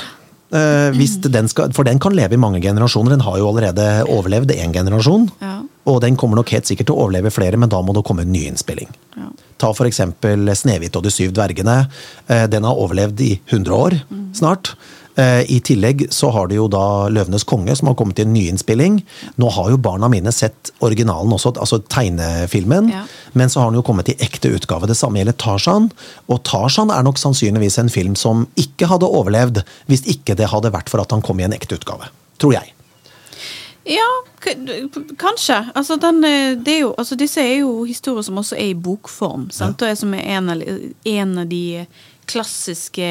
Eh, 0.49 1.29
den 1.29 1.49
skal, 1.49 1.73
for 1.77 1.85
den 1.85 1.99
kan 2.01 2.15
leve 2.17 2.35
i 2.35 2.41
mange 2.41 2.61
generasjoner. 2.63 3.11
Den 3.17 3.25
har 3.27 3.39
jo 3.39 3.49
allerede 3.51 4.05
overlevd 4.09 4.55
én 4.57 4.73
generasjon. 4.73 5.29
Ja. 5.41 5.59
Og 5.89 6.01
den 6.05 6.17
kommer 6.17 6.37
nok 6.37 6.51
helt 6.53 6.69
sikkert 6.69 6.89
til 6.89 6.97
å 6.97 7.05
overleve 7.07 7.33
flere, 7.33 7.57
men 7.57 7.69
da 7.69 7.81
må 7.83 7.95
det 7.97 8.05
komme 8.05 8.25
en 8.25 8.33
nyinnspilling. 8.33 8.89
Ja. 9.17 9.29
Ta 9.59 9.73
eksempel 9.89 10.49
Snehvit 10.55 10.97
og 10.97 11.05
de 11.05 11.13
syv 11.13 11.33
dvergene. 11.37 11.89
Eh, 12.29 12.47
Den 12.47 12.65
har 12.65 12.77
overlevd 12.77 13.21
i 13.21 13.41
100 13.51 13.75
år 13.75 14.01
snart. 14.33 14.75
Eh, 15.19 15.51
I 15.51 15.59
tillegg 15.61 16.07
så 16.15 16.31
har 16.31 16.47
de 16.49 16.59
jo 16.61 16.69
da 16.71 17.09
Løvenes 17.11 17.47
konge, 17.49 17.75
som 17.77 17.91
har 17.91 17.97
kommet 17.99 18.19
til 18.21 18.29
en 18.29 18.35
nyinnspilling. 18.37 19.01
Nå 19.43 19.51
har 19.57 19.73
jo 19.73 19.81
barna 19.83 20.11
mine 20.13 20.31
sett 20.35 20.71
originalen 20.85 21.35
også, 21.35 21.57
altså 21.59 21.81
tegnefilmen. 21.91 22.93
Ja. 22.95 23.03
Men 23.39 23.51
så 23.51 23.65
har 23.65 23.73
den 23.73 23.81
jo 23.81 23.87
kommet 23.87 24.13
i 24.13 24.17
ekte 24.23 24.53
utgave. 24.55 24.87
Det 24.87 24.99
samme 24.99 25.19
gjelder 25.19 25.39
Tarzan. 25.41 25.91
Og 26.31 26.43
Tarzan 26.47 26.95
er 26.95 27.03
nok 27.07 27.19
sannsynligvis 27.19 27.81
en 27.83 27.91
film 27.93 28.15
som 28.19 28.47
ikke 28.61 28.91
hadde 28.93 29.11
overlevd 29.11 29.65
hvis 29.91 30.07
ikke 30.07 30.39
det 30.39 30.53
hadde 30.53 30.75
vært 30.75 30.93
for 30.93 31.03
at 31.03 31.15
han 31.15 31.25
kom 31.25 31.43
i 31.43 31.49
en 31.49 31.57
ekte 31.57 31.81
utgave. 31.81 32.13
Tror 32.39 32.55
jeg. 32.55 32.78
Ja, 33.89 34.09
kanskje. 35.19 35.63
Altså, 35.75 35.97
den, 35.97 36.21
eh, 36.25 36.57
det 36.57 36.75
er 36.75 36.81
jo, 36.85 36.93
altså, 36.99 37.17
disse 37.17 37.41
er 37.41 37.61
jo 37.63 37.85
historier 37.89 38.27
som 38.27 38.39
også 38.41 38.59
er 38.59 38.71
i 38.73 38.77
bokform. 38.77 39.49
Sant? 39.55 39.81
Og 39.83 39.89
er 39.89 39.99
som 39.99 40.15
er 40.15 40.27
en 40.37 40.53
av, 40.53 40.63
en 41.15 41.39
av 41.45 41.49
de 41.49 41.87
klassiske 42.29 43.09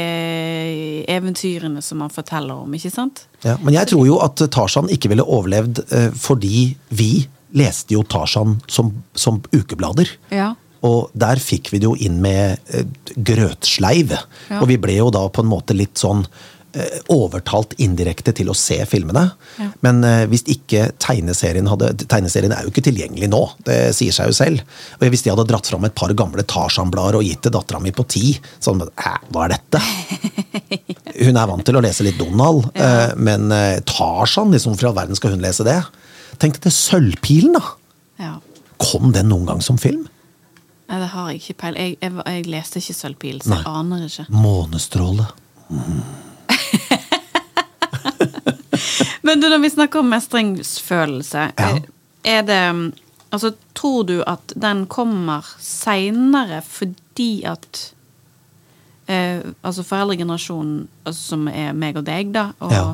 eventyrene 1.09 1.81
som 1.81 2.03
man 2.03 2.13
forteller 2.13 2.53
om, 2.53 2.75
ikke 2.77 2.93
sant? 2.93 3.25
Ja, 3.41 3.57
men 3.63 3.73
jeg 3.73 3.89
tror 3.89 4.05
jo 4.05 4.19
at 4.21 4.41
Tarzan 4.53 4.91
ikke 4.93 5.09
ville 5.13 5.25
overlevd 5.25 5.81
eh, 5.89 6.11
fordi 6.13 6.69
vi 6.93 7.11
leste 7.57 7.95
jo 7.95 8.03
Tarzan 8.05 8.59
som, 8.69 8.91
som 9.17 9.41
ukeblader. 9.55 10.11
Ja. 10.29 10.51
Og 10.85 11.09
der 11.17 11.41
fikk 11.41 11.71
vi 11.73 11.81
det 11.81 11.89
jo 11.89 11.95
inn 11.97 12.19
med 12.21 12.61
eh, 12.69 12.85
grøtsleiv. 13.15 14.13
Ja. 14.51 14.61
Og 14.61 14.67
vi 14.69 14.77
ble 14.81 14.99
jo 14.99 15.09
da 15.13 15.25
på 15.33 15.43
en 15.43 15.51
måte 15.51 15.77
litt 15.77 15.97
sånn 15.97 16.25
eh, 16.25 16.56
overtalt 17.13 17.73
indirekte 17.81 18.33
til 18.37 18.51
å 18.51 18.55
se 18.57 18.77
filmene. 18.89 19.23
Ja. 19.57 19.69
Men 19.85 20.03
eh, 20.05 20.25
hvis 20.29 20.43
ikke 20.51 20.89
tegneserien 21.01 21.69
hadde 21.71 21.93
Tegneserien 22.03 22.53
er 22.53 22.65
jo 22.65 22.71
ikke 22.73 22.83
tilgjengelig 22.85 23.29
nå, 23.31 23.41
det 23.67 23.77
sier 23.97 24.15
seg 24.15 24.31
jo 24.31 24.37
selv. 24.37 24.63
Og 24.99 25.07
hvis 25.13 25.23
de 25.25 25.31
hadde 25.33 25.47
dratt 25.49 25.69
fram 25.69 25.87
et 25.87 25.95
par 25.97 26.13
gamle 26.17 26.45
Tarzan-blader 26.47 27.19
og 27.19 27.25
gitt 27.25 27.41
til 27.45 27.55
dattera 27.55 27.81
mi 27.83 27.93
på 27.95 28.05
ti 28.09 28.35
sånn 28.59 28.83
Hæ, 28.99 29.15
hva 29.33 29.47
er 29.47 29.55
dette? 29.55 29.81
Hun 31.25 31.39
er 31.39 31.49
vant 31.49 31.65
til 31.65 31.79
å 31.79 31.81
lese 31.83 32.05
litt 32.05 32.19
Donald, 32.19 32.67
ja. 32.77 33.15
men 33.17 33.49
eh, 33.53 33.79
Tarzan, 33.87 34.51
liksom, 34.53 34.75
i 34.77 34.85
all 34.85 34.95
verden 34.97 35.17
skal 35.17 35.33
hun 35.33 35.41
lese 35.41 35.65
det? 35.65 35.79
Tenk 36.37 36.57
deg 36.57 36.67
til 36.67 36.75
Sølvpilen, 36.75 37.57
da! 37.57 37.63
ja. 38.21 38.35
Kom 38.77 39.09
den 39.15 39.31
noen 39.31 39.47
gang 39.49 39.63
som 39.65 39.79
film? 39.81 40.05
Nei, 40.87 40.99
det 41.01 41.09
har 41.11 41.31
jeg 41.31 41.41
ikke 41.41 41.57
peil. 41.63 41.79
Jeg, 41.81 41.97
jeg, 41.99 42.13
jeg 42.21 42.45
leste 42.53 42.81
ikke 42.83 42.95
Sølvpilen, 42.95 43.41
så 43.43 43.55
Nei. 43.55 43.59
jeg 43.63 43.73
aner 43.81 44.05
ikke. 44.07 44.27
Månestråle. 44.37 45.27
Men 49.27 49.41
du, 49.43 49.49
når 49.51 49.59
vi 49.65 49.69
snakker 49.75 49.99
om 50.03 50.09
mestringsfølelse, 50.13 51.49
Ja. 51.59 51.73
er 52.37 52.41
det 52.47 52.61
Altså, 53.31 53.49
tror 53.75 54.05
du 54.07 54.21
at 54.23 54.53
den 54.55 54.85
kommer 54.87 55.43
seinere 55.59 56.61
fordi 56.63 57.43
at 57.43 57.81
eh, 59.09 59.41
Altså 59.63 59.83
foreldregenerasjonen, 59.83 60.87
altså, 61.05 61.21
som 61.33 61.47
er 61.51 61.73
meg 61.75 61.97
og 61.99 62.05
deg, 62.07 62.31
da, 62.35 62.45
og 62.59 62.71
Ja. 62.71 62.93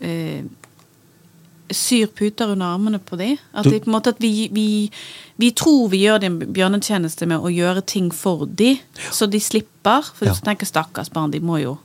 eh, 0.00 0.44
syr 1.70 2.06
puter 2.06 2.50
under 2.50 2.66
armene 2.74 2.98
på 2.98 3.16
de. 3.18 3.36
At, 3.54 3.64
de, 3.64 3.78
på 3.80 3.86
en 3.90 3.94
måte 3.94 4.10
at 4.10 4.18
vi, 4.22 4.48
vi, 4.52 4.90
vi 5.38 5.50
tror 5.54 5.88
vi 5.92 6.00
gjør 6.04 6.18
dem 6.24 6.40
en 6.42 6.52
bjørnetjeneste 6.54 7.26
med 7.30 7.38
å 7.46 7.50
gjøre 7.52 7.84
ting 7.86 8.08
for 8.14 8.46
de, 8.46 8.72
så 9.14 9.26
de 9.30 9.38
slipper. 9.40 10.02
For 10.14 10.26
Ja. 10.26 10.32
du 10.34 10.40
tenker 10.46 10.66
stakkars 10.66 11.10
barn, 11.14 11.30
de 11.30 11.40
må 11.40 11.60
jo 11.62 11.76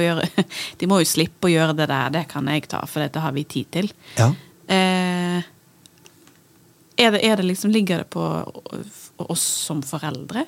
gjøre 0.00 0.24
De 0.80 0.88
må 0.88 1.02
jo 1.02 1.08
slippe 1.10 1.50
å 1.50 1.52
gjøre 1.52 1.76
det 1.76 1.90
der, 1.90 2.12
det 2.14 2.24
kan 2.30 2.48
jeg 2.48 2.64
ta, 2.72 2.80
for 2.88 3.04
dette 3.04 3.20
har 3.20 3.34
vi 3.36 3.44
tid 3.44 3.68
til. 3.76 3.92
Ja. 4.16 4.30
Eh, 4.72 5.50
er 7.02 7.14
det, 7.14 7.20
er 7.24 7.36
det 7.36 7.46
liksom, 7.50 7.72
ligger 7.74 8.02
det 8.02 8.08
på 8.12 8.24
oss 9.22 9.44
som 9.66 9.82
foreldre? 9.84 10.46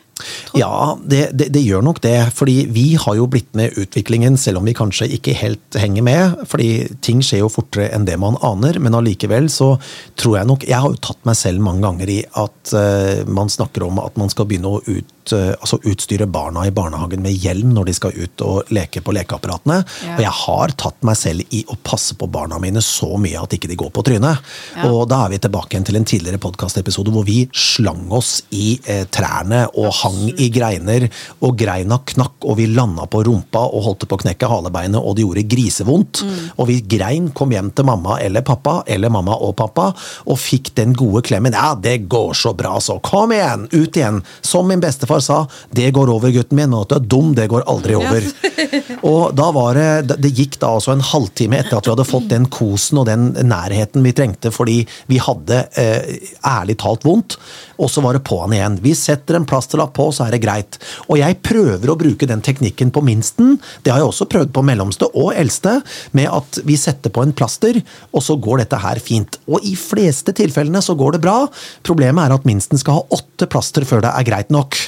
Ja, 0.58 0.96
det, 1.02 1.28
det, 1.32 1.50
det, 1.54 1.62
gjør 1.64 1.84
nok 1.84 2.00
det. 2.04 2.16
Fordi 2.36 2.64
vi 2.72 2.86
har 3.00 3.18
jo 3.18 3.26
blitt 3.30 3.50
med 3.56 3.76
utviklingen, 3.80 4.38
selv 4.40 4.60
om 4.60 4.68
vi 4.68 4.76
kanskje 4.76 5.08
ikke 5.16 5.34
helt 5.38 5.78
henger 5.78 6.06
med. 6.06 6.44
Fordi 6.50 6.70
ting 7.04 7.22
skjer 7.24 7.44
jo 7.44 7.52
fortere 7.52 7.90
enn 7.94 8.06
det 8.08 8.16
man 8.20 8.38
aner. 8.44 8.78
Men 8.82 8.96
allikevel 8.98 9.50
så 9.52 9.74
tror 10.20 10.38
jeg 10.38 10.48
nok 10.48 10.64
Jeg 10.68 10.80
har 10.80 10.90
jo 10.90 11.00
tatt 11.02 11.20
meg 11.26 11.36
selv 11.38 11.62
mange 11.64 11.84
ganger 11.84 12.10
i 12.10 12.20
at 12.24 12.74
uh, 12.76 13.24
man 13.30 13.50
snakker 13.52 13.84
om 13.86 14.00
at 14.02 14.16
man 14.20 14.30
skal 14.32 14.48
begynne 14.48 14.70
å 14.70 14.80
ut, 14.84 15.34
uh, 15.34 15.52
altså 15.58 15.80
utstyre 15.90 16.28
barna 16.30 16.64
i 16.68 16.72
barnehagen 16.74 17.22
med 17.24 17.34
hjelm 17.34 17.74
når 17.74 17.90
de 17.90 17.96
skal 17.96 18.16
ut 18.16 18.44
og 18.46 18.72
leke 18.74 19.02
på 19.04 19.14
lekeapparatene. 19.16 19.80
Ja. 20.06 20.16
Og 20.16 20.24
jeg 20.24 20.34
har 20.40 20.76
tatt 20.84 21.00
meg 21.06 21.18
selv 21.20 21.54
i 21.54 21.64
å 21.68 21.78
passe 21.84 22.16
på 22.18 22.28
barna 22.30 22.60
mine 22.62 22.82
så 22.84 23.14
mye 23.20 23.42
at 23.42 23.56
ikke 23.56 23.70
de 23.70 23.78
går 23.80 23.92
på 23.94 24.04
trynet. 24.06 24.54
Ja. 24.76 24.88
Og 24.90 25.08
da 25.10 25.24
er 25.24 25.34
vi 25.34 25.42
tilbake 25.42 25.74
igjen 25.74 25.88
til 25.88 26.00
en 26.00 26.08
tidligere 26.08 26.42
podkastepisode 26.42 27.12
hvor 27.14 27.26
vi 27.28 27.44
slang 27.50 28.06
oss 28.14 28.36
i 28.54 28.76
uh, 28.88 29.04
trærne 29.14 29.66
og 29.74 29.90
hang 30.02 30.13
i 30.40 30.48
greiner, 30.54 31.06
og 31.44 31.56
greina 31.58 31.98
knakk, 32.14 32.36
og 32.44 32.58
vi 32.58 32.68
landa 32.70 33.06
på 33.10 33.22
rumpa 33.26 33.64
og 33.68 33.86
holdt 33.88 34.06
på 34.08 34.18
å 34.18 34.22
knekke 34.24 34.50
halebeinet, 34.50 35.00
og 35.00 35.16
det 35.16 35.24
gjorde 35.26 35.46
grisevondt. 35.50 36.22
Mm. 36.24 36.36
Og 36.58 36.70
vi 36.70 36.78
grein, 36.96 37.30
kom 37.36 37.54
hjem 37.54 37.70
til 37.74 37.88
mamma 37.88 38.18
eller 38.22 38.44
pappa, 38.46 38.80
eller 38.86 39.12
mamma 39.12 39.36
og 39.44 39.54
pappa, 39.58 39.90
og 40.24 40.40
fikk 40.40 40.72
den 40.78 40.94
gode 40.98 41.24
klemmen. 41.26 41.56
Ja, 41.56 41.74
det 41.74 42.08
går 42.12 42.34
så 42.38 42.54
bra, 42.56 42.76
så 42.80 42.98
kom 43.04 43.34
igjen! 43.34 43.68
Ut 43.72 43.96
igjen! 43.96 44.22
Som 44.44 44.70
min 44.70 44.82
bestefar 44.82 45.22
sa, 45.24 45.44
det 45.74 45.90
går 45.96 46.12
over, 46.12 46.32
gutten 46.34 46.58
min, 46.58 46.74
og 46.74 46.86
at 46.86 46.94
du 46.94 46.98
er 46.98 47.08
dum, 47.14 47.32
det 47.36 47.48
går 47.52 47.66
aldri 47.70 47.98
over. 47.98 48.28
Og 49.04 49.34
da 49.36 49.46
var 49.54 49.76
det 49.76 50.16
Det 50.22 50.30
gikk 50.32 50.56
da 50.62 50.70
altså 50.76 50.94
en 50.94 51.02
halvtime 51.04 51.58
etter 51.60 51.76
at 51.76 51.86
vi 51.86 51.92
hadde 51.92 52.06
fått 52.08 52.30
den 52.30 52.46
kosen 52.52 53.00
og 53.00 53.08
den 53.08 53.26
nærheten 53.46 54.04
vi 54.04 54.14
trengte, 54.16 54.52
fordi 54.54 54.82
vi 55.10 55.18
hadde 55.22 55.60
eh, 55.80 56.30
ærlig 56.46 56.78
talt 56.80 57.04
vondt, 57.06 57.36
og 57.80 57.90
så 57.90 58.02
var 58.04 58.16
det 58.16 58.24
på'n 58.26 58.54
igjen. 58.54 58.78
Vi 58.84 58.94
setter 58.98 59.38
en 59.38 59.46
plasterlapp 59.48 59.94
på, 59.96 60.03
så 60.14 60.26
er 60.26 60.34
det 60.34 60.42
greit. 60.44 60.78
Og 61.08 61.18
jeg 61.20 61.38
prøver 61.44 61.90
å 61.90 61.98
bruke 62.00 62.28
den 62.28 62.42
teknikken 62.44 62.92
på 62.94 63.02
minsten. 63.06 63.56
Det 63.84 63.92
har 63.92 64.02
jeg 64.02 64.10
også 64.10 64.28
prøvd 64.30 64.52
på 64.54 64.64
mellomste 64.66 65.08
og 65.12 65.32
eldste, 65.38 65.78
med 66.12 66.28
at 66.32 66.60
vi 66.66 66.76
setter 66.80 67.12
på 67.14 67.24
en 67.24 67.34
plaster, 67.36 67.80
og 68.12 68.24
så 68.24 68.36
går 68.36 68.64
dette 68.64 68.82
her 68.84 69.00
fint. 69.02 69.38
Og 69.48 69.64
i 69.64 69.76
fleste 69.78 70.34
tilfellene 70.36 70.82
så 70.84 70.96
går 70.98 71.16
det 71.16 71.24
bra. 71.24 71.38
Problemet 71.86 72.26
er 72.26 72.36
at 72.36 72.48
minsten 72.48 72.80
skal 72.80 73.00
ha 73.00 73.08
åtte 73.14 73.48
plaster 73.50 73.86
før 73.88 74.04
det 74.04 74.12
er 74.12 74.28
greit 74.28 74.52
nok. 74.54 74.78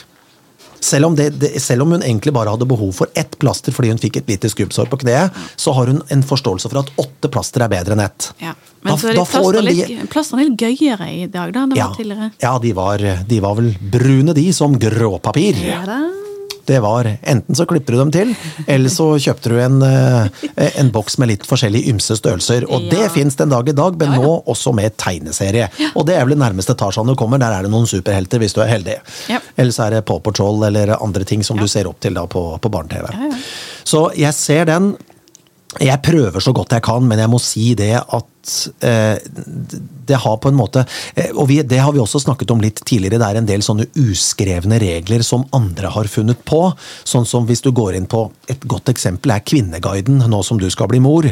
Selv 0.86 1.08
om, 1.10 1.16
det, 1.18 1.30
det, 1.40 1.52
selv 1.62 1.82
om, 1.82 1.96
hun 1.96 2.04
egentlig 2.04 2.34
bare 2.36 2.52
hadde 2.54 2.68
behov 2.68 2.92
for 2.94 3.10
ett 3.18 3.38
plaster 3.42 3.74
fordi 3.74 3.90
hun 3.90 4.00
fikk 4.02 4.20
et 4.20 4.30
lite 4.30 4.50
skrubbsår 4.52 4.90
på 4.92 5.00
kneet, 5.02 5.34
så 5.58 5.74
har 5.76 5.90
hun 5.90 6.02
en 6.14 6.22
forståelse 6.26 6.70
for 6.70 6.84
at 6.84 6.92
åtte 7.02 7.30
plaster 7.32 7.64
er 7.66 7.72
bedre 7.72 7.96
enn 7.96 8.04
ett. 8.04 8.30
Ja. 8.42 8.54
Men 8.86 8.94
da, 8.94 8.98
så 9.00 9.10
er 9.10 9.16
plastene 9.18 9.64
litt, 10.46 10.52
litt 10.52 10.62
gøyere 10.62 11.08
i 11.10 11.24
dag 11.26 11.50
da 11.54 11.64
enn 11.64 11.74
det 11.74 11.80
ja, 11.80 11.88
var 11.90 11.98
tidligere? 11.98 12.30
Ja, 12.44 12.52
de 12.62 12.76
var, 12.76 13.02
de 13.32 13.40
var, 13.42 13.58
vel 13.58 13.72
brune, 13.96 14.36
de, 14.36 14.46
som 14.54 14.78
gråpapir. 14.78 15.58
Ja 15.66 15.82
da. 15.88 16.04
Det 16.66 16.80
var 16.82 17.08
enten 17.22 17.56
så 17.56 17.66
klipper 17.68 17.94
du 17.94 18.00
dem 18.00 18.12
til, 18.14 18.32
eller 18.66 18.92
så 18.92 19.08
kjøpte 19.22 19.52
du 19.52 19.58
en, 19.62 19.78
eh, 19.86 20.70
en 20.80 20.90
boks 20.94 21.18
med 21.22 21.30
litt 21.30 21.46
forskjellige 21.46 21.92
ymse 21.92 22.18
størrelser. 22.18 22.66
Og 22.66 22.88
ja. 22.88 22.92
det 22.94 23.10
fins 23.14 23.38
den 23.38 23.52
dag 23.52 23.68
i 23.68 23.76
dag, 23.76 23.98
men 24.00 24.16
nå 24.18 24.32
også 24.50 24.74
med 24.76 24.96
tegneserie. 25.00 25.68
Og 25.94 26.06
det 26.08 26.16
er 26.16 26.26
vel 26.26 26.34
det 26.34 26.42
nærmeste 26.42 26.76
Tarzan 26.78 27.06
du 27.06 27.14
kommer. 27.18 27.40
Der 27.42 27.54
er 27.54 27.66
det 27.66 27.72
noen 27.72 27.88
superhelter, 27.90 28.42
hvis 28.42 28.56
du 28.56 28.62
er 28.64 28.72
heldig. 28.72 28.98
Eller 29.56 29.74
så 29.74 29.86
er 29.86 29.96
det 29.96 30.06
Paw 30.08 30.20
Patrol 30.24 30.66
eller 30.68 30.96
andre 30.98 31.26
ting 31.28 31.44
som 31.46 31.58
du 31.60 31.68
ser 31.70 31.88
opp 31.90 32.00
til 32.02 32.16
da 32.18 32.26
på, 32.30 32.48
på 32.62 32.72
barne-TV. 32.72 33.36
Så 33.86 34.08
jeg 34.18 34.34
ser 34.34 34.66
den. 34.68 34.94
Jeg 35.82 36.00
prøver 36.02 36.40
så 36.40 36.54
godt 36.56 36.72
jeg 36.72 36.84
kan, 36.86 37.04
men 37.04 37.20
jeg 37.20 37.30
må 37.30 37.38
si 37.42 37.74
det 37.78 37.94
at 38.00 38.32
eh, 38.80 39.16
det 40.06 40.20
har 40.22 40.36
på 40.42 40.50
en 40.50 40.58
måte 40.58 40.84
eh, 41.14 41.32
Og 41.34 41.48
vi, 41.50 41.60
det 41.66 41.80
har 41.82 41.94
vi 41.94 42.02
også 42.02 42.20
snakket 42.22 42.52
om 42.54 42.62
litt 42.62 42.82
tidligere. 42.86 43.18
Det 43.20 43.30
er 43.30 43.40
en 43.40 43.48
del 43.48 43.64
sånne 43.66 43.88
uskrevne 43.98 44.78
regler 44.82 45.24
som 45.26 45.46
andre 45.56 45.90
har 45.94 46.10
funnet 46.10 46.44
på. 46.46 46.62
Sånn 47.04 47.26
som 47.28 47.48
hvis 47.48 47.64
du 47.64 47.72
går 47.74 47.98
inn 47.98 48.10
på 48.10 48.28
Et 48.52 48.62
godt 48.68 48.92
eksempel 48.92 49.34
er 49.34 49.44
Kvinneguiden, 49.46 50.22
nå 50.30 50.42
som 50.46 50.60
du 50.60 50.68
skal 50.70 50.90
bli 50.92 51.02
mor 51.02 51.26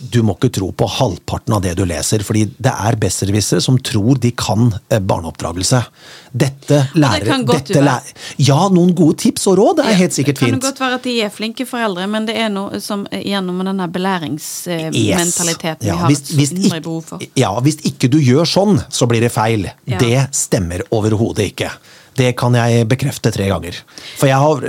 du 0.00 0.22
må 0.24 0.34
ikke 0.38 0.48
tro 0.56 0.70
på 0.72 0.86
halvparten 0.88 1.54
av 1.56 1.60
det 1.64 1.74
du 1.78 1.84
leser, 1.88 2.22
fordi 2.24 2.46
det 2.56 2.72
er 2.72 2.96
besserwissere 3.00 3.60
som 3.64 3.76
tror 3.84 4.18
de 4.22 4.30
kan 4.32 4.70
eh, 4.88 5.00
barneoppdragelse. 5.00 5.82
Dette 6.30 6.78
lærer, 6.94 7.26
det 7.44 7.46
dette 7.50 7.82
lærer 7.82 8.12
Ja, 8.40 8.68
noen 8.72 8.94
gode 8.96 9.18
tips 9.24 9.46
og 9.50 9.58
råd 9.60 9.82
er 9.84 9.90
ja, 9.92 9.98
helt 10.04 10.14
sikkert 10.16 10.38
fint. 10.40 10.54
Det 10.54 10.60
kan 10.60 10.68
godt 10.70 10.80
være 10.84 10.98
at 11.00 11.04
de 11.08 11.14
er 11.26 11.30
flinke 11.34 11.66
foreldre, 11.68 12.06
men 12.10 12.28
det 12.28 12.36
er 12.40 12.48
noe 12.54 12.80
som 12.82 13.04
gjennom 13.10 13.60
denne 13.66 13.86
belæringsmentaliteten 13.92 15.84
yes. 15.84 15.90
ja, 15.90 15.94
vi 15.94 16.00
har 16.00 16.08
hvis, 16.12 16.22
et 16.32 16.56
indre 16.56 16.80
behov 16.86 17.02
for. 17.12 17.18
Ja, 17.38 17.52
hvis 17.64 17.80
ikke 17.90 18.08
du 18.12 18.18
gjør 18.22 18.48
sånn, 18.48 18.80
så 18.88 19.10
blir 19.10 19.20
det 19.24 19.32
feil. 19.34 19.68
Ja. 19.90 19.98
Det 20.00 20.30
stemmer 20.36 20.86
overhodet 20.94 21.50
ikke. 21.52 21.70
Det 22.18 22.32
kan 22.38 22.54
jeg 22.58 22.88
bekrefte 22.90 23.30
tre 23.32 23.46
ganger. 23.50 23.76
For 24.18 24.28
jeg 24.30 24.38
har 24.42 24.64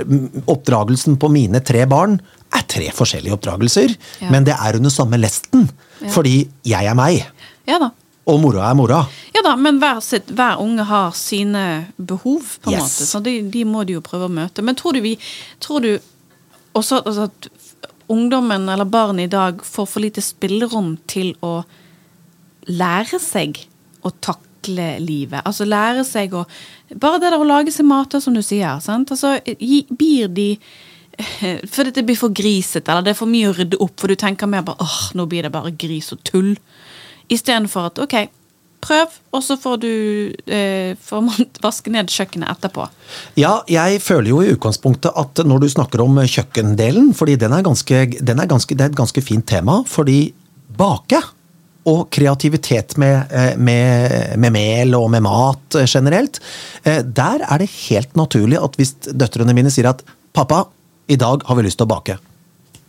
oppdragelsen 0.50 1.18
på 1.20 1.28
mine 1.32 1.60
tre 1.64 1.86
barn 1.90 2.20
er 2.52 2.68
tre 2.68 2.90
forskjellige 2.94 3.34
oppdragelser, 3.36 3.94
ja. 4.22 4.30
men 4.32 4.46
det 4.46 4.54
er 4.56 4.78
under 4.78 4.92
samme 4.92 5.18
lesten. 5.20 5.66
Ja. 6.02 6.12
Fordi 6.12 6.36
jeg 6.66 6.88
er 6.88 6.96
meg. 6.98 7.24
Ja 7.68 7.78
da. 7.82 7.92
Og 8.30 8.38
mora 8.38 8.68
er 8.68 8.76
mora. 8.78 9.00
Ja 9.34 9.42
da, 9.42 9.56
men 9.58 9.80
hver, 9.82 9.98
sitt, 10.04 10.30
hver 10.30 10.60
unge 10.62 10.84
har 10.86 11.14
sine 11.18 11.64
behov, 11.96 12.58
på 12.62 12.70
en 12.70 12.76
yes. 12.76 12.84
måte. 12.84 13.08
Så 13.08 13.22
de, 13.24 13.34
de, 13.50 13.64
må 13.66 13.82
de 13.88 13.96
jo 13.96 14.04
prøve 14.04 14.28
å 14.28 14.32
møte. 14.32 14.62
Men 14.62 14.78
tror 14.78 14.94
du 14.94 15.02
vi 15.02 15.16
Tror 15.62 15.82
du 15.82 15.90
også 16.78 17.02
altså, 17.02 17.26
at 17.28 17.48
ungdommen 18.12 18.68
eller 18.70 18.88
barn 18.88 19.20
i 19.20 19.30
dag 19.30 19.62
får 19.66 19.88
for 19.88 20.04
lite 20.04 20.22
spillerom 20.24 20.94
til 21.10 21.34
å 21.42 21.62
lære 22.70 23.18
seg 23.22 23.58
å 24.06 24.12
takle 24.22 24.86
livet? 25.02 25.42
Altså 25.42 25.66
lære 25.66 26.06
seg 26.06 26.38
å 26.38 26.46
Bare 26.92 27.18
det 27.18 27.32
der 27.32 27.40
å 27.40 27.48
lage 27.48 27.74
seg 27.74 27.88
mat, 27.88 28.14
som 28.22 28.36
du 28.36 28.42
sier. 28.44 28.78
sant? 28.84 29.10
Altså, 29.10 29.38
Blir 29.90 30.28
de 30.28 30.48
for 31.72 31.88
det 31.88 32.04
blir 32.06 32.18
for 32.18 32.34
grisete, 32.34 32.90
eller 32.90 33.06
det 33.06 33.14
er 33.14 33.18
for 33.22 33.30
mye 33.30 33.50
å 33.50 33.56
rydde 33.56 33.80
opp, 33.82 33.96
for 34.00 34.12
du 34.12 34.18
tenker 34.18 34.50
mer 34.50 34.64
bare 34.66 34.84
åh, 34.84 35.00
nå 35.18 35.26
blir 35.30 35.46
det 35.46 35.54
bare 35.54 35.74
gris 35.74 36.12
og 36.14 36.22
tull. 36.28 36.54
Istedenfor 37.32 37.90
at 37.90 38.00
ok, 38.02 38.16
prøv, 38.82 39.18
og 39.32 39.44
så 39.44 39.56
får 39.60 39.76
du 39.82 39.92
eh, 40.46 40.94
får 40.98 41.22
man 41.24 41.50
vaske 41.66 41.92
ned 41.94 42.10
kjøkkenet 42.12 42.50
etterpå. 42.50 42.88
Ja, 43.40 43.60
jeg 43.70 44.02
føler 44.04 44.32
jo 44.32 44.40
i 44.42 44.50
utgangspunktet 44.54 45.14
at 45.18 45.44
når 45.46 45.62
du 45.62 45.68
snakker 45.72 46.02
om 46.04 46.18
kjøkkendelen, 46.20 47.12
fordi 47.16 47.38
den 47.40 47.54
er 47.56 47.66
ganske, 47.66 48.02
den 48.18 48.42
er 48.42 48.50
ganske, 48.50 48.76
det 48.76 48.86
er 48.86 48.92
et 48.92 48.98
ganske 48.98 49.24
fint 49.24 49.46
tema, 49.48 49.80
fordi 49.88 50.32
bake 50.78 51.20
og 51.90 52.04
kreativitet 52.14 52.94
med, 53.00 53.32
eh, 53.34 53.54
med, 53.58 54.36
med, 54.38 54.54
mel 54.54 54.94
og 54.98 55.08
med 55.10 55.24
mat 55.26 55.80
generelt, 55.86 56.38
eh, 56.84 57.02
der 57.02 57.42
er 57.48 57.62
det 57.62 57.70
helt 57.88 58.14
naturlig 58.18 58.60
at 58.60 58.78
hvis 58.78 58.94
døtrene 59.10 59.54
mine 59.56 59.72
sier 59.72 59.90
at 59.90 60.04
pappa, 60.34 60.64
i 61.06 61.18
dag 61.20 61.42
har 61.46 61.58
vi 61.58 61.66
lyst 61.66 61.80
til 61.80 61.88
å 61.88 61.92
bake. 61.94 62.18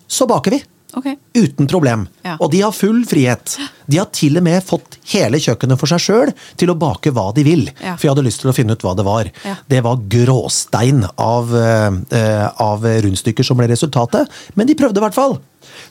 Så 0.07 0.27
baker 0.29 0.57
vi. 0.57 0.63
Okay. 0.93 1.15
Uten 1.33 1.67
problem. 1.67 2.05
Ja. 2.21 2.35
Og 2.37 2.51
de 2.53 2.59
har 2.61 2.73
full 2.75 3.01
frihet. 3.09 3.55
De 3.89 3.97
har 3.97 4.11
til 4.13 4.37
og 4.37 4.45
med 4.45 4.61
fått 4.65 4.99
hele 5.09 5.39
kjøkkenet 5.41 5.79
for 5.81 5.89
seg 5.89 6.03
sjøl 6.03 6.31
til 6.59 6.69
å 6.69 6.77
bake 6.77 7.09
hva 7.15 7.31
de 7.33 7.45
vil. 7.47 7.63
Ja. 7.81 7.95
For 7.97 8.05
jeg 8.05 8.13
hadde 8.13 8.25
lyst 8.27 8.43
til 8.43 8.51
å 8.51 8.55
finne 8.55 8.77
ut 8.77 8.85
hva 8.85 8.93
det 8.97 9.05
var. 9.07 9.31
Ja. 9.47 9.55
Det 9.69 9.81
var 9.85 10.03
gråstein 10.13 11.01
av, 11.17 11.49
uh, 11.49 12.45
av 12.61 12.85
rundstykker 12.85 13.47
som 13.47 13.57
ble 13.57 13.71
resultatet. 13.73 14.29
Men 14.53 14.69
de 14.69 14.77
prøvde 14.77 15.01
i 15.01 15.05
hvert 15.07 15.17
fall. 15.17 15.39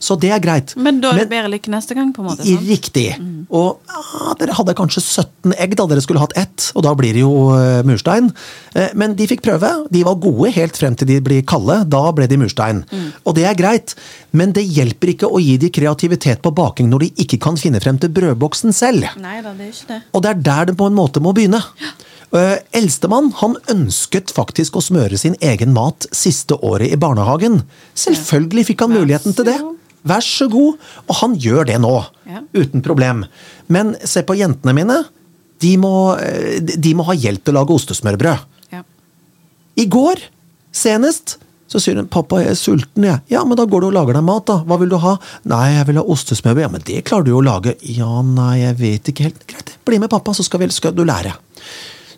Så 0.03 0.17
det 0.21 0.33
er 0.35 0.43
greit. 0.43 0.75
Men 0.77 1.01
da 1.03 1.13
er 1.13 1.23
det 1.23 1.31
bedre 1.31 1.53
lykke 1.53 1.73
neste 1.73 1.97
gang? 1.99 2.13
på 2.13 2.23
en 2.23 2.29
måte? 2.31 2.47
Sånn? 2.47 2.65
Riktig. 2.67 3.07
Mm. 3.21 3.45
Og 3.55 3.81
ja, 3.89 4.35
dere 4.41 4.57
hadde 4.59 4.75
kanskje 4.79 5.03
17 5.03 5.55
egg 5.63 5.77
da 5.79 5.87
dere 5.91 6.05
skulle 6.05 6.23
hatt 6.23 6.35
ett, 6.39 6.69
og 6.77 6.87
da 6.87 6.95
blir 6.99 7.17
det 7.17 7.25
jo 7.25 7.33
uh, 7.55 7.81
murstein. 7.89 8.31
Uh, 8.77 8.89
men 8.99 9.17
de 9.19 9.29
fikk 9.31 9.45
prøve. 9.47 9.71
De 9.93 10.05
var 10.07 10.21
gode 10.23 10.53
helt 10.57 10.79
frem 10.79 10.97
til 10.99 11.11
de 11.11 11.19
blir 11.25 11.45
kalde. 11.49 11.83
Da 11.93 12.05
ble 12.17 12.29
de 12.31 12.41
murstein. 12.43 12.85
Mm. 12.91 13.09
Og 13.27 13.37
det 13.39 13.47
er 13.49 13.59
greit, 13.59 13.97
men 14.37 14.55
det 14.57 14.67
hjelper 14.67 15.15
ikke 15.15 15.31
å 15.31 15.41
gi 15.43 15.59
de 15.63 15.73
kreativitet 15.73 16.43
på 16.45 16.55
baking 16.57 16.91
når 16.93 17.07
de 17.07 17.13
ikke 17.27 17.41
kan 17.43 17.59
finne 17.61 17.81
frem 17.83 18.01
til 18.03 18.13
brødboksen 18.15 18.75
selv. 18.77 19.09
Nei 19.23 19.41
da, 19.45 19.55
det 19.57 19.69
er 19.69 19.75
ikke 19.75 19.93
det. 19.95 20.01
Og 20.13 20.25
det 20.25 20.33
er 20.33 20.47
der 20.51 20.73
det 20.73 20.79
på 20.81 20.89
en 20.91 20.99
måte 20.99 21.23
må 21.23 21.35
begynne. 21.37 21.63
Ja. 21.83 21.95
Uh, 22.33 22.57
Eldstemann 22.73 23.29
han 23.43 23.59
ønsket 23.73 24.33
faktisk 24.33 24.79
å 24.79 24.85
smøre 24.85 25.19
sin 25.21 25.37
egen 25.45 25.75
mat 25.77 26.07
siste 26.17 26.57
året 26.65 26.95
i 26.95 27.01
barnehagen. 27.01 27.61
Selvfølgelig 27.93 28.71
fikk 28.71 28.87
han 28.87 28.95
muligheten 28.95 29.37
til 29.37 29.51
det. 29.51 29.59
Vær 30.09 30.25
så 30.25 30.49
god! 30.51 30.81
Og 31.07 31.19
han 31.21 31.37
gjør 31.39 31.69
det 31.69 31.77
nå. 31.83 31.93
Uten 32.57 32.83
problem. 32.85 33.27
Men 33.73 33.95
se 34.09 34.25
på 34.27 34.37
jentene 34.39 34.75
mine. 34.77 35.03
De 35.63 35.77
må, 35.79 36.17
eh, 36.19 36.59
de 36.59 36.95
må 36.99 37.07
ha 37.07 37.15
hjelp 37.15 37.45
til 37.45 37.55
å 37.55 37.61
lage 37.61 37.77
ostesmørbrød. 37.77 38.49
I 39.79 39.87
går, 39.89 40.21
senest, 40.75 41.39
så 41.71 41.81
sier 41.81 41.97
hun 41.97 42.09
'pappa, 42.09 42.43
jeg 42.43 42.51
er 42.53 42.59
sulten', 42.61 43.05
jeg. 43.07 43.21
Ja, 43.33 43.45
men 43.45 43.57
da 43.57 43.65
går 43.65 43.81
du 43.81 43.87
og 43.87 43.95
lager 43.97 44.13
deg 44.13 44.25
mat, 44.27 44.45
da. 44.45 44.59
Hva 44.69 44.77
vil 44.79 44.91
du 44.93 44.99
ha? 45.01 45.17
Nei, 45.49 45.73
jeg 45.79 45.87
vil 45.89 45.97
ha 45.97 46.05
ostesmørbrød. 46.05 46.61
Ja, 46.61 46.69
men 46.69 46.85
det 46.85 47.05
klarer 47.09 47.25
du 47.25 47.31
jo 47.31 47.41
å 47.41 47.47
lage. 47.47 47.77
Ja, 47.81 48.21
nei, 48.21 48.59
jeg 48.61 48.77
vet 48.77 49.09
ikke 49.09 49.25
helt. 49.31 49.47
Greit, 49.49 49.73
bli 49.87 49.99
med 49.99 50.11
pappa, 50.13 50.35
så 50.37 50.45
skal, 50.45 50.61
vi, 50.61 50.69
skal 50.69 50.93
du 50.93 51.05
lære. 51.05 51.33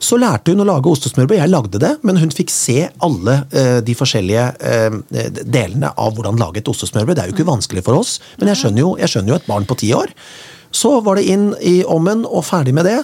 Så 0.04 0.18
lærte 0.20 0.52
hun 0.52 0.60
å 0.60 0.66
lage 0.68 0.90
ostesmørbrød. 0.90 1.38
Jeg 1.38 1.52
lagde 1.52 1.80
det, 1.80 1.92
men 2.04 2.18
hun 2.20 2.32
fikk 2.34 2.52
se 2.52 2.88
alle 3.04 3.38
uh, 3.54 3.78
de 3.84 3.94
forskjellige 3.96 4.48
uh, 4.60 4.98
delene 5.44 5.92
av 5.96 6.16
hvordan 6.16 6.40
lage 6.40 6.60
et 6.60 6.68
ostesmørbrød. 6.68 7.16
Det 7.16 7.24
er 7.24 7.30
jo 7.30 7.36
ikke 7.36 7.48
vanskelig 7.48 7.84
for 7.86 8.02
oss, 8.02 8.18
men 8.40 8.52
jeg 8.52 8.60
skjønner 8.60 8.84
jo, 8.84 8.90
jeg 9.00 9.14
skjønner 9.14 9.34
jo 9.34 9.38
et 9.38 9.48
barn 9.48 9.68
på 9.68 9.78
ti 9.80 9.94
år. 9.96 10.12
Så 10.74 10.98
var 11.06 11.16
det 11.16 11.28
inn 11.30 11.52
i 11.62 11.78
ommen 11.88 12.26
og 12.26 12.44
ferdig 12.44 12.74
med 12.76 12.88
det. 12.88 12.98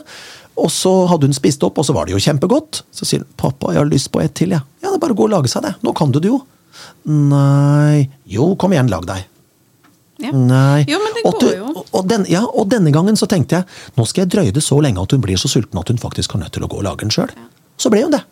Og 0.61 0.69
så 0.75 0.93
hadde 1.09 1.31
hun 1.31 1.37
spist 1.37 1.63
opp, 1.65 1.79
og 1.81 1.87
så 1.87 1.95
var 1.97 2.07
det 2.09 2.17
jo 2.17 2.21
kjempegodt. 2.21 2.83
Så 2.93 3.09
sier 3.09 3.23
hun 3.23 3.31
'pappa, 3.39 3.73
jeg 3.73 3.81
har 3.81 3.89
lyst 3.89 4.13
på 4.13 4.21
et 4.21 4.35
til', 4.35 4.53
jeg. 4.53 4.61
Ja, 4.83 4.91
det 4.91 4.99
er 4.99 5.05
bare 5.07 5.17
å 5.17 5.21
gå 5.21 5.29
og 5.31 5.35
lage 5.37 5.49
seg 5.49 5.65
det. 5.65 5.75
Nå 5.87 5.95
kan 5.97 6.13
du 6.13 6.21
det 6.21 6.29
jo. 6.29 6.43
Nei 7.09 8.09
Jo, 8.29 8.55
kom 8.61 8.73
igjen, 8.73 8.91
lag 8.93 9.07
deg. 9.09 9.25
Ja. 10.21 10.31
Nei. 10.37 10.85
Jo, 10.89 10.99
men 11.03 11.15
det 11.17 11.23
går 11.25 11.39
du- 11.41 11.57
jo. 11.57 11.85
Og, 11.93 12.09
den, 12.09 12.27
ja, 12.29 12.43
og 12.45 12.69
denne 12.71 12.93
gangen 12.93 13.17
så 13.17 13.27
tenkte 13.31 13.61
jeg 13.61 13.65
nå 13.97 14.07
skal 14.07 14.23
jeg 14.27 14.33
drøye 14.35 14.53
det 14.53 14.63
så 14.63 14.81
lenge 14.83 15.01
at 15.03 15.11
hun 15.17 15.21
blir 15.25 15.39
så 15.41 15.49
sulten 15.49 15.79
at 15.81 15.89
hun 15.89 15.99
faktisk 16.03 16.33
har 16.37 16.41
nødt 16.45 16.53
til 16.53 16.63
å 16.67 16.69
gå 16.69 16.77
og 16.81 16.85
lage 16.85 17.01
den 17.07 17.11
sjøl. 17.15 17.31
Så 17.81 17.91
ble 17.93 18.03
hun 18.05 18.13
det. 18.13 18.23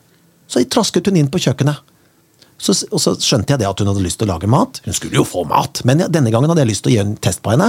Så 0.49 0.63
trasket 0.69 1.07
hun 1.09 1.17
inn 1.17 1.29
på 1.33 1.41
kjøkkenet. 1.41 1.81
Så, 2.59 2.75
og 2.91 2.99
så 3.01 3.13
skjønte 3.23 3.53
jeg 3.55 3.61
det 3.63 3.69
at 3.69 3.79
hun 3.81 3.87
hadde 3.87 4.03
lyst 4.03 4.19
til 4.19 4.27
å 4.29 4.33
lage 4.35 4.49
mat. 4.51 4.81
Hun 4.85 4.95
skulle 4.97 5.15
jo 5.21 5.25
få 5.25 5.45
mat, 5.47 5.81
men 5.87 6.01
ja, 6.03 6.09
denne 6.11 6.33
gangen 6.35 6.51
hadde 6.51 6.65
jeg 6.65 6.73
lyst 6.73 6.83
til 6.85 6.93
å 6.93 6.97
gjøre 6.97 7.13
en 7.13 7.19
test 7.23 7.41
på 7.45 7.53
henne. 7.55 7.69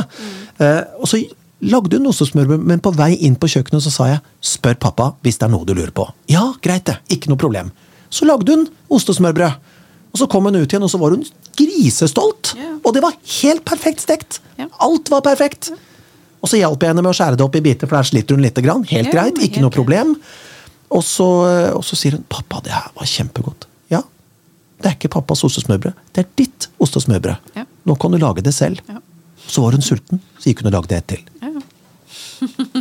Eh, 0.58 0.82
og 0.98 1.06
så 1.12 1.20
lagde 1.62 2.00
hun 2.00 2.08
ostesmørbrød, 2.10 2.64
men 2.66 2.80
på 2.82 2.94
vei 2.98 3.12
inn 3.28 3.36
på 3.38 3.50
kjøkkenet 3.52 3.84
så 3.86 3.92
sa 3.94 4.08
jeg 4.10 4.24
spør 4.42 4.80
pappa 4.82 5.12
hvis 5.22 5.38
det 5.38 5.46
er 5.46 5.54
noe 5.54 5.68
du 5.68 5.76
lurer 5.78 5.94
på. 5.94 6.08
Ja, 6.32 6.48
greit 6.66 6.88
det, 6.90 6.98
ikke 7.14 7.30
noe 7.30 7.38
problem. 7.42 7.70
Så 8.10 8.26
lagde 8.26 8.50
hun 8.56 8.66
ostesmørbrød. 8.90 9.60
Og 10.14 10.22
så 10.22 10.28
kom 10.32 10.48
hun 10.50 10.58
ut 10.58 10.66
igjen, 10.66 10.84
og 10.86 10.92
så 10.92 11.00
var 11.02 11.14
hun 11.14 11.26
grisestolt. 11.60 12.54
Ja. 12.58 12.72
Og 12.84 12.96
det 12.96 13.04
var 13.04 13.16
helt 13.42 13.66
perfekt 13.68 14.06
stekt. 14.06 14.40
Ja. 14.58 14.70
Alt 14.86 15.12
var 15.14 15.22
perfekt. 15.26 15.72
Og 16.40 16.50
så 16.50 16.60
hjalp 16.60 16.82
jeg 16.82 16.94
henne 16.94 17.04
med 17.04 17.12
å 17.12 17.18
skjære 17.18 17.38
det 17.40 17.46
opp 17.46 17.58
i 17.60 17.64
biter, 17.64 17.90
for 17.90 18.00
der 18.00 18.08
sliter 18.08 18.38
hun 18.38 18.46
lite 18.46 18.64
grann. 18.66 18.86
Helt 18.90 19.12
greit, 19.14 19.42
ikke 19.44 19.64
noe 19.64 19.74
problem. 19.74 20.16
Og 20.90 21.04
så, 21.06 21.28
og 21.76 21.84
så 21.86 21.98
sier 22.00 22.16
hun 22.18 22.24
'pappa, 22.26 22.64
det 22.66 22.74
her 22.74 22.88
var 22.96 23.06
kjempegodt'. 23.06 23.68
Ja, 23.94 24.02
det 24.82 24.90
er 24.90 24.96
ikke 24.98 25.12
pappas 25.20 25.44
ostesmørbrød, 25.46 25.94
det 26.16 26.24
er 26.24 26.30
ditt 26.40 26.70
ostesmørbrød. 26.82 27.52
Ja. 27.60 27.66
Nå 27.86 27.96
kan 28.00 28.12
du 28.12 28.18
lage 28.18 28.42
det 28.42 28.56
selv. 28.56 28.82
Ja. 28.90 28.98
Så 29.46 29.62
var 29.62 29.78
hun 29.78 29.86
sulten, 29.86 30.22
så 30.40 30.50
gikk 30.50 30.64
hun 30.64 30.72
og 30.72 30.80
lagde 30.80 30.98
et 30.98 31.08
til. 31.12 31.22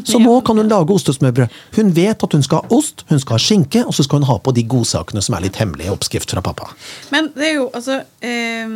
Så 0.04 0.18
nå 0.22 0.34
kan 0.46 0.56
hun 0.60 0.68
lage 0.70 0.94
ostesmørbrød. 0.94 1.48
Hun 1.76 1.90
vet 1.96 2.22
at 2.24 2.32
hun 2.36 2.42
skal 2.46 2.62
ha 2.62 2.76
ost, 2.76 3.04
hun 3.10 3.20
skal 3.22 3.36
ha 3.38 3.42
skinke, 3.42 3.82
og 3.86 3.94
så 3.96 4.04
skal 4.06 4.20
hun 4.22 4.28
ha 4.30 4.36
på 4.38 4.54
de 4.56 4.62
godsakene 4.70 5.22
som 5.24 5.34
er 5.38 5.44
litt 5.46 5.58
hemmelige 5.60 5.92
oppskrift 5.94 6.30
fra 6.34 6.42
pappa. 6.44 6.70
Men 7.14 7.30
det 7.36 7.50
er 7.50 7.54
jo 7.58 7.68
altså 7.74 8.00
eh, 8.24 8.68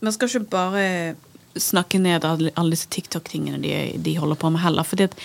Man 0.00 0.12
skal 0.16 0.28
ikke 0.30 0.50
bare 0.52 0.84
snakke 1.60 1.98
ned 2.00 2.24
alle, 2.24 2.52
alle 2.56 2.76
disse 2.76 2.88
TikTok-tingene 2.94 3.58
de, 3.62 3.72
de 4.00 4.14
holder 4.20 4.38
på 4.40 4.50
med 4.54 4.62
heller. 4.62 4.86
Fordi 4.86 5.08
at 5.08 5.16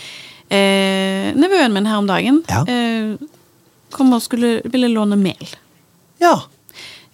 eh, 0.49 1.29
nevøen 1.37 1.73
min 1.75 1.85
her 1.89 2.01
om 2.01 2.07
dagen 2.09 2.41
Ja. 2.49 2.63
eh, 2.67 3.15
kom 3.95 4.11
og 4.17 4.21
skulle, 4.25 4.57
ville 4.67 4.89
låne 4.91 5.15
mel. 5.19 5.53
Ja, 6.19 6.33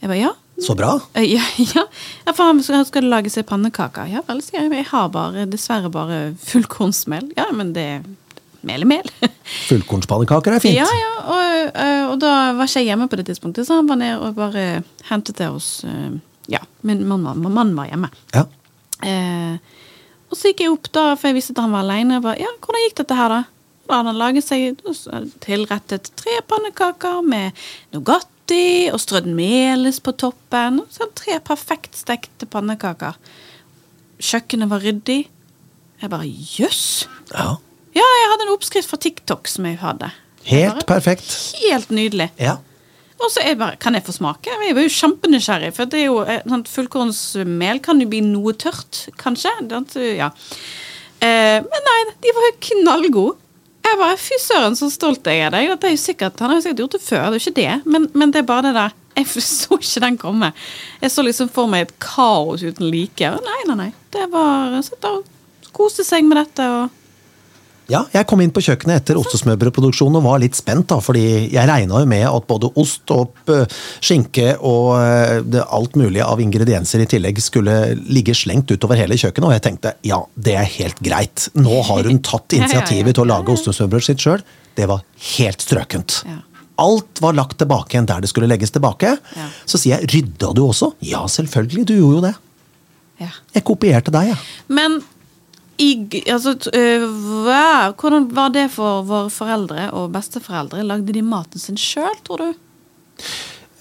Jeg 0.01 0.09
bare 0.09 0.17
ja. 0.17 0.31
Så 0.63 0.75
bra. 0.77 0.95
Eh, 1.13 1.27
Ja, 1.33 1.43
ja. 1.75 1.85
ja 2.25 2.33
for 2.33 2.49
han 2.49 2.63
skal, 2.63 2.85
skal 2.87 3.09
lage 3.11 3.31
seg 3.33 3.47
pannekaker. 3.49 4.09
Ja 4.11 4.23
vel, 4.27 4.41
sier 4.45 4.65
jeg. 4.65 4.73
Jeg 4.81 4.89
har 4.91 5.11
bare, 5.13 5.45
dessverre 5.49 5.91
bare 5.93 6.23
fullkornsmel. 6.45 7.31
Ja, 7.37 7.49
men 7.55 7.73
det 7.77 7.87
Mel 8.61 8.83
i 8.83 8.85
mel. 8.85 9.07
Fullkornspannekaker 9.69 10.53
er 10.53 10.61
fint. 10.61 10.77
Ja, 10.77 10.85
ja, 10.85 11.13
og, 11.33 11.69
øh, 11.71 12.03
og 12.11 12.19
da 12.21 12.33
var 12.53 12.69
ikke 12.69 12.83
jeg 12.83 12.91
hjemme 12.91 13.07
på 13.09 13.17
det 13.17 13.25
tidspunktet, 13.31 13.65
så 13.65 13.79
han 13.79 13.89
var 13.89 13.97
nede 13.97 14.19
og 14.21 14.35
bare 14.37 14.65
hentet 15.09 15.39
det 15.41 15.47
hos 15.49 15.79
øh, 15.89 16.19
Ja, 16.51 16.59
min 16.85 17.01
mann 17.07 17.73
var, 17.77 17.87
hjemme. 17.89 18.11
Ja. 18.35 18.43
Eh, 19.01 19.57
og 20.29 20.37
så 20.37 20.51
gikk 20.51 20.61
jeg 20.65 20.75
opp, 20.75 20.91
da, 20.93 21.07
for 21.17 21.31
jeg 21.31 21.39
visste 21.39 21.55
at 21.55 21.63
han 21.63 21.73
var 21.73 21.87
aleine. 21.87 22.21
Ja, 22.37 22.53
hvordan 22.61 22.85
gikk 22.85 22.99
dette 23.01 23.17
her, 23.17 23.33
da? 23.33 23.41
Da 23.89 23.97
hadde 23.97 24.13
han 24.13 24.21
laget 24.21 24.45
seg 24.45 24.83
tilrettet 25.43 26.11
tre 26.21 26.37
pannekaker 26.47 27.25
med 27.25 27.57
Nugatti 27.95 28.30
og 28.91 28.99
strødd 28.99 29.29
melis 29.31 30.01
på 30.03 30.11
toppen. 30.17 30.81
Sånn 30.91 31.13
tre 31.15 31.37
perfekt 31.39 31.95
stekte 31.95 32.47
pannekaker. 32.49 33.15
Kjøkkenet 34.21 34.71
var 34.71 34.83
ryddig. 34.83 35.21
Jeg 36.01 36.09
bare 36.09 36.27
jøss! 36.27 37.07
ja. 37.33 37.57
Ja, 37.91 38.05
jeg 38.07 38.27
hadde 38.31 38.45
en 38.45 38.53
oppskrift 38.53 38.87
fra 38.87 38.97
TikTok 39.03 39.49
som 39.51 39.65
jeg 39.67 39.75
hadde. 39.81 40.07
Helt 40.47 40.85
perfekt. 40.87 41.27
Helt 41.59 41.89
nydelig. 41.91 42.29
Ja. 42.39 42.53
Og 43.21 43.27
så 43.33 43.41
er 43.43 43.51
jeg 43.51 43.59
bare, 43.59 43.75
Kan 43.83 43.93
jeg 43.97 44.05
få 44.07 44.15
smake? 44.15 44.49
Jeg 44.49 44.75
var 44.77 44.85
jo 44.85 44.93
kjempenysgjerrig. 44.95 45.73
For 45.75 45.91
det 45.91 45.99
er 45.99 46.05
jo, 46.07 46.21
eh, 46.23 46.39
sånn, 46.47 46.63
fullkornsmel 46.71 47.81
kan 47.83 47.99
jo 48.01 48.07
bli 48.07 48.21
noe 48.25 48.53
tørt, 48.55 49.09
kanskje. 49.19 49.51
Det, 49.67 50.07
ja. 50.17 50.31
eh, 51.19 51.59
men 51.59 51.87
nei, 51.89 51.99
de 52.23 52.33
var 52.37 52.47
jo 52.47 52.55
knallgode. 52.69 53.37
Jeg 53.81 53.97
bare, 53.99 54.17
Fy 54.21 54.37
søren, 54.39 54.75
så 54.77 54.89
stolt 54.93 55.25
jeg 55.27 55.41
er 55.45 55.53
deg. 55.53 55.69
Dette 55.73 55.89
er 55.89 55.95
jo 55.95 56.01
sikkert, 56.01 56.39
Han 56.39 56.51
har 56.51 56.59
jo 56.59 56.65
sikkert 56.65 56.83
gjort 56.83 56.97
det 56.97 57.01
før, 57.03 57.23
det 57.25 57.27
er 57.27 57.39
jo 57.39 57.43
ikke 57.45 57.59
det. 57.61 57.73
Men, 57.85 58.07
men 58.13 58.33
det 58.33 58.41
er 58.43 58.47
bare 58.49 58.67
det 58.69 58.75
der. 58.77 58.97
Jeg 59.17 59.27
så 59.43 59.77
ikke 59.77 60.03
den 60.05 60.17
komme. 60.21 60.51
Jeg 61.01 61.11
så 61.11 61.25
liksom 61.25 61.49
for 61.51 61.67
meg 61.71 61.87
et 61.87 61.93
kaos 62.03 62.63
uten 62.63 62.87
like. 62.93 63.33
Nei, 63.43 63.59
nei, 63.67 63.77
nei. 63.85 63.91
Det 64.13 64.29
var 64.31 64.77
Satt 64.85 65.01
der 65.03 65.19
og 65.19 65.71
koste 65.75 66.05
seg 66.07 66.23
med 66.27 66.39
dette. 66.39 66.67
og 66.67 67.00
Ja, 67.91 68.05
jeg 68.13 68.23
kom 68.29 68.39
inn 68.43 68.53
på 68.55 68.61
kjøkkenet 68.63 69.01
etter 69.01 69.17
ostesmørbrødproduksjonen 69.19 70.19
og 70.21 70.23
var 70.29 70.39
litt 70.39 70.55
spent, 70.55 70.85
da, 70.87 71.01
fordi 71.03 71.23
jeg 71.51 71.67
regna 71.67 71.99
jo 71.99 72.07
med 72.07 72.23
at 72.29 72.45
både 72.47 72.69
ost 72.79 73.11
og 73.11 73.35
eh, 73.51 73.65
skinke 73.99 74.53
og 74.63 74.93
eh, 75.01 75.57
alt 75.75 75.97
mulig 75.99 76.21
av 76.23 76.39
ingredienser 76.39 77.03
i 77.03 77.07
tillegg 77.11 77.41
skulle 77.43 77.75
ligge 78.07 78.35
slengt 78.37 78.71
utover 78.71 79.01
hele 79.01 79.17
kjøkkenet, 79.19 79.49
og 79.49 79.55
jeg 79.57 79.65
tenkte 79.67 79.93
ja, 80.07 80.21
det 80.39 80.55
er 80.61 80.69
helt 80.77 81.01
greit. 81.03 81.49
Nå 81.59 81.81
har 81.89 82.07
hun 82.07 82.21
tatt 82.23 82.55
Ja, 82.55 82.61
ja, 82.61 82.63
ja. 82.63 82.63
initiativet 82.63 83.17
til 83.19 83.25
å 83.25 83.29
lage 83.33 83.57
ostesmørbrød 83.57 84.07
sitt 84.07 84.23
sjøl. 84.23 84.45
Det 84.79 84.87
var 84.87 85.03
helt 85.35 85.61
strøkent. 85.67 86.21
Ja. 86.29 86.39
Alt 86.81 87.19
var 87.21 87.35
lagt 87.37 87.59
tilbake 87.61 87.93
igjen 87.97 88.07
der 88.09 88.23
det 88.23 88.29
skulle 88.31 88.47
legges 88.49 88.71
tilbake. 88.73 89.17
Ja. 89.35 89.49
Så 89.69 89.77
sier 89.77 89.99
jeg, 89.99 90.07
rydda 90.15 90.53
du 90.57 90.63
også? 90.69 90.93
Ja, 91.05 91.25
selvfølgelig, 91.29 91.83
du 91.91 91.97
gjorde 91.99 92.15
jo 92.15 92.23
det. 92.29 92.35
ja. 93.25 93.33
Jeg 93.53 93.65
kopierte 93.67 94.13
deg, 94.15 94.31
jeg. 94.31 94.39
Men 94.71 95.01
i, 95.79 96.07
altså, 96.29 96.55
hva, 96.71 97.93
hvordan 97.97 98.27
var 98.35 98.49
det 98.53 98.67
for 98.73 99.03
våre 99.07 99.29
foreldre 99.33 99.87
og 99.97 100.11
besteforeldre? 100.13 100.83
Lagde 100.85 101.13
de 101.15 101.21
maten 101.25 101.59
sin 101.59 101.79
sjøl, 101.79 102.13
tror 102.27 102.37
du? 102.37 102.53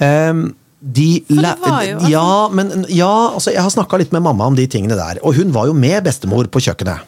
Um, 0.01 0.55
de 0.81 1.25
var 1.29 1.83
jo- 1.85 1.99
altså- 1.99 2.09
ja, 2.09 2.49
men 2.49 2.85
ja, 2.89 3.13
altså 3.35 3.53
jeg 3.53 3.63
har 3.63 3.71
snakka 3.71 3.99
litt 3.99 4.13
med 4.13 4.23
mamma 4.23 4.47
om 4.47 4.55
de 4.57 4.67
tingene 4.67 4.97
der. 4.97 5.19
Og 5.23 5.35
hun 5.37 5.53
var 5.53 5.67
jo 5.67 5.75
med 5.75 6.05
bestemor 6.05 6.45
på 6.49 6.61
kjøkkenet. 6.61 7.01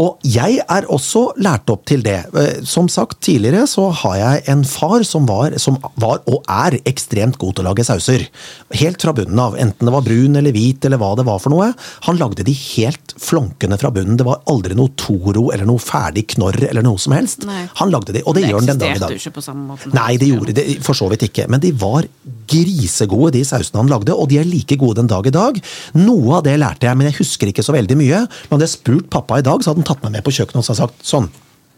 Og 0.00 0.18
jeg 0.26 0.60
er 0.64 0.88
også 0.92 1.26
lært 1.42 1.70
opp 1.72 1.84
til 1.88 2.02
det. 2.04 2.20
Eh, 2.34 2.62
Som 2.64 2.88
sagt 2.88 3.20
tidligere 3.24 3.66
så 3.70 3.88
har 4.02 4.16
jeg 4.20 4.42
en 4.52 4.64
far 4.64 5.04
som 5.06 5.26
var, 5.28 5.56
som 5.62 5.78
var 6.00 6.22
og 6.30 6.42
er 6.50 6.78
ekstremt 6.88 7.38
god 7.38 7.56
til 7.56 7.64
å 7.64 7.68
lage 7.70 7.84
sauser. 7.86 8.26
Helt 8.74 9.02
fra 9.02 9.12
bunnen 9.16 9.38
av. 9.40 9.56
Enten 9.60 9.86
det 9.88 9.94
var 9.94 10.04
brun 10.06 10.36
eller 10.40 10.54
hvit 10.54 10.84
eller 10.84 11.00
hva 11.00 11.12
det 11.18 11.26
var 11.28 11.38
for 11.42 11.54
noe. 11.54 11.72
Han 12.08 12.18
lagde 12.20 12.44
de 12.46 12.54
helt 12.54 13.14
flonkende 13.20 13.78
fra 13.80 13.90
bunnen. 13.94 14.16
Det 14.20 14.26
var 14.26 14.42
aldri 14.50 14.76
noe 14.78 14.92
Toro 14.98 15.50
eller 15.54 15.66
noe 15.68 15.82
ferdig 15.82 16.26
knorr 16.34 16.60
eller 16.70 16.84
noe 16.84 16.98
som 17.00 17.14
helst. 17.16 17.44
Nei. 17.48 17.64
Han 17.80 17.92
lagde 17.92 18.14
de, 18.16 18.22
og 18.24 18.34
det, 18.36 18.46
gjør 18.48 18.60
han 18.62 18.70
den 18.72 18.80
dag 18.82 18.88
i 18.88 18.94
eksisterte 18.94 19.06
dag. 19.06 19.18
jo 19.18 19.22
ikke 19.30 19.38
på 19.38 19.44
samme 19.46 19.66
måte. 19.72 19.92
Nei, 19.94 20.16
det 20.20 20.30
gjorde 20.30 20.56
det 20.56 20.66
for 20.84 20.98
så 20.98 21.08
vidt 21.12 21.26
ikke. 21.28 21.48
Men 21.52 21.62
de 21.62 21.72
var 21.78 22.08
grisegode, 22.50 23.32
de 23.36 23.44
sausene 23.46 23.82
han 23.82 23.90
lagde. 23.92 24.14
Og 24.14 24.28
de 24.30 24.38
er 24.40 24.48
like 24.48 24.76
gode 24.80 24.98
den 25.00 25.10
dag 25.10 25.26
i 25.28 25.34
dag. 25.34 25.60
Noe 25.98 26.38
av 26.38 26.44
det 26.46 26.56
lærte 26.60 26.88
jeg, 26.88 26.98
men 26.98 27.08
jeg 27.10 27.18
husker 27.20 27.50
ikke 27.50 27.64
så 27.66 27.74
veldig 27.76 27.96
mye. 28.00 28.24
Men 28.48 28.56
hadde 28.56 28.68
jeg 28.68 28.74
spurt 28.78 29.10
pappa 29.12 29.38
i 29.40 29.44
dag, 29.46 29.53
så 29.62 29.70
hadde 29.70 29.82
han 29.84 29.88
tatt 29.92 30.02
meg 30.02 30.12
med 30.16 30.24
på 30.24 30.32
kjøkkenet 30.34 30.62
og 30.62 30.64
så 30.66 30.74
sagt 30.80 31.04
sånn, 31.06 31.28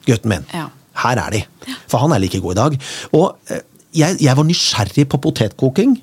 gutten 0.07 0.29
min, 0.33 0.45
Ja. 0.55 0.69
her 1.03 1.19
er 1.27 1.31
de. 1.31 1.43
For 1.89 1.99
han 1.99 2.13
er 2.13 2.19
like 2.23 2.41
god 2.41 2.53
i 2.57 2.61
dag. 2.63 2.79
Og 3.13 3.37
eh, 3.51 3.61
jeg, 3.93 4.17
jeg 4.21 4.37
var 4.37 4.45
nysgjerrig 4.45 5.09
på 5.09 5.19
potetkoking. 5.21 5.97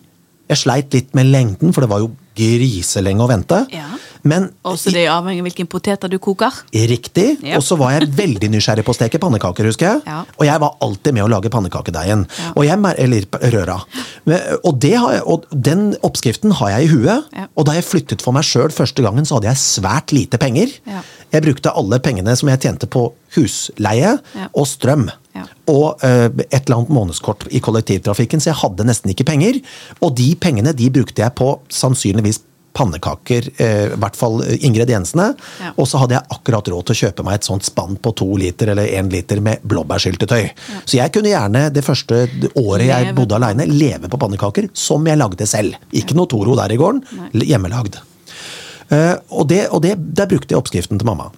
Jeg 0.49 0.57
sleit 0.57 0.93
litt 0.93 1.13
med 1.15 1.25
lengden, 1.31 1.73
for 1.73 1.81
det 1.81 1.89
var 1.89 1.99
jo 2.03 2.11
griselenge 2.37 3.23
å 3.23 3.29
vente. 3.31 3.65
Ja. 3.73 3.87
Men 4.23 4.47
Også 4.63 4.91
det 4.93 5.03
er 5.03 5.11
avhengig 5.11 5.41
av 5.43 5.47
hvilken 5.49 5.67
poteter 5.71 6.11
du 6.11 6.15
koker. 6.23 6.61
Riktig. 6.71 7.25
Ja. 7.43 7.57
Og 7.59 7.65
så 7.65 7.75
var 7.79 7.91
jeg 7.95 8.07
veldig 8.15 8.49
nysgjerrig 8.53 8.85
på 8.87 8.93
å 8.93 8.97
steke 8.97 9.19
pannekaker, 9.19 9.67
husker 9.67 9.89
jeg. 9.89 10.03
Ja. 10.07 10.21
Og 10.37 10.45
jeg 10.47 10.61
var 10.63 10.77
alltid 10.85 11.17
med 11.17 11.25
å 11.25 11.31
lage 11.33 11.51
pannekakedeigen. 11.53 12.23
Ja. 12.39 12.53
Og 12.55 12.67
jeg 12.67 12.79
Eller 13.03 13.25
røra. 13.53 13.77
Og, 14.63 14.79
det 14.79 14.93
har 14.95 15.17
jeg, 15.17 15.23
og 15.27 15.45
den 15.51 15.95
oppskriften 16.03 16.55
har 16.59 16.71
jeg 16.75 16.87
i 16.87 16.91
huet. 16.93 17.27
Ja. 17.35 17.47
Og 17.59 17.67
da 17.67 17.75
jeg 17.75 17.87
flyttet 17.87 18.23
for 18.23 18.35
meg 18.35 18.47
sjøl 18.47 18.71
første 18.71 19.03
gangen, 19.03 19.27
så 19.27 19.37
hadde 19.37 19.51
jeg 19.51 19.61
svært 19.61 20.15
lite 20.15 20.39
penger. 20.39 20.71
Jeg 21.33 21.43
brukte 21.43 21.73
alle 21.75 21.99
pengene 22.03 22.35
som 22.39 22.51
jeg 22.51 22.63
tjente 22.63 22.87
på 22.87 23.09
husleie 23.35 24.15
og 24.53 24.65
strøm. 24.69 25.09
Ja. 25.33 25.47
Og 25.71 26.03
eh, 26.05 26.27
et 26.45 26.61
eller 26.61 26.79
annet 26.83 26.93
månedskort 26.93 27.47
i 27.49 27.61
kollektivtrafikken, 27.63 28.43
så 28.43 28.51
jeg 28.51 28.61
hadde 28.61 28.85
nesten 28.87 29.11
ikke 29.13 29.25
penger. 29.27 29.59
Og 29.99 30.13
de 30.19 30.29
pengene 30.39 30.75
de 30.77 30.91
brukte 30.93 31.23
jeg 31.25 31.35
på 31.39 31.55
sannsynligvis 31.73 32.43
pannekaker, 32.73 33.49
eh, 33.57 33.85
i 33.93 33.99
hvert 34.01 34.17
fall 34.17 34.41
eh, 34.45 34.57
ingrediensene. 34.67 35.29
Ja. 35.61 35.73
Og 35.77 35.87
så 35.89 36.01
hadde 36.01 36.17
jeg 36.17 36.27
akkurat 36.35 36.71
råd 36.73 36.87
til 36.87 36.95
å 36.95 37.01
kjøpe 37.03 37.25
meg 37.27 37.39
et 37.39 37.49
sånt 37.49 37.67
spann 37.67 37.99
på 38.01 38.13
to 38.17 38.29
liter 38.39 38.73
eller 38.73 38.89
én 38.97 39.11
liter 39.13 39.41
med 39.45 39.61
blåbærsyltetøy. 39.69 40.47
Så 40.83 40.97
jeg 40.97 41.13
kunne 41.13 41.33
gjerne 41.33 41.67
det 41.73 41.85
første 41.85 42.25
året 42.59 42.87
jeg 42.89 43.09
Leve 43.09 43.17
bodde 43.17 43.37
aleine, 43.37 43.67
leve 43.69 44.09
på 44.09 44.19
pannekaker 44.21 44.71
som 44.77 45.05
jeg 45.07 45.19
lagde 45.21 45.47
selv. 45.49 45.77
Ikke 45.93 46.17
noe 46.17 46.29
Toro 46.31 46.57
der 46.57 46.73
i 46.73 46.79
gården, 46.79 47.03
Nei. 47.19 47.45
hjemmelagd. 47.51 48.01
Eh, 48.93 49.15
og 49.33 49.47
det, 49.49 49.67
og 49.71 49.83
det, 49.85 49.95
der 50.17 50.29
brukte 50.29 50.53
jeg 50.53 50.61
oppskriften 50.61 50.99
til 51.01 51.09
mamma. 51.09 51.29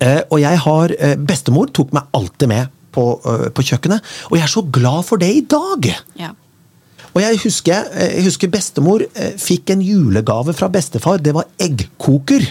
Eh, 0.00 0.22
og 0.30 0.38
jeg 0.40 0.60
har, 0.64 0.94
eh, 0.98 1.16
Bestemor 1.16 1.72
tok 1.72 1.92
meg 1.96 2.06
alltid 2.16 2.48
med 2.48 2.76
på, 2.90 3.04
på 3.54 3.62
kjøkkenet, 3.62 4.02
og 4.30 4.34
jeg 4.34 4.42
er 4.42 4.50
så 4.50 4.64
glad 4.66 5.04
for 5.06 5.20
det 5.22 5.28
i 5.30 5.42
dag! 5.46 5.92
Ja. 6.18 6.32
Og 7.14 7.22
jeg 7.24 7.40
husker, 7.44 7.90
eh, 7.92 8.16
jeg 8.18 8.26
husker 8.28 8.52
bestemor 8.52 9.04
eh, 9.08 9.36
fikk 9.40 9.74
en 9.74 9.84
julegave 9.84 10.54
fra 10.56 10.70
bestefar. 10.72 11.22
Det 11.22 11.34
var 11.36 11.48
eggkoker. 11.58 12.46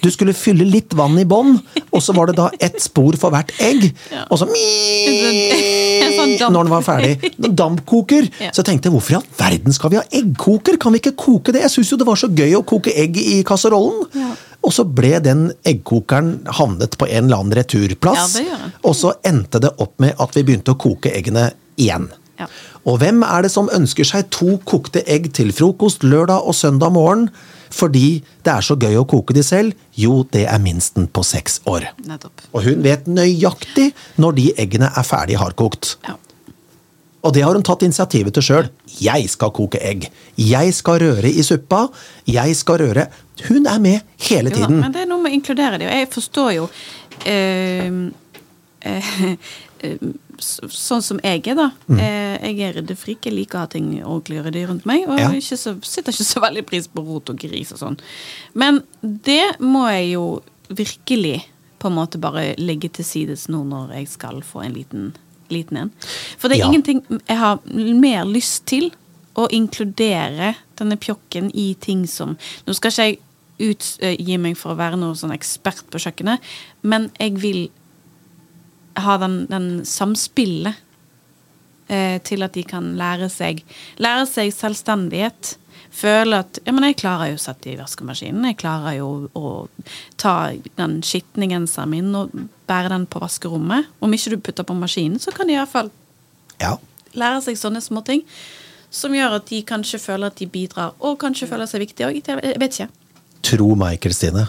Du 0.00 0.06
skulle 0.14 0.34
fylle 0.36 0.62
litt 0.68 0.94
vann 0.94 1.16
i 1.18 1.24
bånn, 1.26 1.56
og 1.90 2.02
så 2.04 2.14
var 2.14 2.30
det 2.30 2.36
da 2.38 2.50
ett 2.62 2.78
spor 2.82 3.16
for 3.18 3.34
hvert 3.34 3.50
egg. 3.58 3.88
Ja. 4.12 4.26
Og 4.30 4.38
så 4.38 4.46
En 4.50 6.36
sånn. 6.38 6.52
Når 6.54 6.66
den 6.66 6.72
var 6.72 6.84
ferdig. 6.86 7.32
Dampkoker. 7.38 8.28
Ja. 8.40 8.52
Så 8.54 8.62
jeg 8.62 8.68
tenkte 8.70 8.92
hvorfor 8.94 9.16
i 9.16 9.18
all 9.18 9.26
verden 9.38 9.74
skal 9.74 9.92
vi 9.92 9.98
ha 9.98 10.04
eggkoker? 10.20 10.78
Kan 10.80 10.94
vi 10.94 11.00
ikke 11.02 11.16
koke 11.18 11.54
det? 11.54 11.64
Jeg 11.66 11.74
syns 11.74 11.90
jo 11.92 11.98
det 12.00 12.06
var 12.08 12.20
så 12.20 12.30
gøy 12.30 12.54
å 12.58 12.62
koke 12.66 12.94
egg 12.94 13.18
i 13.20 13.40
kasserollen. 13.46 14.06
Ja. 14.14 14.30
Og 14.66 14.74
så 14.76 14.84
ble 14.84 15.14
den 15.24 15.46
eggkokeren 15.66 16.34
havnet 16.58 16.98
på 17.00 17.08
en 17.08 17.26
eller 17.26 17.42
annen 17.42 17.56
returplass. 17.56 18.36
Og 18.84 18.96
så 18.98 19.14
endte 19.26 19.62
det 19.62 19.72
opp 19.80 19.96
med 20.02 20.18
at 20.20 20.36
vi 20.36 20.44
begynte 20.46 20.74
å 20.76 20.80
koke 20.80 21.12
eggene 21.16 21.48
igjen. 21.80 22.10
Ja. 22.40 22.48
Og 22.88 22.98
hvem 23.02 23.22
er 23.26 23.42
det 23.44 23.50
som 23.52 23.68
ønsker 23.76 24.06
seg 24.08 24.30
to 24.32 24.54
kokte 24.64 25.02
egg 25.10 25.30
til 25.36 25.50
frokost 25.52 26.04
lørdag 26.06 26.46
og 26.48 26.54
søndag 26.56 26.92
morgen 26.96 27.28
fordi 27.70 28.22
det 28.42 28.50
er 28.50 28.64
så 28.66 28.74
gøy 28.74 28.96
å 28.98 29.04
koke 29.06 29.34
de 29.36 29.44
selv? 29.46 29.76
Jo, 29.94 30.24
det 30.34 30.46
er 30.50 30.58
minsten 30.58 31.04
på 31.06 31.22
seks 31.22 31.60
år. 31.70 31.84
Nettopp. 32.02 32.40
Og 32.50 32.64
hun 32.66 32.80
vet 32.82 33.06
nøyaktig 33.06 33.92
når 34.18 34.34
de 34.40 34.46
eggene 34.58 34.88
er 34.90 35.06
ferdig 35.06 35.36
hardkokt. 35.38 35.92
Ja. 36.08 36.16
Og 37.20 37.34
det 37.36 37.44
har 37.44 37.52
hun 37.54 37.62
tatt 37.62 37.84
initiativet 37.86 38.32
til 38.34 38.42
sjøl. 38.42 38.70
Jeg 38.98 39.28
skal 39.30 39.52
koke 39.54 39.78
egg. 39.84 40.08
Jeg 40.40 40.72
skal 40.74 40.98
røre 41.04 41.30
i 41.30 41.44
suppa. 41.46 41.84
Jeg 42.26 42.56
skal 42.58 42.80
røre 42.82 43.06
Hun 43.46 43.66
er 43.70 43.78
med 43.80 44.00
hele 44.26 44.50
Jo 44.50 44.56
tiden. 44.56 44.80
men 44.80 44.92
det 44.92 45.00
er 45.04 45.06
noe 45.08 45.22
med 45.22 45.30
å 45.30 45.36
inkludere 45.38 45.78
det. 45.78 45.86
Og 45.86 45.94
jeg 46.00 46.08
forstår 46.12 46.50
jo 46.56 46.66
eh, 47.24 47.86
eh, 48.90 49.12
så- 49.80 50.16
Sånn 50.40 51.02
som 51.02 51.20
jeg 51.22 51.46
er, 51.46 51.54
da. 51.58 51.70
Mm. 51.88 51.98
Eh, 51.98 52.52
jeg 52.52 52.60
er 52.60 52.74
ryddefrik. 52.80 53.24
Jeg 53.28 53.34
liker 53.36 53.58
å 53.58 53.64
ha 53.64 53.66
ting 53.70 53.90
ordentlig 54.02 54.42
ryddig 54.44 54.66
rundt 54.68 54.86
meg. 54.86 55.06
Og 55.08 55.18
Ja. 55.18 55.28
ikke 55.30 55.56
så, 55.60 55.74
setter 55.84 56.12
ikke 56.12 56.24
så 56.24 56.40
veldig 56.40 56.66
pris 56.66 56.88
på 56.88 57.04
rot 57.06 57.30
og 57.30 57.36
gris 57.38 57.72
og 57.72 57.78
sånn. 57.78 57.98
Men 58.54 58.82
det 59.02 59.58
må 59.60 59.86
jeg 59.90 60.12
jo 60.14 60.42
virkelig 60.70 61.44
på 61.80 61.88
en 61.88 61.96
måte 61.96 62.20
bare 62.20 62.54
legge 62.58 62.90
til 62.92 63.04
sides 63.04 63.48
nå 63.48 63.64
når 63.66 63.94
jeg 63.96 64.08
skal 64.08 64.40
få 64.42 64.64
en 64.64 64.74
liten, 64.74 65.14
liten 65.50 65.76
en. 65.76 65.90
For 66.38 66.48
det 66.48 66.58
er 66.58 66.64
Ja. 66.64 66.70
ingenting 66.70 67.02
jeg 67.28 67.38
har 67.38 67.60
mer 67.66 68.24
lyst 68.24 68.66
til 68.66 68.90
å 69.36 69.48
inkludere 69.50 70.56
denne 70.76 70.96
pjokken 70.98 71.50
i 71.54 71.74
ting 71.80 72.06
som 72.06 72.36
Nå 72.66 72.74
skal 72.74 72.90
ikke 72.90 73.04
jeg 73.08 73.18
utgi 73.60 74.38
meg 74.38 74.56
for 74.56 74.72
å 74.74 74.76
være 74.76 74.96
noen 74.96 75.14
sånn 75.16 75.34
ekspert 75.36 75.82
på 75.90 75.98
kjøkkenet, 76.00 76.38
men 76.82 77.10
jeg 77.20 77.34
vil 77.38 77.70
ha 79.04 79.16
den, 79.22 79.46
den 79.50 79.70
samspillet 79.88 80.74
eh, 81.88 82.18
til 82.26 82.42
at 82.46 82.54
de 82.56 82.62
kan 82.66 82.92
lære 82.98 83.28
seg 83.32 83.62
Lære 84.02 84.26
seg 84.30 84.52
selvstendighet. 84.54 85.56
Føle 85.90 86.38
at 86.44 86.60
ja, 86.64 86.70
men 86.72 86.84
jeg 86.86 87.00
klarer 87.00 87.32
jo 87.32 87.38
å 87.38 87.42
sette 87.42 87.72
i 87.72 87.76
vaskemaskinen. 87.78 88.44
Jeg 88.52 88.60
klarer 88.60 88.94
jo 89.00 89.08
å 89.34 89.50
ta 90.20 90.52
den 90.78 91.00
skitne 91.02 91.48
genseren 91.50 91.90
min 91.90 92.14
og 92.14 92.30
bære 92.70 92.92
den 92.92 93.08
på 93.10 93.18
vaskerommet. 93.22 93.88
Om 94.00 94.14
ikke 94.14 94.30
du 94.30 94.38
putter 94.38 94.66
på 94.68 94.76
maskinen, 94.78 95.18
så 95.18 95.34
kan 95.34 95.50
de 95.50 95.56
iallfall 95.58 95.90
Ja. 96.62 96.76
lære 97.14 97.42
seg 97.42 97.58
sånne 97.58 97.82
småting. 97.82 98.22
Som 98.90 99.12
gjør 99.14 99.36
at 99.40 99.46
de 99.50 99.62
kanskje 99.66 99.98
føler 100.02 100.30
at 100.30 100.38
de 100.38 100.46
bidrar, 100.46 100.94
og 101.00 101.18
kanskje 101.18 101.46
føler 101.50 101.66
seg 101.66 101.80
viktige 101.82 102.06
òg. 102.08 102.22
Jeg 102.26 102.58
vet 102.58 102.72
ikke. 102.78 102.88
Tro 103.42 103.74
meg, 103.78 104.00
Kristine. 104.02 104.48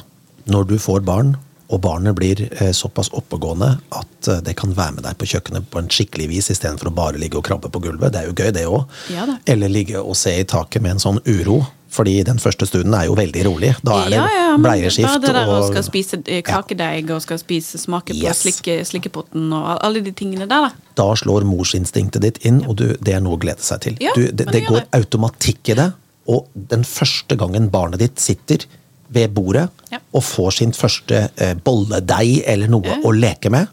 Når 0.50 0.68
du 0.68 0.78
får 0.82 1.04
barn, 1.06 1.36
og 1.72 1.82
barnet 1.84 2.16
blir 2.18 2.44
eh, 2.52 2.72
såpass 2.76 3.10
oppegående 3.16 3.74
at 3.96 4.28
eh, 4.28 4.42
det 4.46 4.56
kan 4.60 4.74
være 4.76 4.98
med 4.98 5.06
deg 5.08 5.18
på 5.20 5.30
kjøkkenet 5.34 5.70
på 5.72 5.82
en 5.82 5.92
skikkelig 5.92 6.28
vis 6.32 6.52
istedenfor 6.54 6.92
å 6.92 6.96
bare 6.96 7.22
ligge 7.22 7.40
og 7.40 7.46
krabbe 7.48 7.72
på 7.72 7.82
gulvet, 7.88 8.12
det 8.14 8.24
er 8.24 8.32
jo 8.32 8.36
gøy, 8.36 8.50
det 8.56 8.66
òg. 8.68 8.98
Ja. 9.14 9.28
Eller 9.50 9.72
ligge 9.72 10.02
og 10.02 10.18
se 10.20 10.34
i 10.42 10.48
taket 10.48 10.84
med 10.84 10.98
en 10.98 11.06
sånn 11.06 11.22
uro. 11.26 11.62
Fordi 11.92 12.22
den 12.24 12.38
første 12.40 12.64
stunden 12.70 12.94
er 12.96 13.10
jo 13.10 13.18
veldig 13.20 13.42
rolig. 13.50 13.74
Da 13.84 13.98
er 14.06 14.14
det 14.14 14.16
ja, 14.16 14.28
ja, 14.32 14.52
bleieskift 14.64 15.10
Bare 15.10 15.20
det 15.26 15.34
der 15.36 15.50
å 15.52 15.58
og 15.58 15.66
skal 15.74 15.84
spise 15.84 16.20
kakedeig 16.48 17.10
og 17.12 17.20
skal 17.26 17.40
spise 17.42 17.82
smake 17.82 18.16
på 18.16 18.22
Yes. 18.22 18.46
slikke, 18.46 18.78
slikkepotten 18.88 19.50
og 19.58 19.66
alle 19.84 20.00
de 20.06 20.14
tingene 20.16 20.48
der, 20.48 20.70
da. 20.70 20.88
Da 20.96 21.10
slår 21.20 21.44
morsinstinktet 21.50 22.24
ditt 22.24 22.40
inn, 22.48 22.62
og 22.64 22.78
du, 22.80 22.86
det 23.04 23.18
er 23.18 23.20
noe 23.26 23.36
å 23.36 23.42
glede 23.44 23.60
seg 23.66 23.84
til. 23.84 24.00
Ja, 24.00 24.16
du, 24.16 24.24
det, 24.30 24.46
det 24.46 24.54
det 24.56 24.62
går 24.70 24.86
det. 24.86 24.88
automatikk 25.02 25.74
i 25.74 25.78
det, 25.82 25.90
og 26.32 26.48
den 26.72 26.88
første 26.88 27.36
gangen 27.36 27.68
barnet 27.76 28.00
ditt 28.00 28.24
sitter 28.24 28.64
ved 29.12 29.34
bordet 29.36 29.70
Ja. 29.92 30.00
og 30.14 30.24
får 30.24 30.52
sin 30.52 30.72
første 30.74 31.30
eh, 31.38 31.54
bolledeig 31.66 32.44
eller 32.48 32.68
noe 32.72 32.86
Ja. 32.88 32.98
å 33.04 33.12
leke 33.12 33.50
med, 33.52 33.68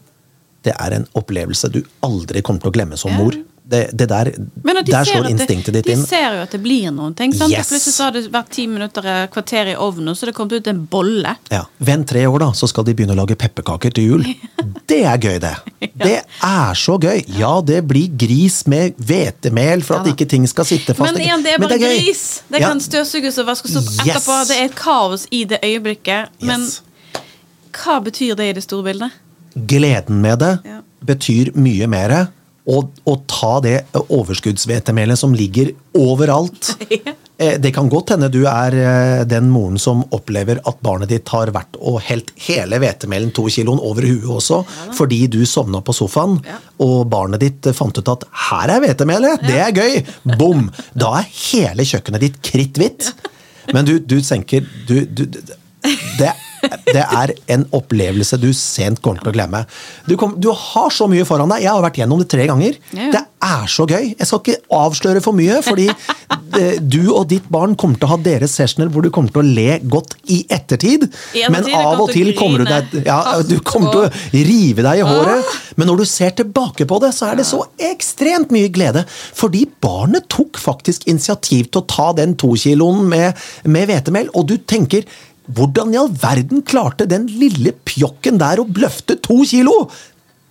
det 0.63 0.73
er 0.79 0.91
en 0.97 1.07
opplevelse 1.15 1.69
du 1.71 1.81
aldri 2.03 2.41
kommer 2.41 2.59
til 2.61 2.71
å 2.71 2.75
glemme 2.75 2.97
som 2.97 3.13
mor. 3.15 3.33
Det, 3.69 3.79
det 3.93 4.07
der, 4.09 4.31
de 4.33 4.73
der 4.91 5.03
slår 5.05 5.27
instinktet 5.29 5.73
det, 5.75 5.83
ditt 5.85 5.99
de 5.99 6.05
ser 6.09 6.33
jo 6.39 6.41
at 6.41 6.53
det 6.55 6.59
blir 6.63 6.89
noen 6.89 7.13
ting. 7.13 7.33
Sant? 7.37 7.51
Yes. 7.53 7.67
Plutselig 7.69 7.93
så 7.93 8.07
har 8.07 8.15
det 8.15 8.23
vært 8.33 8.49
ti 8.55 8.63
minutter, 8.67 9.05
eh, 9.05 9.27
kvarter 9.29 9.69
i 9.69 9.75
ovnen, 9.77 10.09
og 10.09 10.17
så 10.17 10.25
det 10.25 10.33
kommet 10.33 10.55
ut 10.57 10.69
en 10.71 10.79
bolle. 10.89 11.35
Ja. 11.53 11.65
Vent 11.77 12.07
tre 12.09 12.23
år, 12.25 12.39
da, 12.41 12.47
så 12.57 12.65
skal 12.71 12.87
de 12.87 12.95
begynne 12.97 13.13
å 13.13 13.19
lage 13.21 13.37
pepperkaker 13.37 13.93
til 13.93 14.07
jul. 14.13 14.25
Det 14.89 15.03
er 15.05 15.19
gøy, 15.21 15.35
det. 15.43 15.51
Det 16.01 16.15
er 16.41 16.73
så 16.73 16.95
gøy. 16.97 17.19
Ja, 17.37 17.51
det 17.61 17.83
blir 17.85 18.09
gris 18.17 18.63
med 18.65 18.97
hvetemel 18.97 19.83
for 19.85 19.99
at 20.01 20.07
ikke 20.09 20.25
ting 20.31 20.47
skal 20.49 20.65
sitte 20.65 20.95
fast. 20.97 21.13
Men 21.13 21.21
igjen, 21.21 21.43
det 21.45 21.51
er 21.53 21.61
bare 21.61 21.77
bare 21.77 21.91
er 21.91 21.99
gris. 22.01 22.23
Det 22.49 22.61
kan 22.63 22.81
støvsuges 22.81 23.37
og 23.43 23.51
vaskes 23.51 23.77
opp 23.77 23.85
Yes. 23.85 24.01
etterpå. 24.07 24.39
Det 24.49 24.57
er 24.57 24.65
et 24.71 24.75
kaos 24.79 25.27
i 25.29 25.43
det 25.51 25.59
øyeblikket. 25.61 26.33
Men 26.41 26.65
Yes. 26.65 26.81
hva 27.77 27.99
betyr 28.01 28.33
det 28.39 28.49
i 28.49 28.53
det 28.57 28.63
store 28.65 28.87
bildet? 28.89 29.11
Gleden 29.69 30.21
med 30.25 30.39
det 30.41 30.51
Ja. 30.65 30.81
betyr 31.05 31.53
mye 31.55 31.87
mer. 31.87 32.15
Å, 32.69 32.79
å 33.09 33.13
ta 33.25 33.55
det 33.65 33.77
overskuddshvetemelet 33.97 35.17
som 35.19 35.33
ligger 35.35 35.73
overalt. 35.97 36.75
Eh, 37.39 37.55
Det 37.55 37.69
kan 37.71 37.87
godt 37.87 38.09
hende 38.11 38.27
du 38.27 38.41
er 38.51 38.75
eh, 38.75 39.21
den 39.23 39.45
moren 39.47 39.77
som 39.79 40.01
opplever 40.11 40.57
at 40.67 40.81
barnet 40.83 41.07
ditt 41.07 41.29
har 41.31 41.47
vært 41.55 41.77
og 41.79 42.01
helt 42.03 42.33
hele 42.49 42.75
hvetemelen 42.83 43.29
to 43.31 43.45
kiloen 43.47 43.79
over 43.79 44.03
huet 44.03 44.25
også, 44.27 44.57
fordi 44.97 45.21
du 45.31 45.37
sovna 45.47 45.79
på 45.79 45.95
sofaen, 45.95 46.33
Ja. 46.43 46.57
og 46.83 47.05
barnet 47.13 47.39
ditt 47.45 47.69
eh, 47.71 47.77
fant 47.77 47.95
ut 47.95 48.11
at 48.11 48.25
her 48.49 48.73
er 48.75 48.83
hvetemelet, 48.83 49.47
det 49.47 49.55
er 49.55 49.71
gøy! 49.71 50.03
Bom! 50.35 50.67
Da 50.91 51.13
er 51.21 51.31
hele 51.45 51.87
kjøkkenet 51.87 52.25
ditt 52.27 52.41
kritthvitt. 52.43 53.07
Men 53.71 53.87
du, 53.87 53.95
du 54.03 54.17
tenker 54.19 54.67
du, 54.91 54.97
du, 55.07 55.23
det, 56.19 56.33
det 56.89 57.03
er 57.03 57.33
en 57.55 57.65
opplevelse 57.75 58.39
du 58.41 58.49
sent 58.55 59.01
kommer 59.03 59.23
til 59.23 59.31
å 59.31 59.35
glemme. 59.35 59.63
Du, 60.07 60.15
kom, 60.19 60.35
du 60.41 60.49
har 60.53 60.93
så 60.93 61.07
mye 61.11 61.25
foran 61.27 61.51
deg. 61.53 61.63
Jeg 61.65 61.73
har 61.73 61.83
vært 61.85 61.99
gjennom 62.01 62.21
det 62.21 62.29
tre 62.31 62.47
ganger. 62.49 62.79
Ja. 62.95 63.11
Det 63.15 63.23
er 63.49 63.69
så 63.71 63.85
gøy. 63.87 64.11
Jeg 64.13 64.27
skal 64.27 64.41
ikke 64.43 64.57
avsløre 64.79 65.23
for 65.23 65.37
mye, 65.37 65.59
fordi 65.65 65.87
du 66.93 67.01
og 67.13 67.27
ditt 67.31 67.47
barn 67.51 67.75
kommer 67.79 67.99
til 67.99 68.09
å 68.09 68.13
ha 68.13 68.19
deres 68.23 68.55
sessioner 68.57 68.89
hvor 68.91 69.05
du 69.05 69.11
kommer 69.13 69.33
til 69.33 69.43
å 69.43 69.47
le 69.47 69.79
godt 69.87 70.17
i 70.27 70.41
ettertid. 70.45 71.07
I 71.33 71.45
ettertid, 71.45 71.53
Men 71.53 71.69
av 71.77 72.03
og 72.03 72.11
til 72.13 72.33
kommer 72.37 72.63
du 72.63 72.69
deg 72.69 73.07
ja, 73.07 73.19
Du 73.45 73.57
kommer 73.65 73.93
til 73.93 74.07
å 74.07 74.45
rive 74.49 74.85
deg 74.85 75.01
i 75.01 75.07
håret. 75.07 75.55
Men 75.79 75.91
når 75.91 76.03
du 76.03 76.09
ser 76.09 76.35
tilbake 76.37 76.87
på 76.89 76.99
det, 77.03 77.13
så 77.15 77.29
er 77.29 77.39
det 77.39 77.47
så 77.47 77.61
ekstremt 77.89 78.53
mye 78.55 78.71
glede. 78.73 79.05
Fordi 79.07 79.65
barnet 79.81 80.27
tok 80.31 80.59
faktisk 80.59 81.07
initiativ 81.09 81.69
til 81.69 81.83
å 81.83 81.87
ta 81.89 82.11
den 82.17 82.35
tokiloen 82.39 83.05
med, 83.09 83.39
med 83.69 83.89
hvetemel, 83.89 84.31
og 84.35 84.49
du 84.51 84.57
tenker 84.59 85.07
hvordan 85.55 85.93
i 85.93 85.99
all 85.99 86.11
verden 86.21 86.63
klarte 86.67 87.07
den 87.09 87.27
lille 87.41 87.73
pjokken 87.87 88.39
der 88.41 88.61
å 88.61 88.67
bløfte 88.67 89.17
to 89.23 89.41
kilo? 89.49 89.89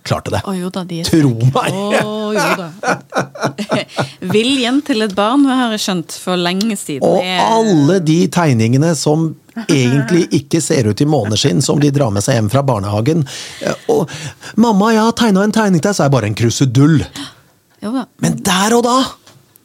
Klarte 0.07 0.31
det. 0.31 0.39
Oh, 0.47 0.69
da, 0.73 0.83
de 0.87 1.03
Tro 1.05 1.33
meg. 1.53 1.75
Oh. 1.75 2.33
Viljen 4.33 4.79
til 4.87 5.03
et 5.05 5.13
barn 5.17 5.43
har 5.49 5.75
jeg 5.75 5.83
skjønt 5.83 6.15
for 6.23 6.39
lenge 6.39 6.77
siden. 6.79 7.03
Og 7.05 7.19
alle 7.43 7.99
de 8.05 8.21
tegningene 8.31 8.93
som 8.97 9.29
egentlig 9.67 10.27
ikke 10.39 10.61
ser 10.63 10.87
ut 10.87 11.01
i 11.03 11.07
måneskinn, 11.09 11.59
som 11.61 11.81
de 11.83 11.91
drar 11.93 12.13
med 12.15 12.23
seg 12.23 12.39
hjem 12.39 12.49
fra 12.53 12.63
barnehagen. 12.65 13.25
Eh, 13.59 13.75
Og 13.91 14.09
'Mamma, 14.55 14.93
jeg 14.93 15.03
har 15.03 15.17
tegna 15.19 15.43
en 15.43 15.51
tegning 15.51 15.81
til 15.81 15.89
deg', 15.89 15.97
så 15.97 16.05
er 16.05 16.09
det 16.09 16.15
bare 16.15 16.31
en 16.31 16.39
krusedull. 16.41 17.03
Men 18.19 18.35
der 18.43 18.75
og 18.75 18.83
da 18.83 18.97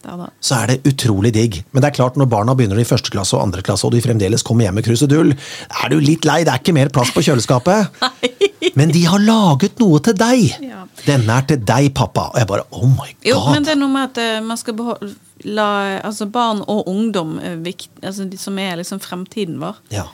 Da. 0.05 0.29
så 0.45 0.59
er 0.61 0.73
det 0.73 0.93
utrolig 0.93 1.33
digg. 1.35 1.63
Men 1.73 1.83
det 1.83 1.91
er 1.91 1.97
klart 1.97 2.19
når 2.21 2.29
barna 2.31 2.55
begynner 2.57 2.81
i 2.81 2.87
første 2.87 3.13
klasse 3.13 3.37
og 3.39 3.47
andre 3.47 3.65
klasse, 3.65 3.87
og 3.89 3.95
de 3.95 4.03
fremdeles 4.05 4.45
kommer 4.45 4.67
hjem 4.67 4.79
med 4.79 4.87
krusedull, 4.87 5.33
er 5.35 5.93
du 5.93 5.97
litt 6.03 6.29
lei. 6.29 6.43
Det 6.45 6.53
er 6.53 6.61
ikke 6.61 6.77
mer 6.77 6.93
plass 6.93 7.13
på 7.15 7.25
kjøleskapet. 7.25 8.03
Men 8.79 8.93
de 8.95 9.05
har 9.09 9.23
laget 9.23 9.81
noe 9.83 10.01
til 10.05 10.17
deg. 10.19 10.57
Ja. 10.65 10.83
Denne 11.05 11.39
er 11.39 11.47
til 11.49 11.61
deg, 11.65 11.91
pappa. 11.97 12.29
Og 12.33 12.41
jeg 12.41 12.51
bare 12.51 12.67
oh 12.75 12.89
my 12.89 13.11
god. 13.11 13.29
Jo, 13.29 13.39
men 13.53 13.67
det 13.67 13.75
er 13.75 13.79
noe 13.79 13.93
med 13.93 14.09
at 14.09 14.21
eh, 14.23 14.39
man 14.45 14.59
skal 14.59 14.77
beholde 14.79 15.13
la, 15.45 16.01
altså 16.01 16.27
barn 16.33 16.63
og 16.71 16.89
ungdom, 16.91 17.37
eh, 17.39 17.59
vikt, 17.65 17.91
altså 18.03 18.25
de 18.29 18.39
som 18.41 18.59
er 18.59 18.79
liksom 18.81 19.03
fremtiden 19.05 19.59
vår. 19.63 19.81
Ja. 19.93 20.07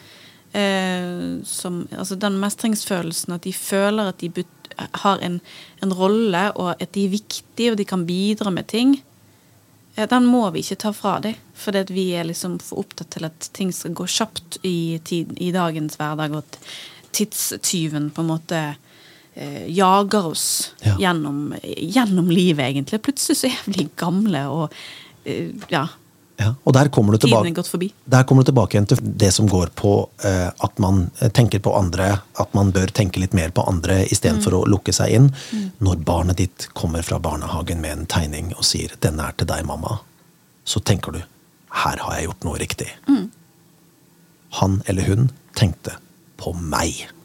Eh, 0.53 1.39
som, 1.47 1.85
altså 1.95 2.19
den 2.19 2.41
mestringsfølelsen, 2.43 3.37
at 3.37 3.47
de 3.47 3.55
føler 3.55 4.11
at 4.11 4.21
de 4.21 4.45
har 5.05 5.23
en, 5.23 5.39
en 5.85 5.95
rolle, 5.95 6.45
og 6.57 6.75
at 6.81 6.95
de 6.95 7.05
er 7.07 7.15
viktige, 7.15 7.73
og 7.73 7.79
de 7.79 7.87
kan 7.87 8.07
bidra 8.07 8.51
med 8.51 8.69
ting. 8.73 8.97
Den 9.97 10.27
må 10.31 10.45
vi 10.55 10.63
ikke 10.63 10.79
ta 10.81 10.93
fra 10.97 11.17
dem, 11.21 11.35
fordi 11.55 11.83
vi 11.93 12.05
er 12.17 12.25
liksom 12.29 12.59
for 12.63 12.85
opptatt 12.85 13.11
til 13.17 13.27
at 13.27 13.49
ting 13.57 13.73
skal 13.75 13.93
gå 13.99 14.07
kjapt 14.09 14.61
i, 14.65 14.99
tid, 15.05 15.35
i 15.43 15.51
dagens 15.53 15.99
hverdag, 16.01 16.33
og 16.33 16.45
at 16.45 16.59
tidstyven 17.17 18.11
på 18.15 18.23
en 18.23 18.31
måte 18.31 18.61
eh, 19.35 19.67
jager 19.69 20.31
oss 20.31 20.47
Ja. 20.87 20.95
gjennom, 20.99 21.55
gjennom 21.65 22.31
livet, 22.31 22.65
egentlig. 22.71 23.03
Plutselig 23.03 23.37
så 23.43 23.51
er 23.51 23.67
vi 23.67 23.89
gamle 23.97 24.45
og 24.49 24.73
eh, 25.25 25.51
ja. 25.69 25.89
Ja, 26.41 26.55
og 26.65 26.73
der 26.73 26.89
kommer, 26.89 27.13
du 27.13 27.21
tilbake, 27.21 27.51
er 27.53 27.91
der 28.15 28.23
kommer 28.25 28.45
du 28.45 28.49
tilbake 28.49 28.77
igjen 28.77 28.87
til 28.89 29.01
det 29.21 29.29
som 29.37 29.49
går 29.51 29.75
på 29.77 29.93
eh, 30.25 30.49
at 30.49 30.79
man 30.81 31.11
eh, 31.21 31.29
tenker 31.37 31.61
på 31.61 31.75
andre, 31.77 32.23
at 32.41 32.55
man 32.57 32.71
bør 32.73 32.93
tenke 32.97 33.21
litt 33.21 33.37
mer 33.37 33.53
på 33.53 33.67
andre 33.69 34.07
istedenfor 34.07 34.51
Mm. 34.51 34.61
å 34.61 34.69
lukke 34.73 34.93
seg 34.97 35.13
inn. 35.13 35.27
Når 35.85 36.01
barnet 36.05 36.39
ditt 36.41 36.69
kommer 36.73 37.03
fra 37.05 37.19
barnehagen 37.21 37.83
med 37.85 37.93
en 37.93 38.07
tegning 38.07 38.55
og 38.57 38.65
sier 38.65 38.89
'denne 39.01 39.29
er 39.29 39.33
til 39.37 39.47
deg, 39.47 39.67
mamma', 39.67 39.99
så 40.65 40.81
tenker 40.81 41.13
du 41.13 41.21
'her 41.71 41.99
har 41.99 42.15
jeg 42.17 42.25
gjort 42.29 42.45
noe 42.45 42.59
riktig'. 42.59 42.97
Mm. 43.09 43.31
Han 44.51 44.83
eller 44.87 45.03
hun 45.03 45.31
tenkte 45.55 45.97
på 46.39 46.55
meg. 46.57 47.07
Mm. 47.11 47.20